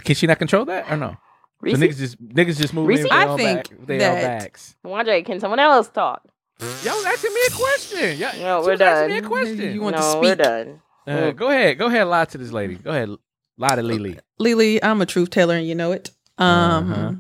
[0.04, 1.12] Can she not control that or no?
[1.12, 1.18] So
[1.62, 1.78] Reese?
[1.78, 3.02] niggas just niggas just move Reese?
[3.02, 3.12] in.
[3.12, 4.76] I own think back, with their own that- backs.
[4.86, 6.24] Wandre, can someone else talk?
[6.60, 8.18] Y'all was asking me a question.
[8.18, 9.26] Yeah, No, she we're was asking me done.
[9.26, 9.74] a question.
[9.74, 10.44] You want to no, we're speak.
[10.44, 10.82] done.
[11.08, 11.78] Uh, go ahead.
[11.78, 12.08] Go ahead.
[12.08, 12.76] Lie to this lady.
[12.76, 13.10] Go ahead.
[13.58, 14.20] Lie to Lily.
[14.40, 16.12] Lily, I'm a truth teller, and you know it.
[16.38, 17.12] Um, Uh-huh.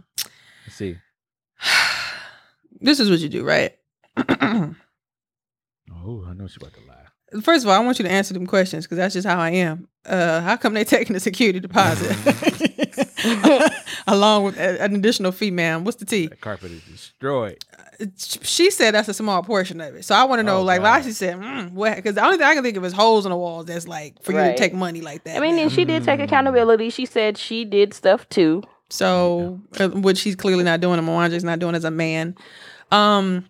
[0.65, 0.97] Let's see.
[2.81, 3.73] this is what you do, right?
[6.05, 7.41] Oh, I know she about to lie.
[7.41, 9.49] First of all, I want you to answer them questions because that's just how I
[9.49, 9.89] am.
[10.05, 12.15] Uh, how come they're taking a security deposit
[14.07, 15.83] along with an additional fee, ma'am?
[15.83, 16.27] What's the T?
[16.27, 17.65] That carpet is destroyed.
[18.17, 20.05] She said that's a small portion of it.
[20.05, 20.97] So I want to know, Oh, like, God.
[20.97, 21.95] Lassie said, mm, what?
[21.95, 23.65] Because the only thing I can think of is holes in the walls.
[23.65, 25.37] That's like for you to take money like that.
[25.37, 26.89] I mean, and she did take accountability.
[26.89, 28.63] She said she did stuff too.
[28.89, 32.35] So, uh, which she's clearly not doing, and Mwanje's not doing as a man.
[32.91, 33.45] Um,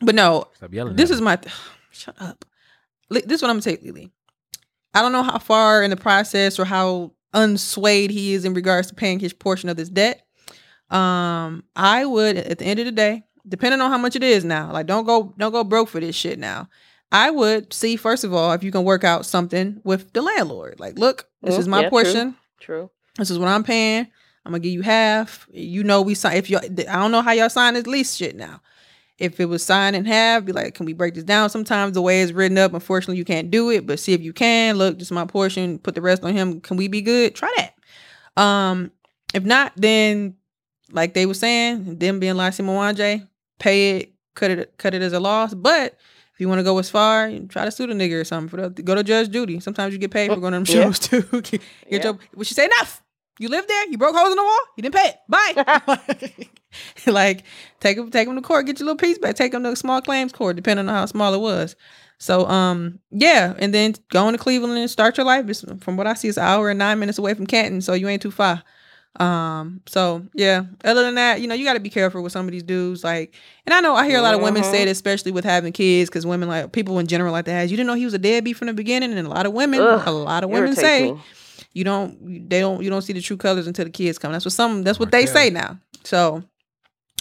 [0.00, 0.96] but no, Stop yelling.
[0.96, 1.24] this is me.
[1.26, 1.38] my.
[1.90, 2.44] shut up.
[3.10, 4.10] This is what I'm gonna take, Lily.
[4.94, 8.88] I don't know how far in the process or how unswayed he is in regards
[8.88, 10.22] to paying his portion of this debt.
[10.90, 14.44] Um, I would at the end of the day, depending on how much it is
[14.44, 16.68] now, like don't go don't go broke for this shit now.
[17.10, 20.80] I would see first of all if you can work out something with the landlord.
[20.80, 22.90] Like, look, this Mm, is my yeah, portion True.
[23.18, 24.06] this is what I'm paying.
[24.44, 25.46] I'm gonna give you half.
[25.52, 26.36] You know, we sign.
[26.36, 28.60] If you, I don't know how y'all sign this lease shit now.
[29.18, 31.48] If it was signed in half, be like, can we break this down?
[31.48, 33.86] Sometimes the way it's written up, unfortunately, you can't do it.
[33.86, 34.78] But see if you can.
[34.78, 35.78] Look, this is my portion.
[35.78, 36.60] Put the rest on him.
[36.60, 37.34] Can we be good?
[37.36, 38.42] Try that.
[38.42, 38.90] Um,
[39.32, 40.34] if not, then
[40.90, 43.22] like they were saying, them being like Simon J,
[43.62, 45.54] pay it, cut it, cut it as a loss.
[45.54, 45.96] But
[46.34, 48.48] if you want to go as far, try to sue the nigga or something.
[48.48, 49.60] For the, go to Judge Judy.
[49.60, 51.22] Sometimes you get paid for going to them shows too.
[51.42, 52.02] get Yeah.
[52.02, 52.64] your, what she say?
[52.64, 53.02] Enough.
[53.38, 53.88] You live there.
[53.88, 54.58] You broke holes in the wall.
[54.76, 55.16] You didn't pay it.
[55.28, 56.46] Bye.
[57.06, 57.44] like
[57.80, 58.66] take him, take him to court.
[58.66, 59.36] Get your little piece back.
[59.36, 61.76] Take him to a small claims court, depending on how small it was.
[62.18, 65.48] So um yeah, and then going to Cleveland and start your life.
[65.48, 67.94] It's, from what I see, it's an hour and nine minutes away from Canton, so
[67.94, 68.62] you ain't too far.
[69.20, 70.62] Um, so yeah.
[70.84, 73.04] Other than that, you know, you got to be careful with some of these dudes.
[73.04, 73.34] Like,
[73.66, 76.08] and I know I hear a lot of women say it, especially with having kids,
[76.08, 78.18] because women like people in general like to ask, you didn't know he was a
[78.18, 80.80] deadbeat from the beginning, and a lot of women, Ugh, a lot of women irritates
[80.80, 81.20] say me.
[81.74, 84.32] you don't they don't you don't see the true colors until the kids come.
[84.32, 85.78] That's what some that's what Right they say now.
[86.04, 86.42] So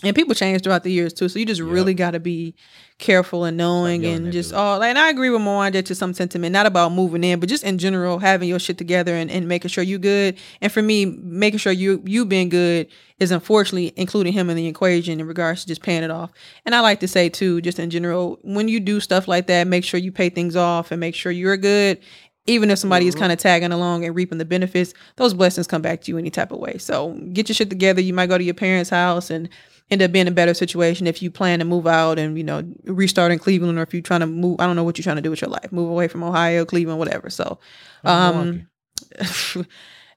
[0.03, 1.30] and people change throughout the years too.
[1.30, 1.69] So you just Yep.
[1.69, 2.55] really got to be
[3.02, 4.53] careful and knowing yelling and just dudes.
[4.53, 4.82] all.
[4.82, 7.78] And I agree with Mwanje to some sentiment, not about moving in, but just in
[7.78, 10.38] general having your shit together and, and making sure you good.
[10.61, 12.88] And for me, making sure you you being good
[13.19, 16.32] is unfortunately including him in the equation in regards to just paying it off.
[16.65, 19.68] And I like to say too, just in general, when you do stuff like that,
[19.68, 21.99] make sure you pay things off and make sure you're good.
[22.48, 23.22] Even if somebody is mm-hmm.
[23.22, 26.32] kind of tagging along and reaping the benefits, those blessings come back to you any
[26.32, 26.80] type of way.
[26.80, 28.02] So get your shit together.
[28.02, 29.48] You might go to your parents' house and
[29.91, 32.63] end up being a better situation if you plan to move out and you know
[32.85, 34.59] restart in Cleveland or if you're trying to move.
[34.59, 35.72] I don't know what you're trying to do with your life.
[35.72, 37.30] Move away from Ohio, Cleveland, whatever.
[37.30, 37.59] So,
[38.05, 38.68] um,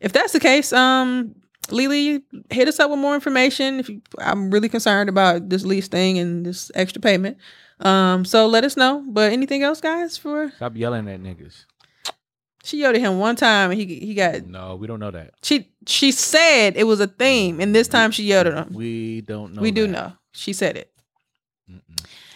[0.00, 1.34] if that's the case, um,
[1.70, 3.80] Lily, hit us up with more information.
[3.80, 7.36] If you, I'm really concerned about this lease thing and this extra payment,
[7.80, 9.04] um, so let us know.
[9.08, 10.16] But anything else, guys?
[10.16, 11.64] For Stop yelling at niggas.
[12.64, 15.34] She yelled at him one time and he he got No, we don't know that.
[15.42, 18.72] she she said it was a theme and this time she yelled at him.
[18.74, 19.62] We don't know.
[19.62, 19.92] we do that.
[19.92, 20.12] know.
[20.32, 20.90] She said it.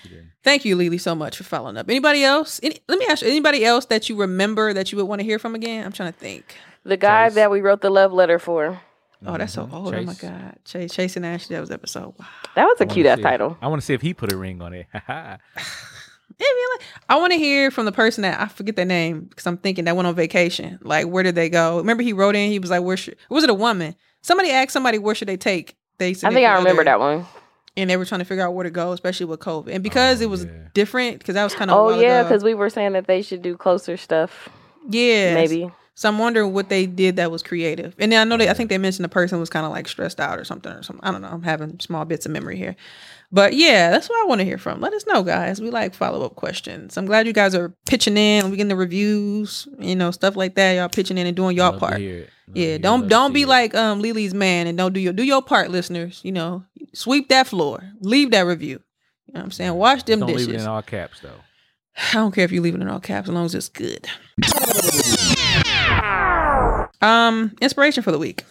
[0.02, 0.20] She.
[0.44, 1.88] Thank you, Lily, so much for following up.
[1.90, 2.60] Anybody else?
[2.62, 5.24] Any, let me ask you, anybody else that you remember that you would want to
[5.24, 5.84] hear from again?
[5.84, 6.56] I'm trying to think.
[6.84, 7.34] The guy Trace.
[7.34, 8.80] that we wrote the love letter for.
[9.26, 9.72] Oh, that's so Mhm.
[9.74, 9.94] old.
[9.94, 11.54] Oh my god, Chase, Chasing Ashley.
[11.56, 12.14] That was episode.
[12.18, 12.26] Wow.
[12.54, 13.58] That was a cute ass see- title.
[13.60, 14.86] I want to see if he put a ring on it.
[16.38, 19.22] Yeah, man, like, I want to hear from the person that I forget their name
[19.22, 20.78] because I'm thinking that went on vacation.
[20.82, 21.78] Like, where did they go?
[21.78, 22.50] Remember, he wrote in.
[22.50, 23.96] He was like, "Where should?" Was it a woman?
[24.22, 27.26] Somebody asked somebody, "Where should they take?" They I think I remember that one.
[27.76, 30.20] And they were trying to figure out where to go, especially with COVID, and because
[30.20, 30.50] Oh, it was yeah.
[30.74, 33.42] different, because that was kind of Oh yeah, because we were saying that they should
[33.42, 34.48] do closer stuff.
[34.88, 35.70] yeah, Maybe.
[35.94, 37.96] So I'm wondering what they did that was creative.
[37.98, 39.88] And then I know they, I think they mentioned the person was kind of like
[39.88, 41.04] stressed out or something or something.
[41.04, 41.28] I don't know.
[41.28, 42.76] I'm having small bits of memory here.
[43.30, 44.80] But yeah, that's what I want to hear from.
[44.80, 45.60] Let us know, guys.
[45.60, 46.96] We like follow up questions.
[46.96, 48.50] I'm glad you guys are pitching in.
[48.50, 50.72] We getting the reviews, you know, stuff like that.
[50.72, 51.98] Y'all pitching in and doing y'all Love part.
[51.98, 52.30] hear it.
[52.48, 53.48] Love to Yeah, don't don't be it.
[53.48, 56.20] like um Lily's man and don't do your do your part, listeners.
[56.24, 56.64] You know,
[56.94, 58.80] sweep that floor, leave that review.
[59.26, 59.74] You know what I'm saying?
[59.74, 60.46] Wash them Don't dishes.
[60.46, 61.40] leave it in all caps though.
[62.10, 64.06] I don't care if you leave it in all caps as long as it's good.
[67.00, 68.44] Um, inspiration for the week.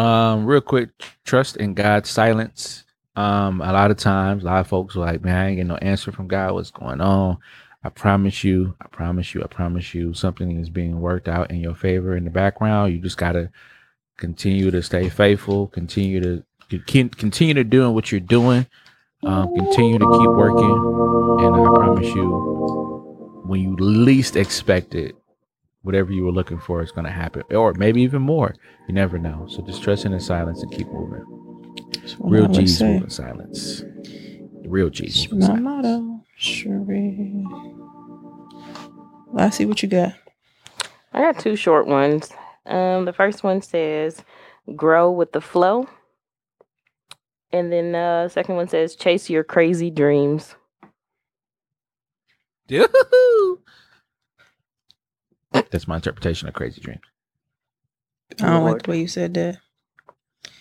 [0.00, 0.88] Um, real quick,
[1.24, 2.84] trust in God's silence.
[3.16, 5.68] Um, a lot of times, a lot of folks are like, man, I ain't getting
[5.68, 6.54] no answer from God.
[6.54, 7.36] What's going on?
[7.84, 11.60] I promise you, I promise you, I promise you, something is being worked out in
[11.60, 12.94] your favor in the background.
[12.94, 13.50] You just gotta
[14.16, 16.44] continue to stay faithful, continue to
[17.16, 18.66] continue to doing what you're doing,
[19.24, 25.14] um, continue to keep working, and I promise you, when you least expect it,
[25.82, 28.54] whatever you were looking for is going to happen, or maybe even more.
[28.88, 29.46] You never know.
[29.48, 31.24] So just trust in the silence and keep moving.
[32.20, 33.80] Real G's move in silence.
[34.62, 35.62] The real G's move in My silence.
[35.62, 37.46] motto, Cherie.
[39.36, 40.14] I see what you got.
[41.12, 42.30] I got two short ones.
[42.66, 44.22] Um, the first one says
[44.76, 45.88] grow with the flow.
[47.52, 50.54] And then uh second one says chase your crazy dreams.
[55.60, 55.68] Yoo-hoo-hoo.
[55.70, 57.00] That's my interpretation of Crazy Dreams.
[58.40, 58.82] I don't like Lord.
[58.84, 59.58] the way you said that.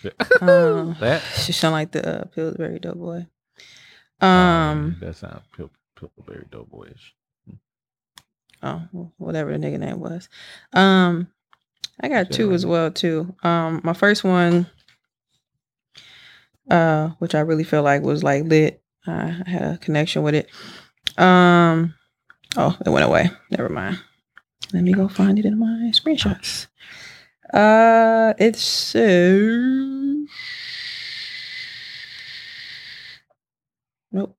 [0.42, 3.26] Um, that she sound like the uh, Pillsbury Doughboy.
[4.22, 7.12] um, Um, that sounds Pil- Pillsbury Doughboyish.
[8.64, 10.30] oh, whatever the nigga name was.
[10.74, 11.28] Um,
[12.02, 13.36] I got Shit, two as well too.
[13.44, 14.68] Um, my first one,
[16.70, 18.82] uh, which I really feel like was like lit.
[19.08, 20.50] I had a connection with it.
[21.22, 21.94] Um,
[22.58, 23.32] oh, it went away.
[23.52, 24.00] Never mind.
[24.74, 26.68] Let me go find it in my screenshots.
[27.52, 30.28] Uh, it says.
[34.12, 34.38] Nope.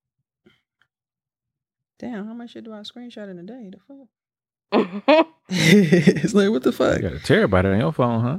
[1.98, 3.70] Damn, how much shit do I screenshot in a day?
[3.73, 4.07] The fuck?
[5.48, 6.97] it's like what the fuck?
[6.97, 8.39] You got a terabyte on your phone, huh?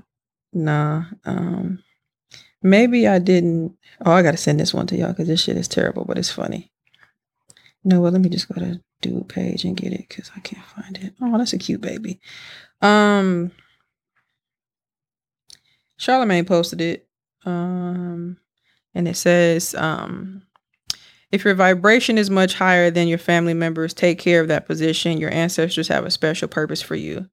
[0.53, 1.03] Nah.
[1.25, 1.83] Um
[2.61, 5.67] maybe I didn't oh I gotta send this one to y'all because this shit is
[5.67, 6.71] terrible, but it's funny.
[7.83, 10.65] No, well let me just go to dude page and get it because I can't
[10.65, 11.13] find it.
[11.21, 12.19] Oh, that's a cute baby.
[12.81, 13.51] Um
[15.97, 17.07] Charlemagne posted it.
[17.45, 18.37] Um
[18.93, 20.43] and it says, um
[21.31, 25.17] if your vibration is much higher than your family members, take care of that position.
[25.17, 27.29] Your ancestors have a special purpose for you.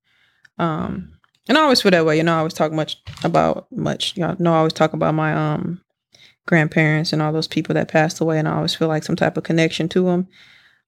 [0.57, 1.15] Um,
[1.49, 2.17] and I always feel that way.
[2.17, 4.17] You know, I always talk much about much.
[4.17, 5.81] Y'all know I always talk about my um
[6.47, 9.37] grandparents and all those people that passed away, and I always feel like some type
[9.37, 10.29] of connection to them.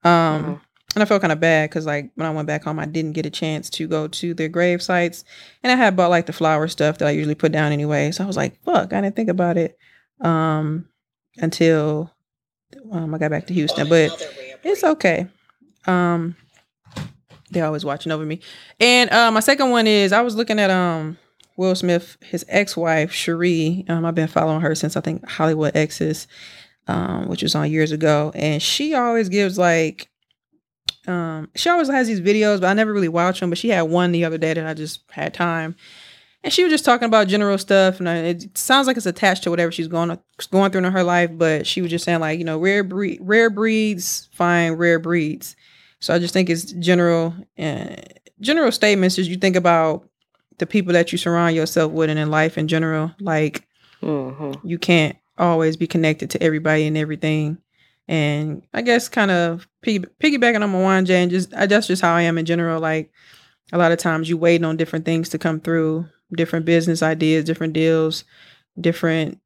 [0.04, 0.60] Um, Mhm.
[0.94, 3.12] And I felt kind of bad because like when I went back home, I didn't
[3.12, 5.24] get a chance to go to their grave sites,
[5.62, 8.10] and I had bought like the flower stuff that I usually put down anyway.
[8.10, 9.78] So I was like, fuck, I didn't think about it
[10.20, 10.86] um
[11.38, 12.12] until
[12.92, 14.10] um, I got back to Houston, but
[14.62, 15.28] it's okay.
[15.86, 16.36] Um,
[17.50, 18.40] they're always watching over me.
[18.78, 21.18] And uh, my second one is I was looking at um
[21.56, 23.88] Will Smith, his ex-wife Sheree.
[23.88, 26.26] Um, I've been following her since I think Hollywood Exes,
[26.88, 30.08] um, which was on years ago, and she always gives like.
[31.10, 33.50] Um, she always has these videos, but I never really watch them.
[33.50, 35.74] But she had one the other day that I just had time,
[36.44, 39.42] and she was just talking about general stuff, and I, it sounds like it's attached
[39.44, 40.18] to whatever she's going
[40.50, 41.30] going through in her life.
[41.32, 45.56] But she was just saying like, you know, rare breed, rare breeds find rare breeds.
[45.98, 47.96] So I just think it's general, uh,
[48.40, 50.08] general statements as you think about
[50.58, 53.12] the people that you surround yourself with and in life in general.
[53.20, 53.66] Like
[54.02, 54.58] Mhm.
[54.64, 57.58] you can't always be connected to everybody and everything.
[58.08, 62.14] And I guess kind of piggy, piggybacking on Mwanje and just I, that's just how
[62.14, 62.80] I am in general.
[62.80, 63.12] Like
[63.72, 67.44] a lot of times you waiting on different things to come through, different business ideas,
[67.44, 68.24] different deals,
[68.80, 69.38] different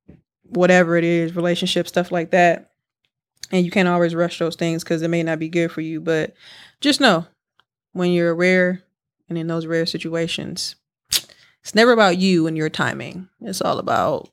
[0.45, 2.71] whatever it is, relationship stuff like that.
[3.51, 6.01] And you can't always rush those things because it may not be good for you.
[6.01, 6.35] But
[6.81, 7.27] just know
[7.93, 8.83] when you're rare
[9.29, 10.77] and in those rare situations,
[11.63, 13.29] it's never about you and your timing.
[13.41, 14.31] It's all about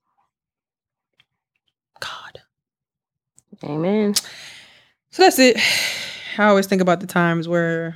[2.00, 2.42] God.
[3.64, 4.16] Amen.
[5.12, 5.58] So that's it.
[6.38, 7.96] I always think about the times where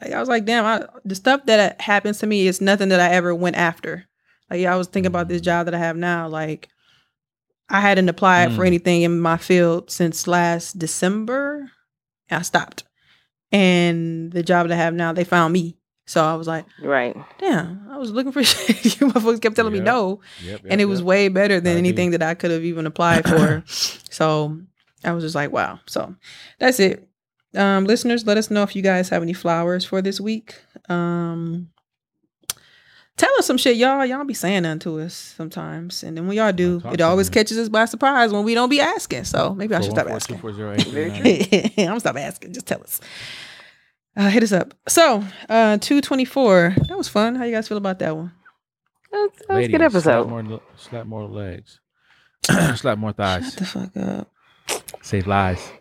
[0.00, 3.00] Like, I was like, damn, I, the stuff that happens to me is nothing that
[3.00, 4.06] I ever went after.
[4.50, 6.28] Like I was thinking about this job that I have now.
[6.28, 6.68] Like
[7.68, 8.66] I hadn't applied for Mm.
[8.68, 11.70] anything in my field since last December.
[12.30, 12.84] I stopped.
[13.52, 15.76] And the job that I have now, they found me.
[16.06, 17.16] So I was like, Right.
[17.38, 19.00] damn, I was looking for shit.
[19.00, 20.20] you motherfuckers kept telling me no.
[20.42, 23.62] Yep, and it was way better than anything that I could have even applied for.
[23.66, 24.60] so
[25.06, 25.80] I was just like, wow.
[25.86, 26.14] So
[26.58, 27.08] that's it.
[27.54, 30.56] Um, listeners, let us know if you guys have any flowers for this week.
[30.90, 31.70] Um,
[33.16, 34.04] tell us some shit, y'all.
[34.04, 37.34] Y'all be saying nothing to us sometimes, and then when y'all do, it always me.
[37.34, 39.24] catches us by surprise when we don't be asking.
[39.24, 40.36] So maybe I should stop asking.
[40.44, 42.52] I'm gonna stop asking.
[42.52, 43.00] Just tell us.
[44.16, 44.74] Uh, hit us up.
[44.88, 46.74] So, uh, two twenty four.
[46.88, 47.36] That was fun.
[47.36, 48.32] How you guys feel about that one?
[49.12, 50.28] That was, that was a Ladies, good Slap episode.
[50.28, 51.80] more, slap more legs.
[52.76, 53.44] slap more thighs.
[53.54, 54.30] Shut the fuck up.
[55.02, 55.72] Say lives.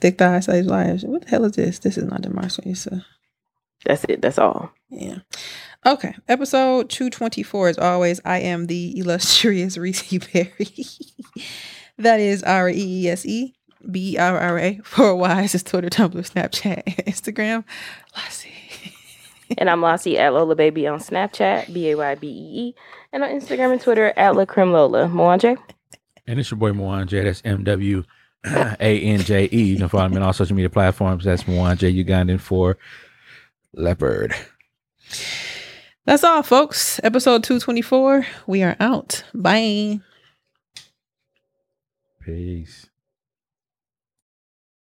[0.00, 1.04] Thick thighs, size liars.
[1.04, 1.78] What the hell is this?
[1.80, 3.04] This is not the Marshall Issa.
[3.84, 4.22] That's it.
[4.22, 4.70] That's all.
[4.90, 5.18] Yeah.
[5.86, 6.14] Okay.
[6.28, 11.12] Episode 224, as always, I am the illustrious Reese Berra.
[11.98, 13.54] that is R E E S E
[13.90, 14.80] B E R R A.
[14.84, 17.64] Four Ys is Twitter, Tumblr, Snapchat, Instagram.
[18.16, 18.52] Lassie.
[19.56, 22.74] And I'm Lassie at Lola Baby on Snapchat, B A Y B E E,
[23.14, 25.06] and on Instagram and Twitter at La Creme Lola.
[25.08, 25.56] Mwanje?
[26.28, 27.24] And it's your boy Mwanje.
[27.24, 28.04] That's M W
[28.44, 29.62] A N J E.
[29.62, 31.24] You can follow me on all social media platforms.
[31.24, 32.76] That's Mwanje Ugandan for
[33.72, 34.34] Leopard.
[36.04, 37.00] That's all, folks.
[37.02, 38.26] Episode 224.
[38.46, 39.24] We are out.
[39.34, 40.00] Bye.
[42.20, 42.87] Peace.